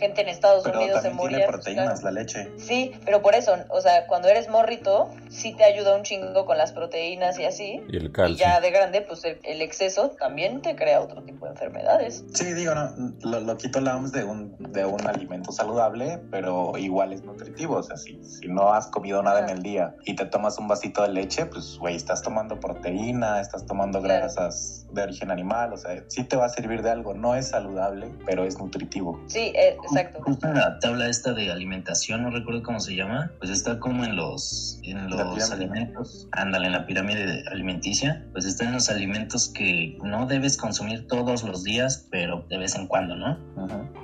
Gente 0.01 0.23
en 0.23 0.29
Estados 0.29 0.65
Pero 0.65 0.81
Unidos 0.81 1.03
se 1.03 1.11
moría. 1.11 1.37
tiene 1.39 1.45
pues, 1.53 1.57
proteínas 1.65 2.03
la 2.03 2.11
leche. 2.11 2.51
Sí, 2.57 2.93
pero 3.05 3.21
por 3.23 3.35
eso, 3.35 3.55
o 3.69 3.81
sea, 3.81 4.07
cuando 4.07 4.29
eres 4.29 4.49
morrito, 4.49 5.09
sí 5.29 5.53
te 5.55 5.65
ayuda 5.65 5.95
un 5.95 6.03
chingo 6.03 6.47
con 6.47 6.57
las 6.59 6.73
proteínas 6.73 7.39
y 7.39 7.45
así. 7.45 7.83
Y 7.89 7.97
el 7.97 8.07
Y 8.07 8.13
calcio. 8.13 8.37
ya 8.37 8.61
de 8.61 8.71
grande, 8.71 9.03
pues 9.03 9.25
el, 9.25 9.39
el 9.45 9.61
exceso 9.63 10.11
también 10.19 10.63
te 10.63 10.75
crea 10.75 11.01
otro 11.01 11.23
tipo 11.23 11.45
de 11.45 11.53
enfermedades. 11.53 12.25
Sí, 12.35 12.53
digo, 12.55 12.75
no, 12.75 12.91
lo, 13.21 13.41
lo 13.41 13.57
quito 13.59 13.81
la 13.81 13.97
OMS 13.97 14.13
de 14.13 14.25
un, 14.25 14.57
de 14.73 14.85
un 14.87 15.07
alimento 15.07 15.53
saludable, 15.53 16.19
pero 16.31 16.73
igual 16.79 17.13
es 17.13 17.23
nutritivo. 17.23 17.77
O 17.77 17.83
sea, 17.83 17.97
si, 17.99 18.25
si 18.25 18.49
no 18.49 18.73
has 18.73 18.87
comido 18.87 19.23
nada 19.23 19.41
en 19.41 19.45
Ajá. 19.45 19.55
el 19.55 19.63
día 19.63 19.95
y 20.07 20.17
te 20.17 20.25
tomas 20.25 20.59
un 20.59 20.67
vasito 20.67 21.03
de 21.03 21.09
leche, 21.11 21.45
pues, 21.47 21.77
güey, 21.79 21.95
estás 21.97 22.23
tomando 22.23 22.59
proteína, 22.59 23.41
estás 23.41 23.67
tomando 23.67 24.01
Claro. 24.01 24.21
grasas 24.21 24.87
de 24.93 25.03
origen 25.03 25.31
animal. 25.31 25.73
O 25.73 25.77
sea, 25.77 26.03
sí 26.09 26.25
te 26.25 26.37
va 26.37 26.47
a 26.47 26.49
servir 26.49 26.83
de 26.83 26.91
algo. 26.91 27.13
No 27.15 27.35
es 27.35 27.49
saludable, 27.49 28.09
pero 28.25 28.45
es 28.45 28.59
nutritivo. 28.59 29.21
Sí, 29.27 29.53
eh, 29.55 29.77
exacto. 29.91 30.21
Justo 30.23 30.47
en 30.47 30.55
la 30.55 30.79
tabla 30.79 31.09
esta 31.09 31.33
de 31.33 31.51
alimentación, 31.51 32.23
no 32.23 32.31
recuerdo 32.31 32.63
cómo 32.63 32.81
se 32.81 32.95
llama, 32.95 33.33
pues 33.39 33.51
está 33.51 33.79
como 33.79 34.05
en 34.05 34.17
los, 34.17 34.81
en 34.83 35.11
los 35.11 35.51
alimentos, 35.51 36.29
ándale, 36.33 36.67
en 36.67 36.73
la 36.73 36.87
pirámide 36.87 37.45
alimenticia, 37.51 38.25
pues 38.33 38.45
están 38.45 38.73
los 38.73 38.89
alimentos 38.89 39.49
que 39.49 39.99
no 40.03 40.27
debes 40.27 40.57
consumir 40.57 41.07
todos 41.09 41.43
los 41.43 41.65
días, 41.65 42.07
pero 42.11 42.47
de 42.49 42.59
vez 42.59 42.75
en 42.75 42.87
cuando, 42.87 43.17
¿no? 43.17 43.39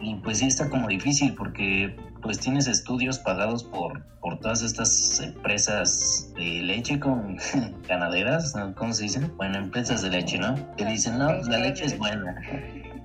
Y 0.00 0.16
pues 0.16 0.38
sí 0.38 0.46
está 0.46 0.68
como 0.68 0.88
difícil 0.88 1.34
porque 1.34 1.96
pues 2.22 2.40
tienes 2.40 2.66
estudios 2.66 3.18
pagados 3.18 3.62
por, 3.62 4.04
por 4.20 4.40
todas 4.40 4.62
estas 4.62 5.20
empresas 5.20 6.32
de 6.34 6.62
leche 6.62 6.98
con 6.98 7.36
ganaderas, 7.88 8.54
¿no? 8.56 8.74
¿cómo 8.74 8.92
se 8.92 9.04
dicen? 9.04 9.32
Bueno, 9.36 9.58
empresas 9.58 10.02
de 10.02 10.10
leche, 10.10 10.38
¿no? 10.38 10.54
Que 10.76 10.84
dicen, 10.84 11.18
no, 11.18 11.32
la 11.32 11.58
leche 11.58 11.84
es 11.84 11.96
buena. 11.96 12.34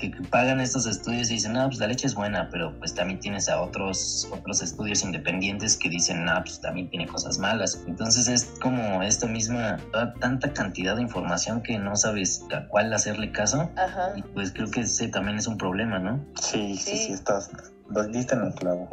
Que, 0.01 0.09
que 0.09 0.23
pagan 0.23 0.59
estos 0.59 0.87
estudios 0.87 1.29
y 1.29 1.35
dicen, 1.35 1.53
no, 1.53 1.67
pues 1.67 1.77
la 1.79 1.85
leche 1.87 2.07
es 2.07 2.15
buena, 2.15 2.49
pero 2.51 2.75
pues 2.79 2.95
también 2.95 3.19
tienes 3.19 3.47
a 3.49 3.61
otros, 3.61 4.27
otros 4.31 4.61
estudios 4.63 5.03
independientes 5.03 5.77
que 5.77 5.89
dicen, 5.89 6.25
no, 6.25 6.33
pues 6.43 6.59
también 6.59 6.89
tiene 6.89 7.05
cosas 7.07 7.37
malas. 7.37 7.83
Entonces 7.87 8.27
es 8.27 8.45
como 8.61 9.03
esta 9.03 9.27
misma, 9.27 9.77
toda 9.91 10.13
tanta 10.15 10.53
cantidad 10.53 10.95
de 10.95 11.03
información 11.03 11.61
que 11.61 11.77
no 11.77 11.95
sabes 11.95 12.43
a 12.51 12.67
cuál 12.67 12.91
hacerle 12.93 13.31
caso. 13.31 13.69
Ajá. 13.77 14.13
Y 14.15 14.23
pues 14.23 14.51
creo 14.51 14.71
que 14.71 14.81
ese 14.81 15.07
también 15.07 15.37
es 15.37 15.45
un 15.45 15.57
problema, 15.57 15.99
¿no? 15.99 16.25
Sí, 16.41 16.75
sí, 16.77 16.91
Sí. 16.91 16.97
sí, 17.05 17.13
estás. 17.13 17.51
Lo 17.93 18.03
diste 18.03 18.35
en 18.35 18.45
el 18.45 18.53
clavo. 18.53 18.89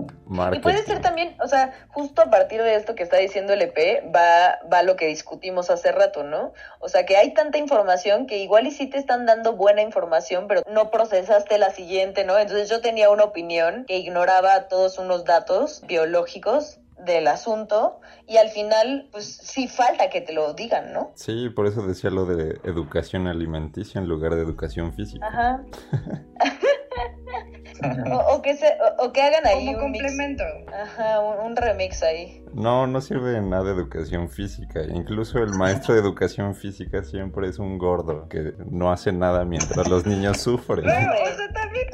Y 0.52 0.58
puede 0.58 0.82
ser 0.82 1.00
también, 1.00 1.36
o 1.40 1.48
sea, 1.48 1.72
justo 1.88 2.22
a 2.22 2.30
partir 2.30 2.62
de 2.62 2.74
esto 2.74 2.94
que 2.94 3.02
está 3.02 3.16
diciendo 3.16 3.52
el 3.52 3.62
EP, 3.62 4.04
va, 4.14 4.58
va 4.70 4.82
lo 4.82 4.96
que 4.96 5.06
discutimos 5.06 5.70
hace 5.70 5.92
rato, 5.92 6.24
¿no? 6.24 6.52
O 6.80 6.88
sea, 6.88 7.06
que 7.06 7.16
hay 7.16 7.32
tanta 7.32 7.58
información 7.58 8.26
que 8.26 8.38
igual 8.38 8.66
y 8.66 8.70
sí 8.72 8.86
te 8.86 8.98
están 8.98 9.24
dando 9.24 9.54
buena 9.54 9.82
información, 9.82 10.46
pero 10.48 10.62
no 10.70 10.90
procesaste 10.90 11.58
la 11.58 11.70
siguiente, 11.70 12.24
¿no? 12.24 12.38
Entonces 12.38 12.68
yo 12.68 12.80
tenía 12.80 13.10
una 13.10 13.24
opinión 13.24 13.84
que 13.86 13.98
ignoraba 13.98 14.68
todos 14.68 14.98
unos 14.98 15.24
datos 15.24 15.82
biológicos 15.86 16.80
del 17.04 17.26
asunto 17.28 18.00
y 18.26 18.36
al 18.36 18.48
final, 18.50 19.08
pues 19.12 19.24
sí 19.26 19.68
falta 19.68 20.10
que 20.10 20.20
te 20.20 20.32
lo 20.32 20.52
digan, 20.54 20.92
¿no? 20.92 21.12
Sí, 21.14 21.48
por 21.48 21.66
eso 21.66 21.82
decía 21.86 22.10
lo 22.10 22.24
de 22.26 22.60
educación 22.64 23.26
alimenticia 23.26 24.00
en 24.00 24.08
lugar 24.08 24.34
de 24.34 24.42
educación 24.42 24.92
física. 24.92 25.26
Ajá. 25.26 25.62
o, 28.12 28.34
o 28.34 28.42
que 28.42 28.56
se, 28.56 28.66
o, 28.98 29.06
o 29.06 29.12
que 29.12 29.22
hagan 29.22 29.46
ahí 29.46 29.72
Como 29.72 29.86
un 29.86 29.92
mix. 29.92 30.02
complemento. 30.04 30.44
Ajá, 30.74 31.20
un, 31.20 31.46
un 31.52 31.56
remix 31.56 32.02
ahí. 32.02 32.42
No, 32.52 32.86
no 32.86 33.00
sirve 33.00 33.30
de 33.30 33.40
nada 33.40 33.70
educación 33.70 34.28
física. 34.28 34.82
Incluso 34.84 35.38
el 35.38 35.50
maestro 35.50 35.94
de 35.94 36.00
educación 36.00 36.54
física 36.54 37.02
siempre 37.04 37.48
es 37.48 37.58
un 37.58 37.78
gordo 37.78 38.28
que 38.28 38.54
no 38.70 38.90
hace 38.90 39.12
nada 39.12 39.44
mientras 39.44 39.86
los 39.88 40.06
niños 40.06 40.38
sufren. 40.40 40.84
Pero, 40.84 41.12
o 41.12 41.36
sea, 41.36 41.52
también 41.52 41.86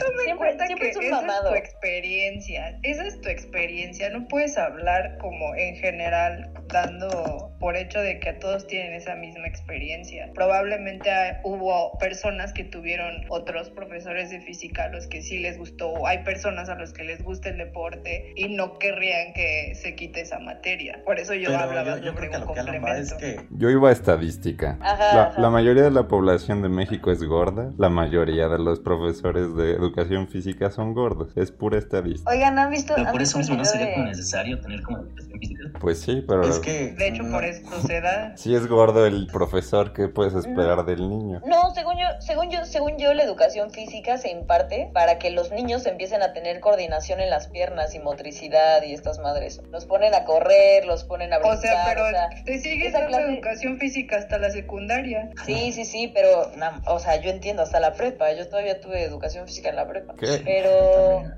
que 0.84 0.90
es 0.90 0.96
esa 1.06 1.20
mamado. 1.20 1.54
es 1.54 1.62
tu 1.62 1.66
experiencia. 1.68 2.78
Esa 2.82 3.06
es 3.06 3.20
tu 3.20 3.28
experiencia. 3.28 4.10
No 4.10 4.26
puedes 4.28 4.56
hablar 4.58 5.18
como 5.18 5.54
en 5.54 5.76
general 5.76 6.50
dando 6.68 7.50
por 7.60 7.76
hecho 7.76 8.00
de 8.00 8.18
que 8.20 8.30
a 8.30 8.38
todos 8.38 8.66
tienen 8.66 8.92
esa 8.94 9.14
misma 9.14 9.46
experiencia. 9.46 10.30
Probablemente 10.34 11.10
hubo 11.44 11.96
personas 11.98 12.52
que 12.52 12.64
tuvieron 12.64 13.24
otros 13.28 13.70
profesores 13.70 14.30
de 14.30 14.40
física 14.40 14.84
a 14.84 14.88
los 14.88 15.06
que 15.06 15.22
sí 15.22 15.38
les 15.38 15.56
gustó. 15.58 15.90
o 15.90 16.06
Hay 16.06 16.18
personas 16.24 16.68
a 16.68 16.74
los 16.74 16.92
que 16.92 17.04
les 17.04 17.22
gusta 17.22 17.48
el 17.50 17.58
deporte 17.58 18.32
y 18.36 18.48
no 18.48 18.78
querrían 18.78 19.32
que 19.34 19.74
se 19.74 19.94
quite 19.94 20.20
esa 20.22 20.38
materia. 20.40 21.00
Por 21.04 21.18
eso 21.18 21.34
yo 21.34 21.48
Pero 21.50 21.58
hablaba 21.60 21.96
yo, 21.98 22.04
yo 22.04 22.12
sobre 22.12 22.28
creo 22.28 22.30
que 22.32 22.46
lo 22.46 22.52
que 22.52 22.60
Alan 22.60 22.84
va 22.84 22.98
es 22.98 23.12
complemento. 23.12 23.46
que 23.48 23.56
Yo 23.56 23.70
iba 23.70 23.88
a 23.88 23.92
estadística. 23.92 24.78
Ajá, 24.80 25.14
La, 25.16 25.22
ajá. 25.24 25.40
la 25.40 25.50
mayoría 25.50 25.82
de 25.84 25.90
la 25.90 26.08
población 26.08 26.62
de 26.62 26.68
México 26.68 27.10
es 27.10 27.22
gorda. 27.22 27.72
La 27.78 27.88
mayoría 27.88 28.48
de 28.48 28.58
los 28.58 28.80
profesores 28.80 29.54
de 29.56 29.72
educación 29.72 30.28
física 30.28 30.70
son 30.74 30.94
gordos. 30.94 31.32
Es 31.36 31.50
pura 31.50 31.78
estadística. 31.78 32.30
Oigan, 32.30 32.58
¿han 32.58 32.70
visto? 32.70 32.94
Pero 32.96 33.10
por 33.12 33.22
eso 33.22 33.38
mismo 33.38 33.56
no 33.56 33.64
sería 33.64 33.92
como 33.94 34.06
necesario 34.06 34.60
tener 34.60 34.82
como 34.82 34.98
educación 34.98 35.38
física. 35.38 35.60
Pues 35.80 36.00
sí, 36.00 36.24
pero 36.26 36.42
es 36.48 36.58
que 36.60 36.92
De 36.92 37.08
hecho, 37.08 37.22
no- 37.22 37.32
por 37.32 37.44
esto 37.44 37.80
se 37.80 38.00
da. 38.00 38.36
si 38.36 38.54
es 38.54 38.66
gordo 38.66 39.06
el 39.06 39.26
profesor, 39.28 39.92
¿qué 39.92 40.08
puedes 40.08 40.34
esperar 40.34 40.84
del 40.84 41.08
niño? 41.08 41.40
No, 41.46 41.74
según 41.74 41.94
yo, 41.98 42.06
según 42.20 42.50
yo, 42.50 42.64
según 42.64 42.98
yo, 42.98 43.12
la 43.14 43.22
educación 43.22 43.70
física 43.70 44.18
se 44.18 44.30
imparte 44.30 44.90
para 44.92 45.18
que 45.18 45.30
los 45.30 45.50
niños 45.52 45.86
empiecen 45.86 46.22
a 46.22 46.32
tener 46.32 46.60
coordinación 46.60 47.20
en 47.20 47.30
las 47.30 47.48
piernas 47.48 47.94
y 47.94 47.98
motricidad 48.00 48.82
y 48.82 48.92
estas 48.94 49.18
madres. 49.18 49.60
Los 49.70 49.86
ponen 49.86 50.14
a 50.14 50.24
correr, 50.24 50.84
los 50.86 51.04
ponen 51.04 51.32
a 51.32 51.38
brincar, 51.38 51.58
O 51.58 51.60
sea, 51.60 51.84
pero 51.86 52.04
o 52.06 52.10
sea, 52.10 52.28
te 52.44 52.58
sigues 52.58 52.88
esa 52.88 53.06
clase- 53.06 53.32
educación 53.34 53.78
física 53.78 54.16
hasta 54.16 54.38
la 54.38 54.50
secundaria. 54.50 55.30
Sí, 55.44 55.72
sí, 55.72 55.84
sí, 55.84 56.10
pero, 56.14 56.50
na- 56.56 56.82
o 56.86 56.98
sea, 56.98 57.20
yo 57.20 57.30
entiendo 57.30 57.62
hasta 57.62 57.80
la 57.80 57.92
prepa. 57.92 58.32
Yo 58.32 58.48
todavía 58.48 58.80
tuve 58.80 59.02
educación 59.02 59.46
física 59.46 59.68
en 59.70 59.76
la 59.76 59.86
prepa. 59.88 60.14
¿Qué? 60.18 60.40
Pero, 60.44 60.63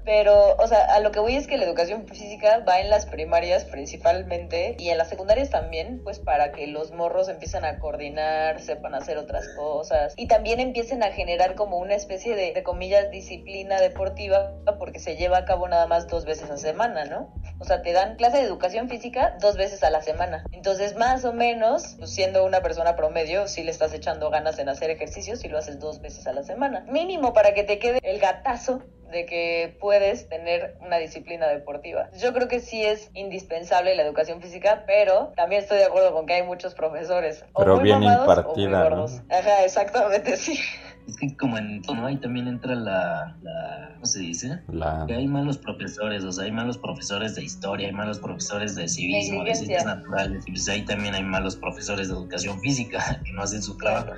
pero, 0.04 0.56
o 0.56 0.66
sea, 0.66 0.94
a 0.94 1.00
lo 1.00 1.10
que 1.10 1.20
voy 1.20 1.36
es 1.36 1.46
que 1.46 1.56
la 1.56 1.64
educación 1.64 2.06
física 2.06 2.64
va 2.66 2.80
en 2.80 2.90
las 2.90 3.06
primarias 3.06 3.64
principalmente 3.64 4.76
y 4.78 4.90
en 4.90 4.98
las 4.98 5.08
secundarias 5.08 5.50
también, 5.50 6.00
pues 6.02 6.18
para 6.18 6.52
que 6.52 6.66
los 6.66 6.92
morros 6.92 7.28
empiecen 7.28 7.64
a 7.64 7.78
coordinar, 7.78 8.60
sepan 8.60 8.94
hacer 8.94 9.18
otras 9.18 9.48
cosas 9.56 10.14
y 10.16 10.26
también 10.26 10.60
empiecen 10.60 11.02
a 11.02 11.12
generar 11.12 11.54
como 11.54 11.78
una 11.78 11.94
especie 11.94 12.34
de, 12.34 12.52
de 12.52 12.62
comillas, 12.62 13.10
disciplina 13.10 13.80
deportiva 13.80 14.52
porque 14.78 14.98
se 14.98 15.16
lleva 15.16 15.38
a 15.38 15.44
cabo 15.44 15.68
nada 15.68 15.86
más 15.86 16.08
dos 16.08 16.24
veces 16.24 16.50
a 16.50 16.56
semana, 16.56 17.04
¿no? 17.04 17.32
O 17.58 17.64
sea, 17.64 17.82
te 17.82 17.92
dan 17.92 18.16
clase 18.16 18.38
de 18.38 18.44
educación 18.44 18.88
física 18.88 19.36
dos 19.40 19.56
veces 19.56 19.82
a 19.82 19.90
la 19.90 20.02
semana. 20.02 20.44
Entonces, 20.52 20.96
más 20.96 21.24
o 21.24 21.32
menos, 21.32 21.96
pues, 21.98 22.10
siendo 22.10 22.44
una 22.44 22.60
persona 22.60 22.96
promedio, 22.96 23.46
si 23.48 23.62
le 23.62 23.70
estás 23.70 23.92
echando 23.94 24.30
ganas 24.30 24.58
en 24.58 24.68
hacer 24.68 24.90
ejercicio 24.90 25.36
si 25.36 25.48
lo 25.48 25.58
haces 25.58 25.78
dos 25.78 26.00
veces 26.00 26.26
a 26.26 26.32
la 26.32 26.42
semana. 26.42 26.84
Mínimo 26.88 27.32
para 27.32 27.54
que 27.54 27.64
te 27.64 27.78
quede 27.78 28.00
el 28.02 28.18
gatazo 28.18 28.82
de 29.10 29.26
que 29.26 29.76
puedes 29.80 30.28
tener 30.28 30.76
una 30.80 30.98
disciplina 30.98 31.46
deportiva. 31.48 32.10
Yo 32.18 32.32
creo 32.32 32.48
que 32.48 32.60
sí 32.60 32.84
es 32.84 33.10
indispensable 33.14 33.94
la 33.94 34.02
educación 34.02 34.40
física, 34.40 34.84
pero 34.86 35.32
también 35.36 35.62
estoy 35.62 35.78
de 35.78 35.84
acuerdo 35.84 36.12
con 36.12 36.26
que 36.26 36.34
hay 36.34 36.42
muchos 36.42 36.74
profesores 36.74 37.44
o 37.52 37.60
Pero 37.60 37.76
muy 37.76 37.84
bien 37.84 38.00
mamados 38.00 38.38
o 38.46 38.54
muy 38.54 38.64
impartida, 38.64 38.90
¿no? 38.90 39.04
Ajá, 39.30 39.64
exactamente, 39.64 40.36
sí. 40.36 40.58
Es 41.06 41.16
que 41.16 41.36
como 41.36 41.56
en 41.56 41.82
todo, 41.82 41.96
¿no? 41.96 42.06
Ahí 42.06 42.16
también 42.16 42.48
entra 42.48 42.74
la, 42.74 43.36
la 43.42 43.90
¿cómo 43.94 44.06
se 44.06 44.20
dice? 44.20 44.60
La... 44.68 45.04
Que 45.06 45.14
hay 45.14 45.28
malos 45.28 45.58
profesores, 45.58 46.24
o 46.24 46.32
sea, 46.32 46.44
hay 46.44 46.52
malos 46.52 46.78
profesores 46.78 47.34
de 47.34 47.44
historia, 47.44 47.86
hay 47.86 47.94
malos 47.94 48.18
profesores 48.18 48.74
de 48.74 48.88
civismo, 48.88 49.44
de 49.44 49.54
ciencias 49.54 49.84
naturales, 49.84 50.44
y 50.46 50.52
pues 50.52 50.68
ahí 50.68 50.84
también 50.84 51.14
hay 51.14 51.22
malos 51.22 51.56
profesores 51.56 52.08
de 52.08 52.14
educación 52.14 52.60
física 52.60 53.20
que 53.24 53.32
no 53.32 53.42
hacen 53.42 53.62
su 53.62 53.76
trabajo. 53.76 54.12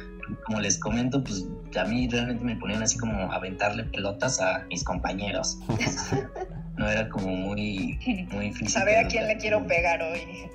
Como 0.45 0.61
les 0.61 0.78
comento, 0.78 1.22
pues 1.22 1.47
a 1.78 1.84
mí 1.84 2.09
realmente 2.09 2.45
me 2.45 2.57
ponían 2.57 2.82
así 2.82 2.99
como 2.99 3.32
a 3.32 3.36
aventarle 3.36 3.84
pelotas 3.84 4.41
a 4.41 4.64
mis 4.68 4.84
compañeros. 4.84 5.59
No 6.79 6.89
era 6.89 7.09
como 7.09 7.29
muy, 7.29 7.99
muy 8.33 8.53
físico. 8.53 8.81
A 8.81 9.09
quién 9.09 9.26
le 9.26 9.37
quiero 9.37 9.66
pegar 9.66 10.03
hoy. 10.03 10.49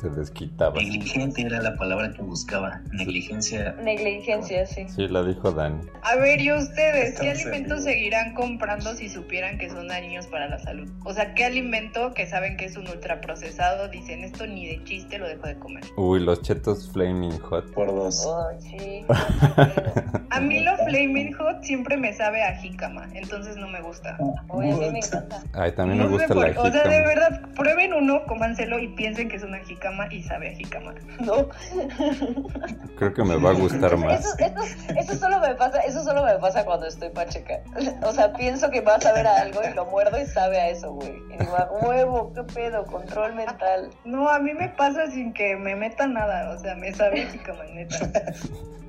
Te 0.00 0.10
desquitabas. 0.10 0.82
Negligente 0.82 1.42
era 1.42 1.60
la 1.60 1.76
palabra 1.76 2.12
que 2.12 2.22
buscaba. 2.22 2.80
Negligencia. 2.92 3.74
Negligencia, 3.82 4.66
sí. 4.66 4.86
Sí, 4.88 5.08
la 5.08 5.22
dijo 5.22 5.52
Dani. 5.52 5.80
A 6.02 6.16
ver, 6.16 6.40
¿y 6.40 6.52
ustedes 6.52 7.18
qué 7.18 7.30
Estamos 7.30 7.46
alimentos 7.46 7.84
seguirán 7.84 8.34
comprando 8.34 8.94
si 8.94 9.08
supieran 9.08 9.58
que 9.58 9.70
son 9.70 9.88
dañinos 9.88 10.26
para 10.26 10.48
la 10.48 10.58
salud? 10.58 10.88
O 11.04 11.12
sea, 11.12 11.34
¿qué 11.34 11.44
alimento 11.44 12.12
que 12.14 12.26
saben 12.26 12.56
que 12.56 12.66
es 12.66 12.76
un 12.76 12.88
ultraprocesado 12.88 13.88
dicen 13.88 14.24
esto 14.24 14.46
ni 14.46 14.66
de 14.66 14.84
chiste 14.84 15.18
lo 15.18 15.28
dejo 15.28 15.46
de 15.46 15.58
comer? 15.58 15.84
Uy, 15.96 16.20
los 16.20 16.42
chetos 16.42 16.90
Flaming 16.92 17.38
Hot. 17.40 17.72
por 17.72 17.88
dos. 17.88 18.26
Ay, 18.50 18.60
sí. 18.60 19.06
A 20.30 20.40
mí 20.40 20.60
lo 20.60 20.76
Flaming 20.76 21.32
Hot 21.34 21.62
siempre 21.62 21.96
me 21.96 22.12
sabe 22.12 22.42
a 22.42 22.54
jícama, 22.56 23.08
entonces 23.14 23.56
no 23.56 23.66
me 23.68 23.80
gusta. 23.80 24.18
A 24.60 24.64
mí 24.64 24.90
me 24.90 24.98
encanta. 24.98 25.42
Ay, 25.54 25.72
también 25.72 25.98
me 25.98 26.04
No 26.04 26.10
sé 26.10 26.26
gusta 26.26 26.34
por- 26.34 26.48
la 26.54 26.60
O 26.60 26.62
sea, 26.62 26.70
de 26.70 26.78
jícama. 26.78 27.06
verdad, 27.06 27.40
prueben 27.56 27.94
uno, 27.94 28.22
cómanselo 28.26 28.78
y 28.78 28.88
piensen 28.88 29.28
que 29.28 29.36
es 29.36 29.42
una 29.42 29.58
jícama 29.60 30.12
y 30.12 30.22
sabe 30.22 30.50
a 30.50 30.52
jícama. 30.54 30.94
No. 31.20 31.48
Creo 32.98 33.14
que 33.14 33.24
me 33.24 33.36
va 33.36 33.50
a 33.50 33.54
gustar 33.54 33.96
más. 33.96 34.24
eso, 34.24 34.34
eso, 34.38 34.96
eso 34.98 35.14
solo 35.16 35.40
me 35.40 35.54
pasa, 35.54 35.80
eso 35.80 36.02
solo 36.02 36.24
me 36.24 36.34
pasa 36.38 36.64
cuando 36.64 36.86
estoy 36.86 37.10
pacheca. 37.10 37.60
O 38.02 38.12
sea, 38.12 38.32
pienso 38.32 38.70
que 38.70 38.80
va 38.80 38.96
a 38.96 39.00
saber 39.00 39.26
a 39.26 39.40
algo 39.42 39.60
y 39.68 39.74
lo 39.74 39.86
muerdo 39.86 40.20
y 40.20 40.26
sabe 40.26 40.58
a 40.60 40.68
eso, 40.68 40.92
güey. 40.92 41.12
Y 41.34 41.38
digo, 41.38 41.56
"A 41.56 41.70
huevo, 41.86 42.32
qué 42.34 42.42
pedo, 42.44 42.84
control 42.86 43.34
mental. 43.34 43.90
No, 44.04 44.28
a 44.28 44.38
mí 44.38 44.52
me 44.54 44.68
pasa 44.70 45.06
sin 45.10 45.32
que 45.32 45.56
me 45.56 45.74
meta 45.76 46.06
nada, 46.06 46.50
o 46.54 46.58
sea, 46.58 46.74
me 46.74 46.92
sabe 46.92 47.22
a 47.22 47.30
jícama, 47.30 47.64
neta. 47.74 47.98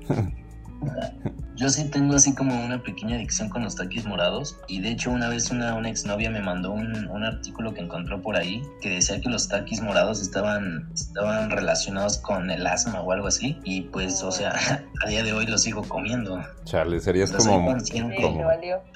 Yo 1.60 1.68
sí 1.68 1.90
tengo 1.90 2.14
así 2.14 2.34
como 2.34 2.58
una 2.64 2.82
pequeña 2.82 3.16
adicción 3.16 3.50
con 3.50 3.62
los 3.62 3.76
taquis 3.76 4.06
morados 4.06 4.56
y 4.66 4.80
de 4.80 4.92
hecho 4.92 5.10
una 5.10 5.28
vez 5.28 5.50
una, 5.50 5.74
una 5.74 5.90
exnovia 5.90 6.30
me 6.30 6.40
mandó 6.40 6.72
un, 6.72 7.06
un 7.08 7.22
artículo 7.22 7.74
que 7.74 7.82
encontró 7.82 8.22
por 8.22 8.34
ahí 8.34 8.62
que 8.80 8.88
decía 8.88 9.20
que 9.20 9.28
los 9.28 9.46
taquis 9.46 9.82
morados 9.82 10.22
estaban, 10.22 10.90
estaban 10.94 11.50
relacionados 11.50 12.16
con 12.16 12.50
el 12.50 12.66
asma 12.66 13.02
o 13.02 13.12
algo 13.12 13.26
así 13.26 13.58
y 13.62 13.82
pues 13.82 14.22
o 14.22 14.32
sea 14.32 14.54
a 15.04 15.08
día 15.08 15.22
de 15.22 15.34
hoy 15.34 15.44
los 15.44 15.62
sigo 15.62 15.82
comiendo. 15.82 16.42
Chale, 16.64 16.98
serías 16.98 17.28
O 17.28 17.32
sea, 17.32 17.40
soy 17.40 17.52
como... 17.52 17.72
consciente, 17.72 18.16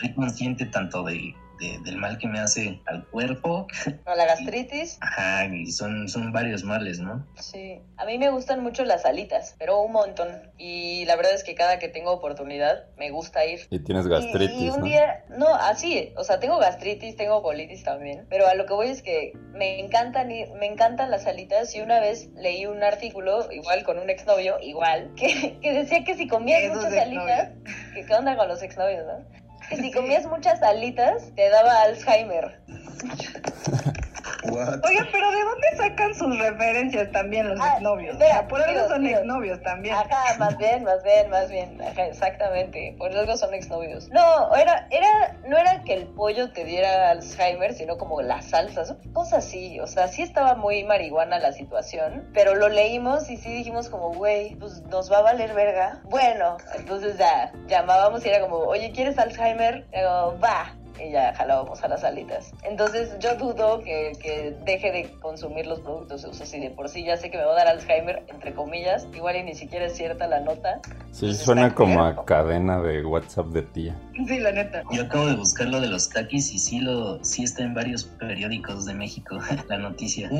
soy 0.00 0.14
consciente 0.14 0.64
tanto 0.64 1.02
de, 1.02 1.34
de- 1.58 1.78
del 1.80 1.96
mal 1.96 2.18
que 2.18 2.26
me 2.28 2.38
hace 2.40 2.80
al 2.86 3.06
cuerpo, 3.08 3.66
No, 4.06 4.14
la 4.14 4.26
gastritis, 4.26 4.98
ajá, 5.00 5.46
y 5.46 5.70
son, 5.72 6.08
son 6.08 6.32
varios 6.32 6.64
males, 6.64 6.98
¿no? 7.00 7.26
sí. 7.38 7.80
A 7.96 8.04
mí 8.06 8.18
me 8.18 8.28
gustan 8.30 8.62
mucho 8.62 8.84
las 8.84 9.04
alitas, 9.06 9.54
pero 9.58 9.80
un 9.80 9.92
montón. 9.92 10.28
Y 10.58 11.04
la 11.06 11.16
verdad 11.16 11.32
es 11.34 11.44
que 11.44 11.54
cada 11.54 11.78
que 11.78 11.88
tengo 11.88 12.10
oportunidad 12.12 12.84
me 12.96 13.10
gusta 13.10 13.44
ir. 13.46 13.60
Y 13.70 13.78
tienes 13.78 14.06
Y- 14.06 14.08
gastritis, 14.10 14.60
y, 14.60 14.68
un 14.70 14.80
¿no? 14.80 14.86
día, 14.86 15.24
no, 15.28 15.54
así, 15.54 16.12
o 16.16 16.24
sea, 16.24 16.40
tengo 16.40 16.58
gastritis, 16.58 17.16
tengo 17.16 17.42
colitis 17.42 17.84
también, 17.84 18.26
pero 18.28 18.46
a 18.48 18.54
lo 18.54 18.66
que 18.66 18.74
voy 18.74 18.88
es 18.88 19.02
que 19.02 19.32
me 19.52 19.80
encantan 19.80 20.30
ir- 20.30 20.52
me 20.58 20.66
encantan 20.66 21.10
las 21.10 21.26
alitas 21.26 21.74
y 21.74 21.80
una 21.80 22.00
vez 22.00 22.28
leí 22.34 22.66
un 22.66 22.82
artículo, 22.82 23.50
igual 23.52 23.84
con 23.84 23.98
un 23.98 24.10
exnovio, 24.10 24.58
igual, 24.60 25.12
que, 25.16 25.58
que 25.60 25.72
decía 25.72 26.04
que 26.04 26.14
si 26.16 26.26
comías 26.26 26.74
muchas 26.74 26.92
alitas, 26.96 27.50
que 27.94 28.04
qué 28.04 28.14
onda 28.14 28.36
con 28.36 28.48
los 28.48 28.62
exnovios, 28.62 29.04
¿no? 29.06 29.43
Que 29.68 29.76
si 29.76 29.92
comías 29.92 30.26
muchas 30.26 30.62
alitas 30.62 31.34
te 31.34 31.48
daba 31.48 31.82
Alzheimer. 31.82 32.60
What? 34.50 34.80
Oiga, 34.84 35.06
pero 35.12 35.30
¿de 35.30 35.42
dónde 35.42 35.66
sacan 35.76 36.14
sus 36.14 36.38
referencias 36.38 37.10
también 37.12 37.48
los 37.48 37.60
Ah, 37.60 37.72
exnovios? 37.74 38.12
espera, 38.12 38.30
O 38.30 38.38
sea, 38.40 38.48
por 38.48 38.62
algo 38.62 38.88
son 38.88 39.02
digo. 39.04 39.18
exnovios 39.18 39.62
también. 39.62 39.94
Ajá, 39.94 40.36
más 40.38 40.56
bien, 40.58 40.84
más 40.84 41.02
bien, 41.02 41.30
más 41.30 41.48
bien. 41.50 41.80
Ajá, 41.82 42.06
exactamente. 42.06 42.94
Por 42.98 43.12
algo 43.16 43.36
son 43.36 43.54
exnovios. 43.54 44.08
No, 44.10 44.54
era, 44.54 44.86
era, 44.90 45.36
no 45.46 45.56
era 45.56 45.82
que 45.84 45.94
el 45.94 46.06
pollo 46.08 46.50
te 46.52 46.64
diera 46.64 47.10
Alzheimer, 47.10 47.74
sino 47.74 47.96
como 47.98 48.20
las 48.22 48.46
salsas, 48.46 48.94
cosas 49.12 49.46
así. 49.46 49.80
O 49.80 49.86
sea, 49.86 50.08
sí 50.08 50.22
estaba 50.22 50.54
muy 50.54 50.84
marihuana 50.84 51.38
la 51.38 51.52
situación, 51.52 52.28
pero 52.34 52.54
lo 52.54 52.68
leímos 52.68 53.30
y 53.30 53.36
sí 53.36 53.52
dijimos 53.52 53.88
como, 53.88 54.12
güey, 54.12 54.54
pues 54.56 54.82
nos 54.82 55.10
va 55.10 55.18
a 55.18 55.22
valer 55.22 55.54
verga. 55.54 56.00
Bueno, 56.04 56.56
entonces 56.76 57.16
ya 57.18 57.52
llamábamos 57.66 58.24
y 58.24 58.28
era 58.28 58.40
como, 58.40 58.56
oye, 58.58 58.92
¿quieres 58.92 59.18
Alzheimer? 59.18 59.86
Y 59.92 59.96
digo, 59.98 60.38
va. 60.42 60.74
Y 61.02 61.10
ya 61.12 61.34
jalábamos 61.34 61.82
a 61.82 61.88
las 61.88 62.04
alitas. 62.04 62.52
Entonces 62.62 63.16
yo 63.18 63.36
dudo 63.36 63.80
que, 63.80 64.12
que 64.20 64.56
deje 64.64 64.92
de 64.92 65.10
consumir 65.20 65.66
los 65.66 65.80
productos. 65.80 66.24
O 66.24 66.32
sea, 66.32 66.46
si 66.46 66.60
de 66.60 66.70
por 66.70 66.88
sí 66.88 67.04
ya 67.04 67.16
sé 67.16 67.30
que 67.30 67.38
me 67.38 67.44
va 67.44 67.52
a 67.52 67.56
dar 67.56 67.68
Alzheimer, 67.68 68.24
entre 68.28 68.54
comillas, 68.54 69.06
igual 69.14 69.36
y 69.36 69.42
ni 69.42 69.54
siquiera 69.54 69.86
es 69.86 69.96
cierta 69.96 70.26
la 70.26 70.40
nota. 70.40 70.80
Sí, 71.10 71.26
Pues 71.26 71.38
suena 71.38 71.74
como 71.74 72.04
a 72.04 72.24
cadena 72.24 72.80
de 72.80 73.04
WhatsApp 73.04 73.46
de 73.46 73.62
tía. 73.62 73.96
Sí, 74.26 74.38
la 74.38 74.52
neta. 74.52 74.82
Yo 74.90 75.02
acabo 75.02 75.26
de 75.26 75.36
buscar 75.36 75.68
lo 75.68 75.80
de 75.80 75.88
los 75.88 76.08
taquis 76.08 76.52
y 76.52 76.58
sí, 76.58 76.80
lo, 76.80 77.22
sí 77.24 77.44
está 77.44 77.62
en 77.62 77.74
varios 77.74 78.04
periódicos 78.04 78.84
de 78.84 78.94
México 78.94 79.38
la 79.68 79.78
noticia. 79.78 80.30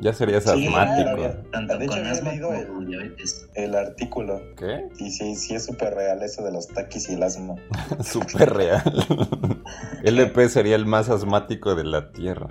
Súper 0.00 0.12
serías 0.12 0.44
Sí, 0.44 0.66
asmático. 0.66 1.08
había- 1.10 1.42
Tanto 1.50 1.76
De 1.78 1.84
hecho, 1.84 1.90
con 1.92 1.98
había 2.00 2.12
asma 2.12 2.30
leído 2.30 2.48
como 2.48 2.80
el- 2.80 2.86
diabetes. 2.86 3.48
El 3.54 3.74
artículo. 3.74 4.40
¿Qué? 4.56 4.84
Y 4.98 5.10
sí, 5.10 5.34
sí 5.34 5.54
es 5.54 5.64
súper 5.66 5.94
real 5.94 6.22
eso 6.22 6.44
de 6.44 6.52
los 6.52 6.68
taquis 6.68 7.08
y 7.10 7.14
el 7.14 7.22
asma. 7.22 7.56
Súper 8.04 8.50
real. 8.54 8.82
LP 10.04 10.48
sería 10.48 10.76
el 10.76 10.86
más 10.86 11.08
asmático 11.08 11.74
de 11.74 11.84
la 11.84 12.12
Tierra. 12.12 12.46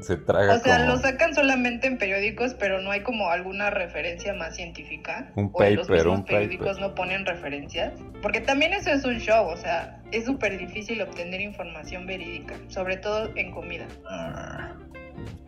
se 0.00 0.16
traga 0.16 0.54
O 0.54 0.58
sea, 0.60 0.76
como 0.78 0.92
lo 0.94 0.98
sacan 1.00 1.34
solamente 1.34 1.86
en 1.88 1.98
periódicos, 1.98 2.54
pero 2.54 2.80
no 2.80 2.90
hay 2.92 3.00
como 3.02 3.28
alguna 3.30 3.70
referencia 3.70 4.32
más 4.34 4.54
científica. 4.54 5.32
Un 5.34 5.50
o 5.52 5.62
en 5.64 5.76
los 5.76 5.88
paper, 5.88 6.04
mismos 6.04 6.18
un 6.20 6.24
periódicos 6.26 6.66
paper. 6.68 6.82
no 6.82 6.94
ponen 6.94 7.26
referencias. 7.26 7.92
Porque 8.22 8.40
también 8.40 8.72
eso 8.74 8.90
es 8.90 9.04
un 9.04 9.18
show, 9.18 9.46
o 9.48 9.56
sea, 9.56 10.00
es 10.12 10.24
súper 10.26 10.58
difícil 10.58 11.00
obtener 11.02 11.40
información 11.40 12.06
verídica, 12.06 12.54
sobre 12.68 12.98
todo 12.98 13.30
en 13.34 13.50
comida. 13.50 13.86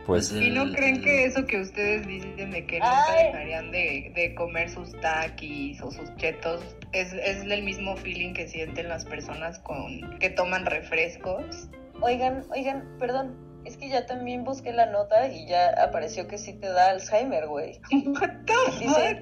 Pues 0.05 0.31
¿Y 0.31 0.49
no 0.49 0.71
creen 0.73 1.01
que 1.01 1.25
eso 1.25 1.45
que 1.45 1.61
ustedes 1.61 2.07
dicen 2.07 2.51
de 2.51 2.65
que 2.65 2.79
nunca 2.79 3.05
Ay. 3.09 3.27
dejarían 3.27 3.71
de, 3.71 4.11
de 4.15 4.33
comer 4.33 4.69
sus 4.69 4.91
taquis 5.01 5.79
o 5.81 5.91
sus 5.91 6.15
chetos 6.15 6.63
es, 6.93 7.13
es 7.13 7.43
el 7.43 7.63
mismo 7.63 7.95
feeling 7.97 8.33
que 8.33 8.47
sienten 8.47 8.89
las 8.89 9.05
personas 9.05 9.59
con 9.59 10.17
que 10.19 10.29
toman 10.29 10.65
refrescos? 10.65 11.69
Oigan, 12.01 12.45
oigan, 12.51 12.87
perdón. 12.97 13.49
Es 13.65 13.75
que 13.75 13.89
ya 13.89 14.05
también 14.05 14.45
busqué 14.45 14.71
la 14.71 14.85
nota 14.85 15.27
y 15.27 15.45
ya 15.45 15.69
apareció 15.83 16.27
que 16.27 16.37
sí 16.37 16.53
te 16.53 16.69
da 16.69 16.91
Alzheimer, 16.91 17.45
güey. 17.47 17.79
What 17.91 18.29
the 18.45 18.53
Dice, 18.79 19.19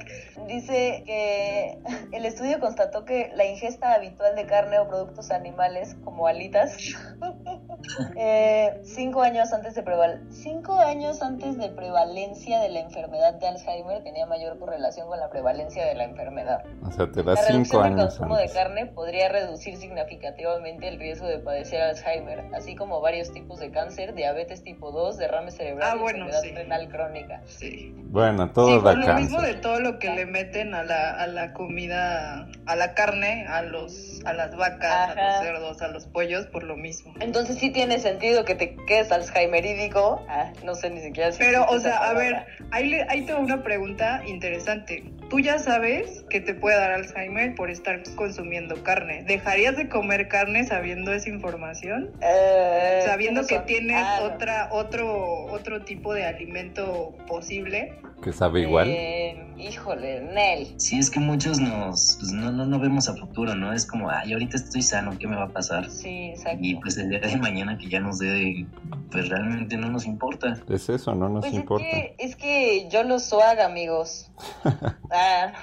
dice 0.47 1.03
que 1.05 1.77
el 2.11 2.25
estudio 2.25 2.59
constató 2.59 3.03
que 3.03 3.31
la 3.35 3.45
ingesta 3.45 3.93
habitual 3.93 4.35
de 4.35 4.45
carne 4.45 4.77
o 4.79 4.87
productos 4.87 5.31
animales 5.31 5.95
como 6.03 6.27
alitas 6.27 6.77
eh, 8.15 8.79
cinco 8.83 9.21
años 9.21 9.51
antes 9.53 9.75
de 9.75 9.83
preval 9.83 10.21
cinco 10.29 10.73
años 10.79 11.21
antes 11.21 11.57
de 11.57 11.69
prevalencia 11.69 12.59
de 12.59 12.69
la 12.69 12.79
enfermedad 12.81 13.33
de 13.35 13.47
Alzheimer 13.47 14.03
tenía 14.03 14.25
mayor 14.25 14.57
correlación 14.59 15.07
con 15.07 15.19
la 15.19 15.29
prevalencia 15.29 15.85
de 15.85 15.95
la 15.95 16.03
enfermedad. 16.05 16.63
o 16.85 16.91
sea, 16.91 17.11
te 17.11 17.23
da 17.23 17.33
La 17.33 17.41
cinco 17.43 17.81
años 17.81 18.15
consumo 18.17 18.35
de 18.35 18.43
antes. 18.43 18.55
carne 18.55 18.85
podría 18.87 19.29
reducir 19.29 19.77
significativamente 19.77 20.87
el 20.87 20.99
riesgo 20.99 21.27
de 21.27 21.39
padecer 21.39 21.81
Alzheimer, 21.81 22.45
así 22.53 22.75
como 22.75 23.01
varios 23.01 23.31
tipos 23.31 23.59
de 23.59 23.71
cáncer, 23.71 24.13
diabetes 24.13 24.63
tipo 24.63 24.91
2, 24.91 25.17
derrame 25.17 25.51
cerebral 25.51 25.91
Ah, 25.93 25.95
y 25.95 25.99
bueno, 25.99 26.25
enfermedad 26.25 26.41
sí. 26.41 26.51
renal 26.55 26.89
crónica. 26.89 27.41
Sí. 27.45 27.93
Bueno, 28.09 28.51
todo 28.51 28.79
sí, 28.79 28.85
da 28.85 28.93
lo 28.93 29.05
cáncer. 29.05 29.15
mismo 29.23 29.41
de 29.41 29.53
todo 29.55 29.79
lo 29.79 29.99
que 29.99 30.09
le 30.09 30.25
meten 30.25 30.73
a 30.73 30.83
la, 30.83 31.11
a 31.11 31.27
la 31.27 31.53
comida, 31.53 32.47
a 32.67 32.75
la 32.75 32.93
carne, 32.93 33.45
a 33.47 33.61
los 33.61 34.21
a 34.25 34.33
las 34.33 34.55
vacas, 34.55 35.11
a 35.11 35.15
los 35.15 35.39
cerdos, 35.45 35.81
a 35.81 35.87
los 35.87 36.05
pollos, 36.05 36.47
por 36.47 36.63
lo 36.63 36.75
mismo. 36.75 37.13
Entonces 37.19 37.57
sí 37.57 37.69
tiene 37.69 37.99
sentido 37.99 38.43
que 38.45 38.55
te 38.55 38.75
quedes 38.87 39.11
Alzheimerídico. 39.11 40.25
Ah, 40.27 40.51
no 40.63 40.75
sé 40.75 40.89
ni 40.89 41.01
siquiera 41.01 41.31
si 41.31 41.39
Pero, 41.39 41.65
o 41.65 41.79
sea, 41.79 41.97
a 42.09 42.13
ver, 42.13 42.45
ahí, 42.71 42.93
ahí 43.09 43.25
tengo 43.25 43.39
una 43.39 43.63
pregunta 43.63 44.21
interesante. 44.27 45.11
Tú 45.29 45.39
ya 45.39 45.59
sabes 45.59 46.23
que 46.29 46.39
te 46.41 46.53
puede 46.53 46.77
dar 46.77 46.91
Alzheimer 46.91 47.55
por 47.55 47.69
estar 47.69 48.01
consumiendo 48.15 48.83
carne. 48.83 49.23
¿Dejarías 49.25 49.75
de 49.77 49.89
comer 49.89 50.27
carne 50.27 50.63
sabiendo 50.65 51.13
esa 51.13 51.29
información? 51.29 52.11
Eh, 52.21 53.01
Sabiendo 53.05 53.45
que 53.45 53.59
tienes 53.59 53.97
Ah, 53.97 54.19
no. 54.21 54.33
otra, 54.35 54.69
otro, 54.71 55.45
otro 55.45 55.83
tipo 55.83 56.13
de 56.13 56.25
alimento 56.25 57.13
posible. 57.27 57.93
Que 58.21 58.33
sabe 58.33 58.61
igual. 58.61 58.87
Eh, 58.89 59.53
híjole, 59.57 60.21
Nel. 60.21 60.67
Sí, 60.77 60.97
es 60.99 61.09
que 61.09 61.19
muchos 61.19 61.59
nos, 61.59 62.17
pues 62.19 62.31
no, 62.31 62.51
no, 62.51 62.65
no 62.65 62.79
vemos 62.79 63.09
a 63.09 63.15
futuro, 63.15 63.55
¿no? 63.55 63.73
Es 63.73 63.85
como, 63.85 64.09
ay, 64.09 64.33
ahorita 64.33 64.57
estoy 64.57 64.81
sano, 64.81 65.17
¿qué 65.19 65.27
me 65.27 65.35
va 65.35 65.43
a 65.43 65.49
pasar? 65.49 65.89
Sí, 65.89 66.29
exacto. 66.29 66.59
Y 66.61 66.75
pues 66.75 66.97
el 66.97 67.09
día 67.09 67.19
de 67.19 67.35
mañana 67.37 67.77
que 67.77 67.89
ya 67.89 67.99
nos 67.99 68.19
dé, 68.19 68.65
pues 69.11 69.29
realmente 69.29 69.77
no 69.77 69.89
nos 69.89 70.05
importa. 70.05 70.57
Es 70.69 70.89
eso, 70.89 71.13
no 71.15 71.29
nos 71.29 71.41
Pues 71.41 71.53
importa. 71.53 71.85
Es 71.85 71.93
que, 71.93 72.15
es 72.17 72.35
que 72.35 72.89
yo 72.89 73.03
lo 73.03 73.19
swag, 73.19 73.59
amigos. 73.59 74.31
Ah. 75.09 75.53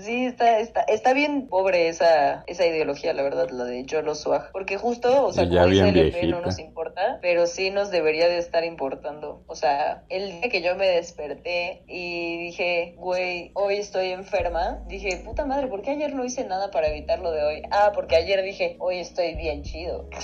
sí, 0.00 0.26
está, 0.26 0.58
está, 0.58 0.82
está 0.82 1.12
bien 1.12 1.48
pobre 1.48 1.88
esa, 1.88 2.44
esa 2.46 2.66
ideología, 2.66 3.14
la 3.14 3.22
verdad, 3.22 3.48
la 3.50 3.64
de 3.64 3.84
yo 3.84 4.02
lo 4.02 4.14
swag. 4.14 4.52
Porque 4.52 4.76
justo, 4.76 5.26
o 5.26 5.32
sea, 5.32 5.48
como 5.48 5.66
dice 5.66 5.82
bien 5.82 5.96
LP, 5.96 6.26
no 6.26 6.40
nos 6.40 6.58
importa, 6.58 7.18
pero 7.22 7.46
sí 7.46 7.70
nos 7.70 7.90
debería 7.90 8.28
de 8.28 8.38
estar 8.38 8.64
importando. 8.64 9.42
O 9.52 9.54
sea, 9.54 10.02
el 10.08 10.30
día 10.40 10.48
que 10.48 10.62
yo 10.62 10.76
me 10.76 10.86
desperté 10.86 11.82
y 11.86 12.38
dije, 12.38 12.94
güey, 12.96 13.50
hoy 13.52 13.74
estoy 13.74 14.08
enferma, 14.08 14.78
dije, 14.88 15.20
puta 15.26 15.44
madre, 15.44 15.66
¿por 15.66 15.82
qué 15.82 15.90
ayer 15.90 16.14
no 16.14 16.24
hice 16.24 16.42
nada 16.46 16.70
para 16.70 16.88
evitarlo 16.88 17.30
de 17.32 17.42
hoy? 17.44 17.62
Ah, 17.70 17.92
porque 17.94 18.16
ayer 18.16 18.42
dije, 18.42 18.76
hoy 18.80 18.96
estoy 19.00 19.34
bien 19.34 19.62
chido. 19.62 20.08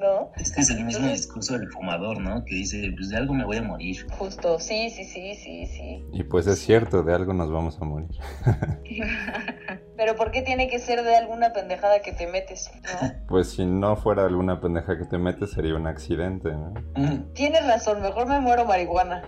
¿No? 0.00 0.30
Este 0.36 0.60
es 0.60 0.70
el 0.70 0.84
mismo 0.84 1.00
Entonces- 1.06 1.22
discurso 1.26 1.58
del 1.58 1.68
fumador, 1.72 2.20
¿no? 2.20 2.44
Que 2.44 2.54
dice, 2.54 2.88
pues 2.96 3.08
de 3.08 3.16
algo 3.16 3.34
me 3.34 3.44
voy 3.44 3.56
a 3.56 3.62
morir. 3.62 4.06
Justo, 4.16 4.60
sí, 4.60 4.90
sí, 4.90 5.02
sí, 5.02 5.34
sí, 5.34 5.66
sí. 5.66 6.04
Y 6.12 6.22
pues 6.22 6.46
es 6.46 6.60
cierto, 6.60 7.02
de 7.02 7.12
algo 7.12 7.32
nos 7.32 7.50
vamos 7.50 7.76
a 7.80 7.84
morir. 7.84 8.08
Pero 9.96 10.14
¿por 10.14 10.30
qué 10.30 10.42
tiene 10.42 10.68
que 10.68 10.78
ser 10.78 11.02
de 11.02 11.16
alguna 11.16 11.52
pendejada 11.52 11.98
que 11.98 12.12
te 12.12 12.28
metes? 12.28 12.70
¿no? 12.84 13.10
Pues 13.26 13.50
si 13.50 13.66
no 13.66 13.96
fuera 13.96 14.24
alguna 14.24 14.60
pendeja 14.60 14.96
que 14.96 15.04
te 15.04 15.18
metes, 15.18 15.50
sería 15.50 15.74
un 15.74 15.88
accidente, 15.88 16.50
¿no? 16.52 16.74
Mm, 16.94 17.32
Tienes 17.32 17.66
razón, 17.66 18.00
mejor 18.00 18.27
me 18.28 18.40
muero 18.40 18.64
marihuana. 18.64 19.22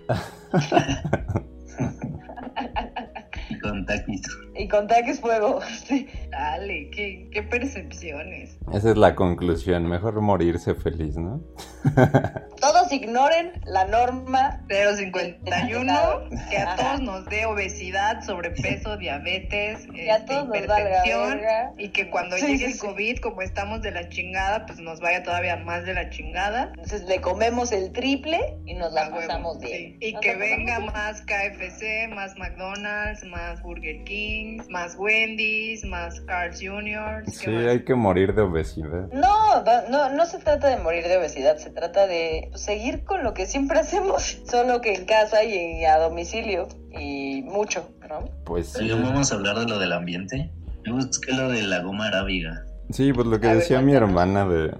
Y 3.48 3.58
con 3.60 3.86
taquis. 3.86 4.22
Y 4.56 4.68
con 4.68 4.86
taques 4.86 5.20
fuego. 5.20 5.60
Sí. 5.86 6.08
Dale, 6.40 6.88
qué, 6.90 7.28
qué 7.30 7.42
percepciones. 7.42 8.56
Esa 8.72 8.90
es 8.92 8.96
la 8.96 9.14
conclusión, 9.14 9.86
mejor 9.86 10.18
morirse 10.22 10.74
feliz, 10.74 11.18
¿no? 11.18 11.42
Todos 12.60 12.90
ignoren 12.92 13.52
la 13.66 13.84
norma. 13.86 14.62
051, 14.68 16.28
que 16.50 16.58
a 16.58 16.76
todos 16.76 17.00
nos 17.00 17.24
dé 17.26 17.44
obesidad, 17.46 18.22
sobrepeso, 18.22 18.96
diabetes, 18.96 19.86
Que 19.94 20.08
este, 20.10 20.26
todos 20.26 20.48
nos 20.48 20.66
valga 20.66 21.04
hipertensión. 21.04 21.40
Y 21.78 21.88
que 21.90 22.10
cuando 22.10 22.36
Sí, 22.36 22.46
llegue 22.46 22.58
sí, 22.58 22.64
el 22.64 22.72
sí. 22.74 22.78
COVID, 22.78 23.18
como 23.18 23.42
estamos 23.42 23.82
de 23.82 23.90
la 23.92 24.08
chingada, 24.08 24.64
pues 24.66 24.78
nos 24.78 25.00
vaya 25.00 25.22
todavía 25.22 25.56
más 25.56 25.84
de 25.84 25.92
la 25.94 26.08
chingada. 26.10 26.68
Entonces 26.74 27.02
le 27.04 27.20
comemos 27.20 27.70
el 27.72 27.92
triple 27.92 28.38
y 28.64 28.74
nos 28.74 28.92
la 28.92 29.02
A 29.06 29.08
huevo, 29.08 29.20
pasamos 29.26 29.58
sí. 29.60 29.66
bien. 29.66 29.96
Y 30.00 30.12
Nos 30.12 30.22
que 30.22 30.32
la 30.32 30.38
venga 30.38 30.78
bien. 30.78 30.92
más 30.92 31.20
KFC, 31.22 32.08
más 32.14 32.36
McDonald's, 32.38 33.24
más 33.24 33.62
Burger 33.62 34.04
King, 34.04 34.58
más 34.70 34.96
Wendy's, 34.96 35.84
más 35.84 36.20
Carl's 36.30 36.60
Jr. 36.60 37.24
¿qué 37.24 37.30
Sí, 37.32 37.50
más? 37.50 37.66
hay 37.66 37.84
que 37.84 37.94
morir 37.96 38.34
de 38.34 38.42
obesidad. 38.42 39.08
No, 39.12 39.64
no, 39.90 40.10
no 40.14 40.26
se 40.26 40.38
trata 40.38 40.68
de 40.68 40.76
morir 40.76 41.04
de 41.08 41.16
obesidad, 41.16 41.56
se 41.56 41.70
trata 41.70 42.06
de 42.06 42.50
seguir 42.54 43.02
con 43.04 43.24
lo 43.24 43.34
que 43.34 43.46
siempre 43.46 43.78
hacemos, 43.80 44.40
solo 44.48 44.80
que 44.80 44.94
en 44.94 45.06
casa 45.06 45.42
y 45.42 45.84
a 45.84 45.98
domicilio 45.98 46.68
y 46.96 47.42
mucho, 47.42 47.90
¿no? 48.08 48.24
Pues 48.44 48.68
sí. 48.72 48.88
Vamos 48.90 49.32
a 49.32 49.34
hablar 49.34 49.58
de 49.58 49.66
lo 49.66 49.78
del 49.80 49.92
ambiente. 49.92 50.50
Yo 50.86 50.94
busqué 50.94 51.32
lo 51.32 51.48
de 51.50 51.62
la 51.62 51.80
goma 51.80 52.06
arábiga. 52.06 52.64
Sí, 52.90 53.12
pues 53.12 53.26
lo 53.26 53.38
que 53.40 53.46
A 53.48 53.50
ver, 53.50 53.58
decía 53.60 53.80
mi 53.80 53.94
hermana 53.94 54.48
de, 54.48 54.72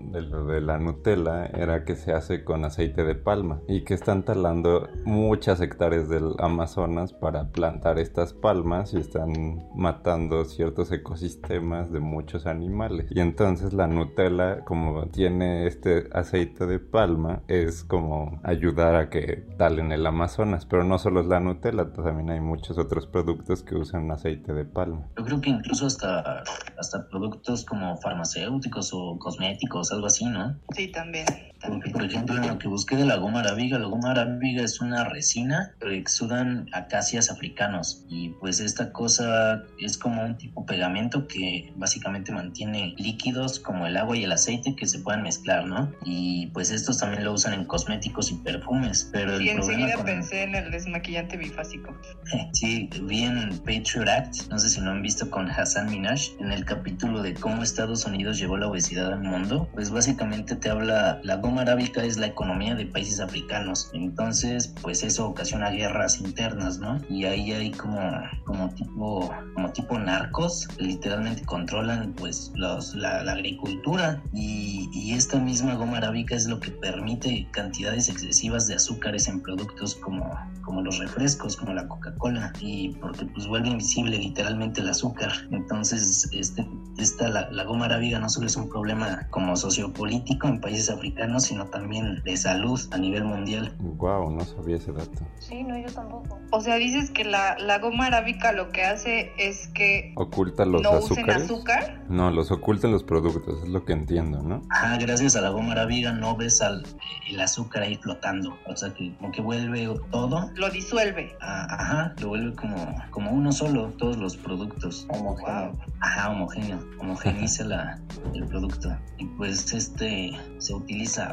de 0.00 0.22
lo 0.22 0.44
de 0.46 0.60
la 0.60 0.78
Nutella 0.78 1.46
era 1.46 1.84
que 1.84 1.96
se 1.96 2.12
hace 2.12 2.44
con 2.44 2.64
aceite 2.64 3.04
de 3.04 3.14
palma 3.14 3.60
y 3.68 3.82
que 3.82 3.94
están 3.94 4.24
talando 4.24 4.88
muchas 5.04 5.60
hectáreas 5.60 6.08
del 6.08 6.34
Amazonas 6.38 7.12
para 7.12 7.48
plantar 7.50 7.98
estas 7.98 8.32
palmas 8.32 8.94
y 8.94 8.98
están 8.98 9.68
matando 9.74 10.44
ciertos 10.44 10.92
ecosistemas 10.92 11.90
de 11.92 12.00
muchos 12.00 12.46
animales. 12.46 13.06
Y 13.10 13.20
entonces 13.20 13.72
la 13.72 13.86
Nutella, 13.86 14.64
como 14.64 15.06
tiene 15.08 15.66
este 15.66 16.08
aceite 16.12 16.66
de 16.66 16.78
palma, 16.78 17.42
es 17.48 17.84
como 17.84 18.40
ayudar 18.44 18.94
a 18.94 19.10
que 19.10 19.46
talen 19.56 19.92
el 19.92 20.06
Amazonas. 20.06 20.66
Pero 20.66 20.84
no 20.84 20.98
solo 20.98 21.20
es 21.20 21.26
la 21.26 21.40
Nutella, 21.40 21.92
también 21.92 22.30
hay 22.30 22.40
muchos 22.40 22.78
otros 22.78 23.06
productos 23.06 23.62
que 23.62 23.74
usan 23.74 24.10
aceite 24.10 24.52
de 24.52 24.64
palma. 24.64 25.08
Yo 25.16 25.24
creo 25.24 25.40
que 25.40 25.50
incluso 25.50 25.86
hasta, 25.86 26.42
hasta 26.78 27.08
productos 27.08 27.64
como 27.64 27.96
farmacéuticos 27.98 28.90
o 28.92 29.18
cosméticos, 29.18 29.87
algo 29.92 30.06
así, 30.06 30.24
¿no? 30.26 30.60
Sí, 30.74 30.88
también. 30.92 31.26
Porque, 31.66 31.90
por 31.90 32.04
ejemplo, 32.04 32.36
en 32.36 32.48
lo 32.48 32.58
que 32.58 32.68
busqué 32.68 32.96
de 32.96 33.04
la 33.04 33.16
goma 33.16 33.40
arábiga, 33.40 33.78
la 33.78 33.86
goma 33.86 34.12
arábiga 34.12 34.62
es 34.62 34.80
una 34.80 35.04
resina 35.04 35.74
que 35.80 35.96
exudan 35.96 36.68
acacias 36.72 37.30
africanos. 37.30 38.04
Y 38.08 38.30
pues 38.40 38.60
esta 38.60 38.92
cosa 38.92 39.62
es 39.78 39.98
como 39.98 40.24
un 40.24 40.36
tipo 40.36 40.64
pegamento 40.66 41.26
que 41.26 41.72
básicamente 41.76 42.32
mantiene 42.32 42.94
líquidos 42.98 43.58
como 43.58 43.86
el 43.86 43.96
agua 43.96 44.16
y 44.16 44.24
el 44.24 44.32
aceite 44.32 44.76
que 44.76 44.86
se 44.86 45.00
puedan 45.00 45.22
mezclar, 45.22 45.66
¿no? 45.66 45.92
Y 46.04 46.46
pues 46.48 46.70
estos 46.70 46.98
también 46.98 47.24
lo 47.24 47.32
usan 47.32 47.54
en 47.54 47.64
cosméticos 47.64 48.30
y 48.30 48.34
perfumes. 48.36 49.08
Pero 49.12 49.34
el 49.34 49.42
Y 49.42 49.50
enseguida 49.50 49.94
con... 49.94 50.04
pensé 50.04 50.44
en 50.44 50.54
el 50.54 50.70
desmaquillante 50.70 51.36
bifásico. 51.36 51.96
Sí, 52.52 52.88
vi 53.02 53.24
en 53.24 53.50
Patriot 53.58 54.08
Act, 54.08 54.48
no 54.50 54.58
sé 54.58 54.68
si 54.68 54.80
lo 54.80 54.90
han 54.90 55.02
visto 55.02 55.30
con 55.30 55.50
Hassan 55.50 55.90
Minaj, 55.90 56.20
en 56.40 56.52
el 56.52 56.64
capítulo 56.64 57.22
de 57.22 57.34
cómo 57.34 57.62
Estados 57.62 58.04
Unidos 58.04 58.38
llevó 58.38 58.56
la 58.56 58.68
obesidad 58.68 59.12
al 59.12 59.22
mundo, 59.22 59.68
pues 59.74 59.90
básicamente 59.90 60.56
te 60.56 60.70
habla, 60.70 61.20
la 61.22 61.36
goma 61.36 61.47
arábica 61.56 62.04
es 62.04 62.18
la 62.18 62.26
economía 62.26 62.74
de 62.74 62.86
países 62.86 63.20
africanos, 63.20 63.90
entonces 63.94 64.74
pues 64.82 65.02
eso 65.02 65.26
ocasiona 65.26 65.70
guerras 65.70 66.20
internas, 66.20 66.78
¿no? 66.78 67.00
Y 67.08 67.24
ahí 67.24 67.52
hay 67.52 67.70
como, 67.70 67.98
como 68.44 68.68
tipo, 68.74 69.34
como 69.54 69.72
tipo 69.72 69.98
narcos, 69.98 70.68
literalmente 70.78 71.44
controlan 71.44 72.12
pues 72.14 72.52
los, 72.54 72.94
la, 72.94 73.22
la 73.24 73.32
agricultura 73.32 74.22
y, 74.32 74.90
y 74.92 75.14
esta 75.14 75.38
misma 75.38 75.74
goma 75.74 75.98
arábica 75.98 76.34
es 76.34 76.46
lo 76.46 76.60
que 76.60 76.70
permite 76.70 77.48
cantidades 77.52 78.08
excesivas 78.08 78.66
de 78.66 78.74
azúcares 78.74 79.28
en 79.28 79.40
productos 79.40 79.94
como, 79.94 80.30
como 80.62 80.82
los 80.82 80.98
refrescos, 80.98 81.56
como 81.56 81.72
la 81.72 81.86
Coca-Cola, 81.86 82.52
y 82.60 82.90
porque 83.00 83.24
pues 83.26 83.46
vuelve 83.46 83.68
invisible 83.68 84.18
literalmente 84.18 84.80
el 84.80 84.88
azúcar. 84.88 85.32
Entonces, 85.50 86.28
este, 86.32 86.68
esta, 86.98 87.28
la, 87.28 87.50
la 87.50 87.64
goma 87.64 87.86
arábiga 87.86 88.18
no 88.18 88.28
solo 88.28 88.46
es 88.46 88.56
un 88.56 88.68
problema 88.68 89.26
como 89.30 89.56
sociopolítico 89.56 90.48
en 90.48 90.60
países 90.60 90.90
africanos, 90.90 91.37
sino 91.40 91.66
también 91.66 92.22
de 92.24 92.36
salud 92.36 92.80
a 92.92 92.98
nivel 92.98 93.24
mundial. 93.24 93.74
Wow, 93.80 94.30
no 94.30 94.44
sabía 94.44 94.76
ese 94.76 94.92
dato. 94.92 95.10
Sí, 95.38 95.62
no, 95.62 95.76
yo 95.78 95.86
tampoco. 95.92 96.38
O 96.50 96.60
sea, 96.60 96.76
dices 96.76 97.10
que 97.10 97.24
la, 97.24 97.56
la 97.58 97.78
goma 97.78 98.06
arábica 98.06 98.52
lo 98.52 98.70
que 98.70 98.82
hace 98.84 99.32
es 99.38 99.68
que 99.68 100.12
¿Oculta 100.16 100.64
los 100.64 100.82
no 100.82 100.92
usen 100.98 101.18
azúcares? 101.30 101.42
azúcar. 101.44 102.04
No, 102.08 102.30
los 102.30 102.50
oculta 102.50 102.86
en 102.86 102.92
los 102.92 103.02
productos, 103.04 103.62
es 103.62 103.68
lo 103.68 103.84
que 103.84 103.92
entiendo, 103.92 104.42
¿no? 104.42 104.62
Ajá, 104.70 104.96
gracias 104.98 105.36
a 105.36 105.40
la 105.40 105.50
goma 105.50 105.72
arábiga 105.72 106.12
no 106.12 106.36
ves 106.36 106.60
al, 106.62 106.84
el 107.28 107.40
azúcar 107.40 107.82
ahí 107.82 107.96
flotando. 107.96 108.56
O 108.66 108.76
sea 108.76 108.92
que 108.94 109.14
como 109.18 109.30
que 109.32 109.42
vuelve 109.42 109.88
todo. 110.10 110.50
Lo 110.56 110.70
disuelve. 110.70 111.36
a- 111.40 111.64
ajá, 111.74 112.14
lo 112.20 112.28
vuelve 112.28 112.54
como, 112.56 112.76
como 113.10 113.30
uno 113.30 113.52
solo, 113.52 113.88
todos 113.98 114.16
los 114.16 114.36
productos. 114.36 115.06
Homogéneo. 115.10 115.78
Ajá, 116.00 116.30
homogéneo, 116.30 116.78
homogeniza 117.00 117.64
la, 117.64 117.98
el 118.34 118.46
producto. 118.46 118.96
Y 119.18 119.26
pues 119.26 119.72
este 119.72 120.30
se 120.58 120.74
utiliza. 120.74 121.27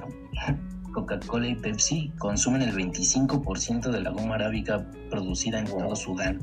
Coca-Cola 0.94 1.48
y 1.48 1.56
Pepsi 1.56 2.12
consumen 2.18 2.62
el 2.62 2.74
25% 2.74 3.92
de 3.92 4.02
la 4.02 4.12
goma 4.12 4.36
arábica 4.36 4.86
producida 5.10 5.60
en 5.60 5.66
todo 5.66 5.96
Sudán. 5.96 6.40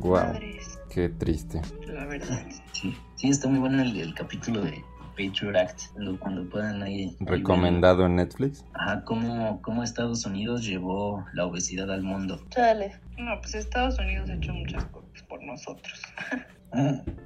Wow, 0.00 0.12
Madres, 0.26 0.78
qué 0.90 1.08
triste. 1.08 1.62
la 1.86 2.04
verdad. 2.04 2.46
Sí, 2.72 2.94
sí 3.16 3.28
está 3.30 3.48
muy 3.48 3.58
bueno 3.58 3.80
el, 3.82 3.98
el 3.98 4.14
capítulo 4.14 4.60
de 4.60 4.84
Patriot 5.16 5.56
Act, 5.56 5.80
lo- 5.96 6.18
cuando 6.18 6.46
puedan 6.50 6.82
ahí. 6.82 7.04
ahí 7.04 7.16
ver, 7.20 7.38
¿Recomendado 7.38 8.04
en 8.04 8.16
Netflix? 8.16 8.66
Ajá, 8.74 9.02
cómo, 9.04 9.62
cómo 9.62 9.82
Estados 9.82 10.26
Unidos 10.26 10.62
llevó 10.66 11.24
la 11.32 11.46
obesidad 11.46 11.90
al 11.90 12.02
mundo. 12.02 12.38
Chale. 12.50 13.00
No, 13.16 13.40
pues 13.40 13.54
Estados 13.54 13.98
Unidos 13.98 14.28
ha 14.28 14.34
hecho 14.34 14.52
muchas 14.52 14.84
cosas 14.86 15.22
por 15.26 15.42
nosotros. 15.42 16.02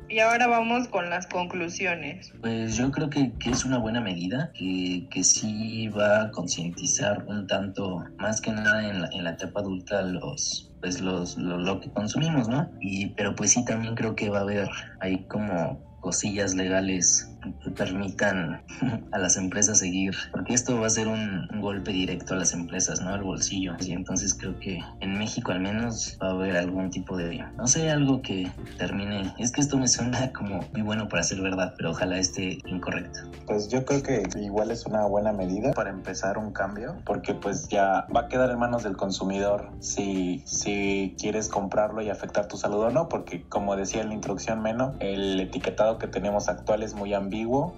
Y 0.09 0.18
ahora 0.18 0.48
vamos 0.48 0.88
con 0.88 1.09
las 1.09 1.26
conclusiones. 1.28 2.32
Pues 2.40 2.76
yo 2.76 2.90
creo 2.90 3.09
que, 3.09 3.32
que 3.38 3.51
es 3.51 3.64
una 3.64 3.78
buena 3.78 4.01
medida, 4.01 4.51
que, 4.55 5.07
que 5.11 5.22
sí 5.22 5.88
va 5.88 6.22
a 6.22 6.30
concientizar 6.32 7.24
un 7.28 7.46
tanto, 7.46 8.05
más 8.18 8.40
que 8.40 8.51
nada 8.51 8.88
en 8.88 9.03
la, 9.03 9.09
en 9.12 9.24
la 9.24 9.30
etapa 9.30 9.61
adulta, 9.61 10.03
los 10.03 10.66
pues 10.80 11.01
los, 11.01 11.36
lo, 11.36 11.59
lo 11.59 11.78
que 11.78 11.90
consumimos, 11.90 12.48
¿no? 12.48 12.70
Y, 12.80 13.11
pero 13.11 13.34
pues 13.34 13.51
sí 13.53 13.64
también 13.64 13.94
creo 13.94 14.14
que 14.16 14.30
va 14.30 14.38
a 14.38 14.42
haber 14.42 14.68
ahí 15.01 15.26
como 15.28 15.78
cosillas 16.01 16.55
legales 16.55 17.30
que 17.62 17.70
permitan 17.70 18.62
a 19.12 19.18
las 19.18 19.36
empresas 19.36 19.78
seguir, 19.78 20.14
porque 20.32 20.55
esto 20.55 20.80
va 20.80 20.86
a 20.86 20.91
ser 20.91 21.09
un, 21.09 21.49
golpe 21.61 21.93
directo 21.93 22.34
a 22.34 22.38
las 22.38 22.55
empresas, 22.55 23.03
¿no? 23.03 23.11
Al 23.11 23.22
bolsillo. 23.22 23.76
Y 23.80 23.93
entonces 23.93 24.34
creo 24.34 24.59
que 24.59 24.80
en 25.01 25.18
México 25.18 25.53
al 25.53 25.61
menos 25.61 26.16
va 26.22 26.28
a 26.28 26.30
haber 26.30 26.57
algún 26.57 26.91
tipo 26.91 27.16
de, 27.16 27.45
no 27.57 27.66
sé, 27.66 27.91
algo 27.91 28.22
que 28.22 28.51
termine. 28.78 29.34
Es 29.38 29.53
que 29.53 29.61
esto 29.61 29.76
me 29.76 29.88
suena 29.88 30.32
como 30.32 30.61
muy 30.72 30.82
bueno 30.82 31.09
para 31.09 31.22
ser 31.22 31.43
verdad, 31.43 31.74
pero 31.76 31.91
ojalá 31.91 32.18
esté 32.18 32.59
incorrecto. 32.64 33.20
Pues 33.47 33.68
yo 33.68 33.84
creo 33.84 34.03
que 34.03 34.22
igual 34.41 34.70
es 34.70 34.86
una 34.86 35.05
buena 35.05 35.32
medida 35.32 35.72
para 35.72 35.91
empezar 35.91 36.38
un 36.38 36.53
cambio, 36.53 36.97
porque 37.05 37.34
pues 37.34 37.68
ya 37.68 38.07
va 38.14 38.22
a 38.22 38.28
quedar 38.28 38.51
en 38.51 38.59
manos 38.59 38.82
del 38.82 38.97
consumidor 38.97 39.70
si, 39.80 40.43
si 40.47 41.14
quieres 41.18 41.49
comprarlo 41.49 42.03
y 42.03 42.11
afectar 42.11 42.49
tu 42.49 42.57
salud 42.57 42.80
o 42.80 42.91
no, 42.91 43.09
porque 43.09 43.43
como 43.49 43.76
decía 43.76 44.03
en 44.03 44.09
la 44.09 44.14
introducción 44.14 44.62
Meno, 44.62 44.95
el 45.01 45.38
etiquetado 45.41 45.99
que 45.99 46.07
tenemos 46.07 46.49
actual 46.49 46.82
es 46.82 46.95
muy 46.95 47.14
ambiguo, 47.14 47.30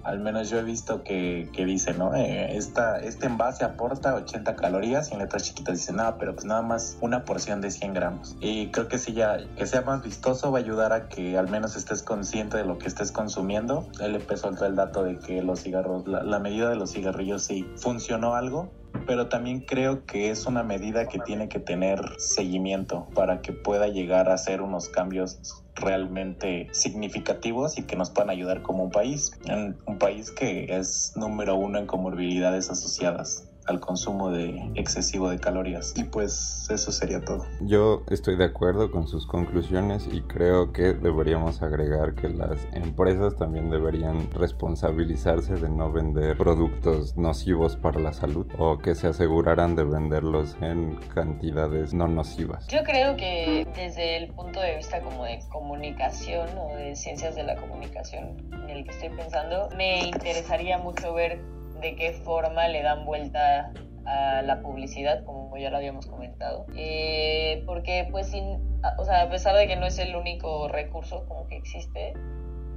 al 0.03 0.19
menos 0.19 0.49
yo 0.49 0.59
he 0.59 0.63
visto 0.63 1.03
que, 1.03 1.49
que 1.53 1.65
dice, 1.65 1.93
¿no? 1.93 2.15
Eh, 2.15 2.57
esta, 2.57 2.99
este 2.99 3.27
envase 3.27 3.63
aporta 3.63 4.15
80 4.15 4.55
calorías 4.55 5.09
y 5.09 5.13
en 5.13 5.19
letras 5.19 5.43
chiquitas 5.43 5.75
dice, 5.75 5.93
nada, 5.93 6.17
pero 6.17 6.33
pues 6.33 6.45
nada 6.45 6.61
más 6.61 6.97
una 7.01 7.23
porción 7.23 7.61
de 7.61 7.71
100 7.71 7.93
gramos. 7.93 8.35
Y 8.41 8.67
creo 8.67 8.87
que 8.87 8.97
si 8.97 9.13
ya, 9.13 9.37
que 9.55 9.65
sea 9.65 9.81
más 9.81 10.03
vistoso 10.03 10.51
va 10.51 10.59
a 10.59 10.61
ayudar 10.61 10.91
a 10.91 11.07
que 11.07 11.37
al 11.37 11.49
menos 11.49 11.75
estés 11.75 12.01
consciente 12.03 12.57
de 12.57 12.65
lo 12.65 12.77
que 12.77 12.87
estés 12.87 13.11
consumiendo. 13.11 13.87
Él 14.01 14.15
empezó 14.15 14.49
el 14.49 14.75
dato 14.75 15.03
de 15.03 15.17
que 15.19 15.41
los 15.41 15.61
cigarros, 15.61 16.07
la, 16.07 16.23
la 16.23 16.39
medida 16.39 16.69
de 16.69 16.75
los 16.75 16.91
cigarrillos 16.91 17.43
sí 17.43 17.65
funcionó 17.77 18.35
algo, 18.35 18.71
pero 19.05 19.27
también 19.27 19.61
creo 19.61 20.05
que 20.05 20.29
es 20.29 20.45
una 20.45 20.63
medida 20.63 21.07
que 21.07 21.19
tiene 21.19 21.49
que 21.49 21.59
tener 21.59 22.01
seguimiento 22.17 23.07
para 23.13 23.41
que 23.41 23.53
pueda 23.53 23.87
llegar 23.87 24.29
a 24.29 24.33
hacer 24.33 24.61
unos 24.61 24.89
cambios 24.89 25.62
realmente 25.75 26.67
significativos 26.71 27.77
y 27.77 27.83
que 27.83 27.95
nos 27.95 28.11
puedan 28.11 28.29
ayudar 28.29 28.61
como 28.61 28.83
un 28.83 28.91
país, 28.91 29.31
en 29.45 29.77
un 29.85 29.97
país 29.97 30.31
que 30.31 30.65
es 30.77 31.13
número 31.15 31.55
uno 31.55 31.79
en 31.79 31.87
comorbilidades 31.87 32.69
asociadas 32.69 33.47
al 33.67 33.79
consumo 33.79 34.29
de 34.29 34.71
excesivo 34.75 35.29
de 35.29 35.39
calorías. 35.39 35.93
Y 35.95 36.03
pues 36.03 36.67
eso 36.69 36.91
sería 36.91 37.23
todo. 37.23 37.45
Yo 37.61 38.03
estoy 38.09 38.35
de 38.35 38.45
acuerdo 38.45 38.91
con 38.91 39.07
sus 39.07 39.27
conclusiones 39.27 40.07
y 40.11 40.21
creo 40.21 40.71
que 40.73 40.93
deberíamos 40.93 41.61
agregar 41.61 42.15
que 42.15 42.29
las 42.29 42.67
empresas 42.73 43.35
también 43.35 43.69
deberían 43.69 44.29
responsabilizarse 44.31 45.55
de 45.55 45.69
no 45.69 45.91
vender 45.91 46.37
productos 46.37 47.15
nocivos 47.17 47.75
para 47.75 47.99
la 47.99 48.13
salud 48.13 48.47
o 48.57 48.77
que 48.77 48.95
se 48.95 49.07
aseguraran 49.07 49.75
de 49.75 49.83
venderlos 49.83 50.55
en 50.61 50.95
cantidades 51.13 51.93
no 51.93 52.07
nocivas. 52.07 52.67
Yo 52.67 52.83
creo 52.83 53.15
que 53.15 53.67
desde 53.75 54.17
el 54.17 54.33
punto 54.33 54.59
de 54.59 54.77
vista 54.77 55.01
como 55.01 55.23
de 55.25 55.39
comunicación 55.51 56.49
o 56.57 56.75
de 56.75 56.95
ciencias 56.95 57.35
de 57.35 57.43
la 57.43 57.55
comunicación 57.55 58.37
en 58.51 58.69
el 58.69 58.83
que 58.85 58.91
estoy 58.91 59.09
pensando, 59.09 59.69
me 59.75 60.07
interesaría 60.07 60.77
mucho 60.77 61.13
ver 61.13 61.41
de 61.83 61.95
qué 61.95 62.13
forma 62.13 62.67
le 62.69 62.81
dan 62.81 63.05
vuelta 63.05 63.71
a 64.05 64.41
la 64.41 64.61
publicidad, 64.61 65.23
como 65.23 65.55
ya 65.57 65.69
lo 65.69 65.77
habíamos 65.77 66.07
comentado. 66.07 66.65
Eh, 66.75 67.61
porque 67.65 68.07
pues 68.09 68.27
sin, 68.27 68.79
o 68.97 69.05
sea, 69.05 69.21
a 69.23 69.29
pesar 69.29 69.55
de 69.55 69.67
que 69.67 69.75
no 69.75 69.85
es 69.85 69.99
el 69.99 70.15
único 70.15 70.67
recurso 70.67 71.25
como 71.27 71.47
que 71.47 71.57
existe, 71.57 72.13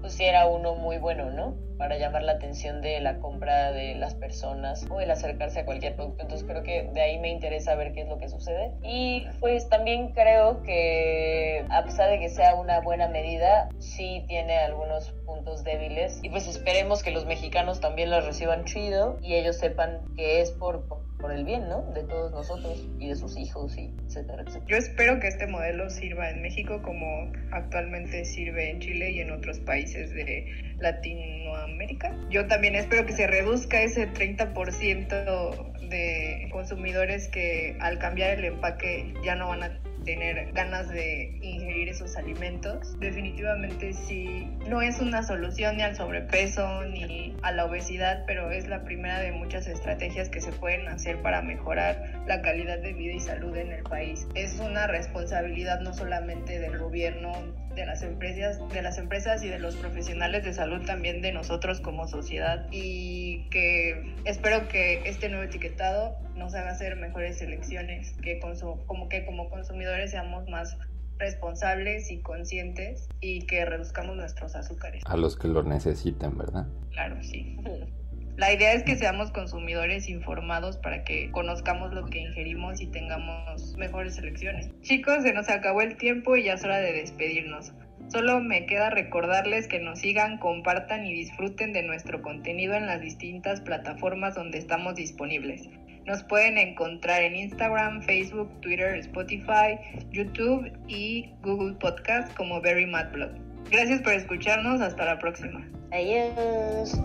pues 0.06 0.18
sí 0.18 0.24
era 0.24 0.46
uno 0.46 0.76
muy 0.76 0.98
bueno, 0.98 1.32
¿no? 1.32 1.56
Para 1.78 1.98
llamar 1.98 2.22
la 2.22 2.34
atención 2.34 2.80
de 2.80 3.00
la 3.00 3.18
compra 3.18 3.72
de 3.72 3.96
las 3.96 4.14
personas 4.14 4.86
o 4.88 5.00
el 5.00 5.10
acercarse 5.10 5.58
a 5.58 5.64
cualquier 5.64 5.96
producto. 5.96 6.22
Entonces 6.22 6.46
creo 6.48 6.62
que 6.62 6.88
de 6.92 7.00
ahí 7.00 7.18
me 7.18 7.28
interesa 7.28 7.74
ver 7.74 7.92
qué 7.92 8.02
es 8.02 8.08
lo 8.08 8.16
que 8.16 8.28
sucede. 8.28 8.72
Y 8.84 9.26
pues 9.40 9.68
también 9.68 10.12
creo 10.12 10.62
que 10.62 11.66
a 11.70 11.84
pesar 11.84 12.08
de 12.08 12.20
que 12.20 12.28
sea 12.28 12.54
una 12.54 12.82
buena 12.82 13.08
medida, 13.08 13.68
sí 13.80 14.24
tiene 14.28 14.58
algunos 14.58 15.10
puntos 15.26 15.64
débiles. 15.64 16.20
Y 16.22 16.30
pues 16.30 16.46
esperemos 16.46 17.02
que 17.02 17.10
los 17.10 17.26
mexicanos 17.26 17.80
también 17.80 18.10
la 18.10 18.20
reciban 18.20 18.64
chido 18.64 19.18
y 19.20 19.34
ellos 19.34 19.56
sepan 19.56 20.02
que 20.14 20.40
es 20.40 20.52
por, 20.52 20.86
por 21.26 21.34
el 21.34 21.44
bien, 21.44 21.68
¿no? 21.68 21.82
De 21.92 22.04
todos 22.04 22.30
nosotros 22.30 22.86
y 23.00 23.08
de 23.08 23.16
sus 23.16 23.36
hijos 23.36 23.76
y 23.76 23.92
etcétera, 24.06 24.44
etcétera. 24.46 24.64
Yo 24.68 24.76
espero 24.76 25.18
que 25.18 25.26
este 25.26 25.48
modelo 25.48 25.90
sirva 25.90 26.30
en 26.30 26.40
México 26.40 26.80
como 26.82 27.32
actualmente 27.50 28.24
sirve 28.24 28.70
en 28.70 28.78
Chile 28.78 29.10
y 29.10 29.18
en 29.18 29.32
otros 29.32 29.58
países 29.58 30.14
de 30.14 30.46
Latinoamérica. 30.78 32.14
Yo 32.30 32.46
también 32.46 32.76
espero 32.76 33.06
que 33.06 33.12
se 33.12 33.26
reduzca 33.26 33.82
ese 33.82 34.08
30% 34.08 35.88
de 35.88 36.48
consumidores 36.52 37.26
que 37.26 37.76
al 37.80 37.98
cambiar 37.98 38.38
el 38.38 38.44
empaque 38.44 39.12
ya 39.24 39.34
no 39.34 39.48
van 39.48 39.64
a 39.64 39.80
tener 40.06 40.52
ganas 40.52 40.88
de 40.88 41.36
ingerir 41.42 41.90
esos 41.90 42.16
alimentos. 42.16 42.98
Definitivamente 42.98 43.92
sí, 43.92 44.48
no 44.68 44.80
es 44.80 45.00
una 45.00 45.22
solución 45.22 45.76
ni 45.76 45.82
al 45.82 45.96
sobrepeso 45.96 46.84
ni 46.84 47.36
a 47.42 47.52
la 47.52 47.66
obesidad, 47.66 48.24
pero 48.26 48.50
es 48.50 48.68
la 48.68 48.84
primera 48.84 49.18
de 49.18 49.32
muchas 49.32 49.66
estrategias 49.66 50.30
que 50.30 50.40
se 50.40 50.52
pueden 50.52 50.88
hacer 50.88 51.20
para 51.20 51.42
mejorar 51.42 52.22
la 52.26 52.40
calidad 52.40 52.78
de 52.78 52.92
vida 52.94 53.14
y 53.14 53.20
salud 53.20 53.54
en 53.56 53.72
el 53.72 53.82
país. 53.82 54.26
Es 54.34 54.60
una 54.60 54.86
responsabilidad 54.86 55.80
no 55.80 55.92
solamente 55.92 56.58
del 56.60 56.78
gobierno, 56.78 57.32
de 57.76 57.86
las 57.86 58.02
empresas, 58.02 58.58
de 58.70 58.82
las 58.82 58.98
empresas 58.98 59.44
y 59.44 59.48
de 59.48 59.58
los 59.58 59.76
profesionales 59.76 60.42
de 60.42 60.52
salud 60.52 60.84
también 60.84 61.22
de 61.22 61.30
nosotros 61.30 61.80
como 61.80 62.08
sociedad 62.08 62.66
y 62.72 63.48
que 63.50 64.14
espero 64.24 64.66
que 64.66 65.02
este 65.04 65.28
nuevo 65.28 65.44
etiquetado 65.44 66.16
nos 66.34 66.54
haga 66.54 66.70
hacer 66.70 66.96
mejores 66.96 67.40
elecciones, 67.42 68.14
que 68.22 68.40
como 68.40 69.08
que 69.08 69.24
como 69.26 69.50
consumidores 69.50 70.10
seamos 70.10 70.48
más 70.48 70.76
responsables 71.18 72.10
y 72.10 72.20
conscientes 72.20 73.08
y 73.20 73.46
que 73.46 73.64
reduzcamos 73.64 74.16
nuestros 74.16 74.56
azúcares. 74.56 75.02
A 75.06 75.16
los 75.16 75.36
que 75.36 75.48
lo 75.48 75.62
necesiten, 75.62 76.36
¿verdad? 76.36 76.66
Claro, 76.90 77.22
sí. 77.22 77.58
La 78.36 78.52
idea 78.52 78.74
es 78.74 78.82
que 78.82 78.96
seamos 78.96 79.30
consumidores 79.30 80.10
informados 80.10 80.76
para 80.76 81.04
que 81.04 81.30
conozcamos 81.30 81.94
lo 81.94 82.04
que 82.04 82.18
ingerimos 82.18 82.82
y 82.82 82.86
tengamos 82.86 83.74
mejores 83.78 84.18
elecciones. 84.18 84.68
Chicos, 84.82 85.22
se 85.22 85.32
nos 85.32 85.48
acabó 85.48 85.80
el 85.80 85.96
tiempo 85.96 86.36
y 86.36 86.44
ya 86.44 86.54
es 86.54 86.64
hora 86.64 86.76
de 86.76 86.92
despedirnos. 86.92 87.72
Solo 88.08 88.40
me 88.40 88.66
queda 88.66 88.90
recordarles 88.90 89.66
que 89.68 89.80
nos 89.80 90.00
sigan, 90.00 90.38
compartan 90.38 91.06
y 91.06 91.14
disfruten 91.14 91.72
de 91.72 91.82
nuestro 91.82 92.20
contenido 92.20 92.74
en 92.74 92.86
las 92.86 93.00
distintas 93.00 93.62
plataformas 93.62 94.34
donde 94.34 94.58
estamos 94.58 94.96
disponibles. 94.96 95.62
Nos 96.04 96.22
pueden 96.22 96.58
encontrar 96.58 97.22
en 97.22 97.36
Instagram, 97.36 98.02
Facebook, 98.02 98.60
Twitter, 98.60 98.96
Spotify, 98.96 99.78
YouTube 100.10 100.70
y 100.86 101.30
Google 101.42 101.74
Podcast 101.80 102.32
como 102.36 102.60
Very 102.60 102.86
Mad 102.86 103.12
Blog. 103.12 103.30
Gracias 103.70 104.02
por 104.02 104.12
escucharnos, 104.12 104.82
hasta 104.82 105.06
la 105.06 105.18
próxima. 105.18 105.66
Adiós. 105.90 107.00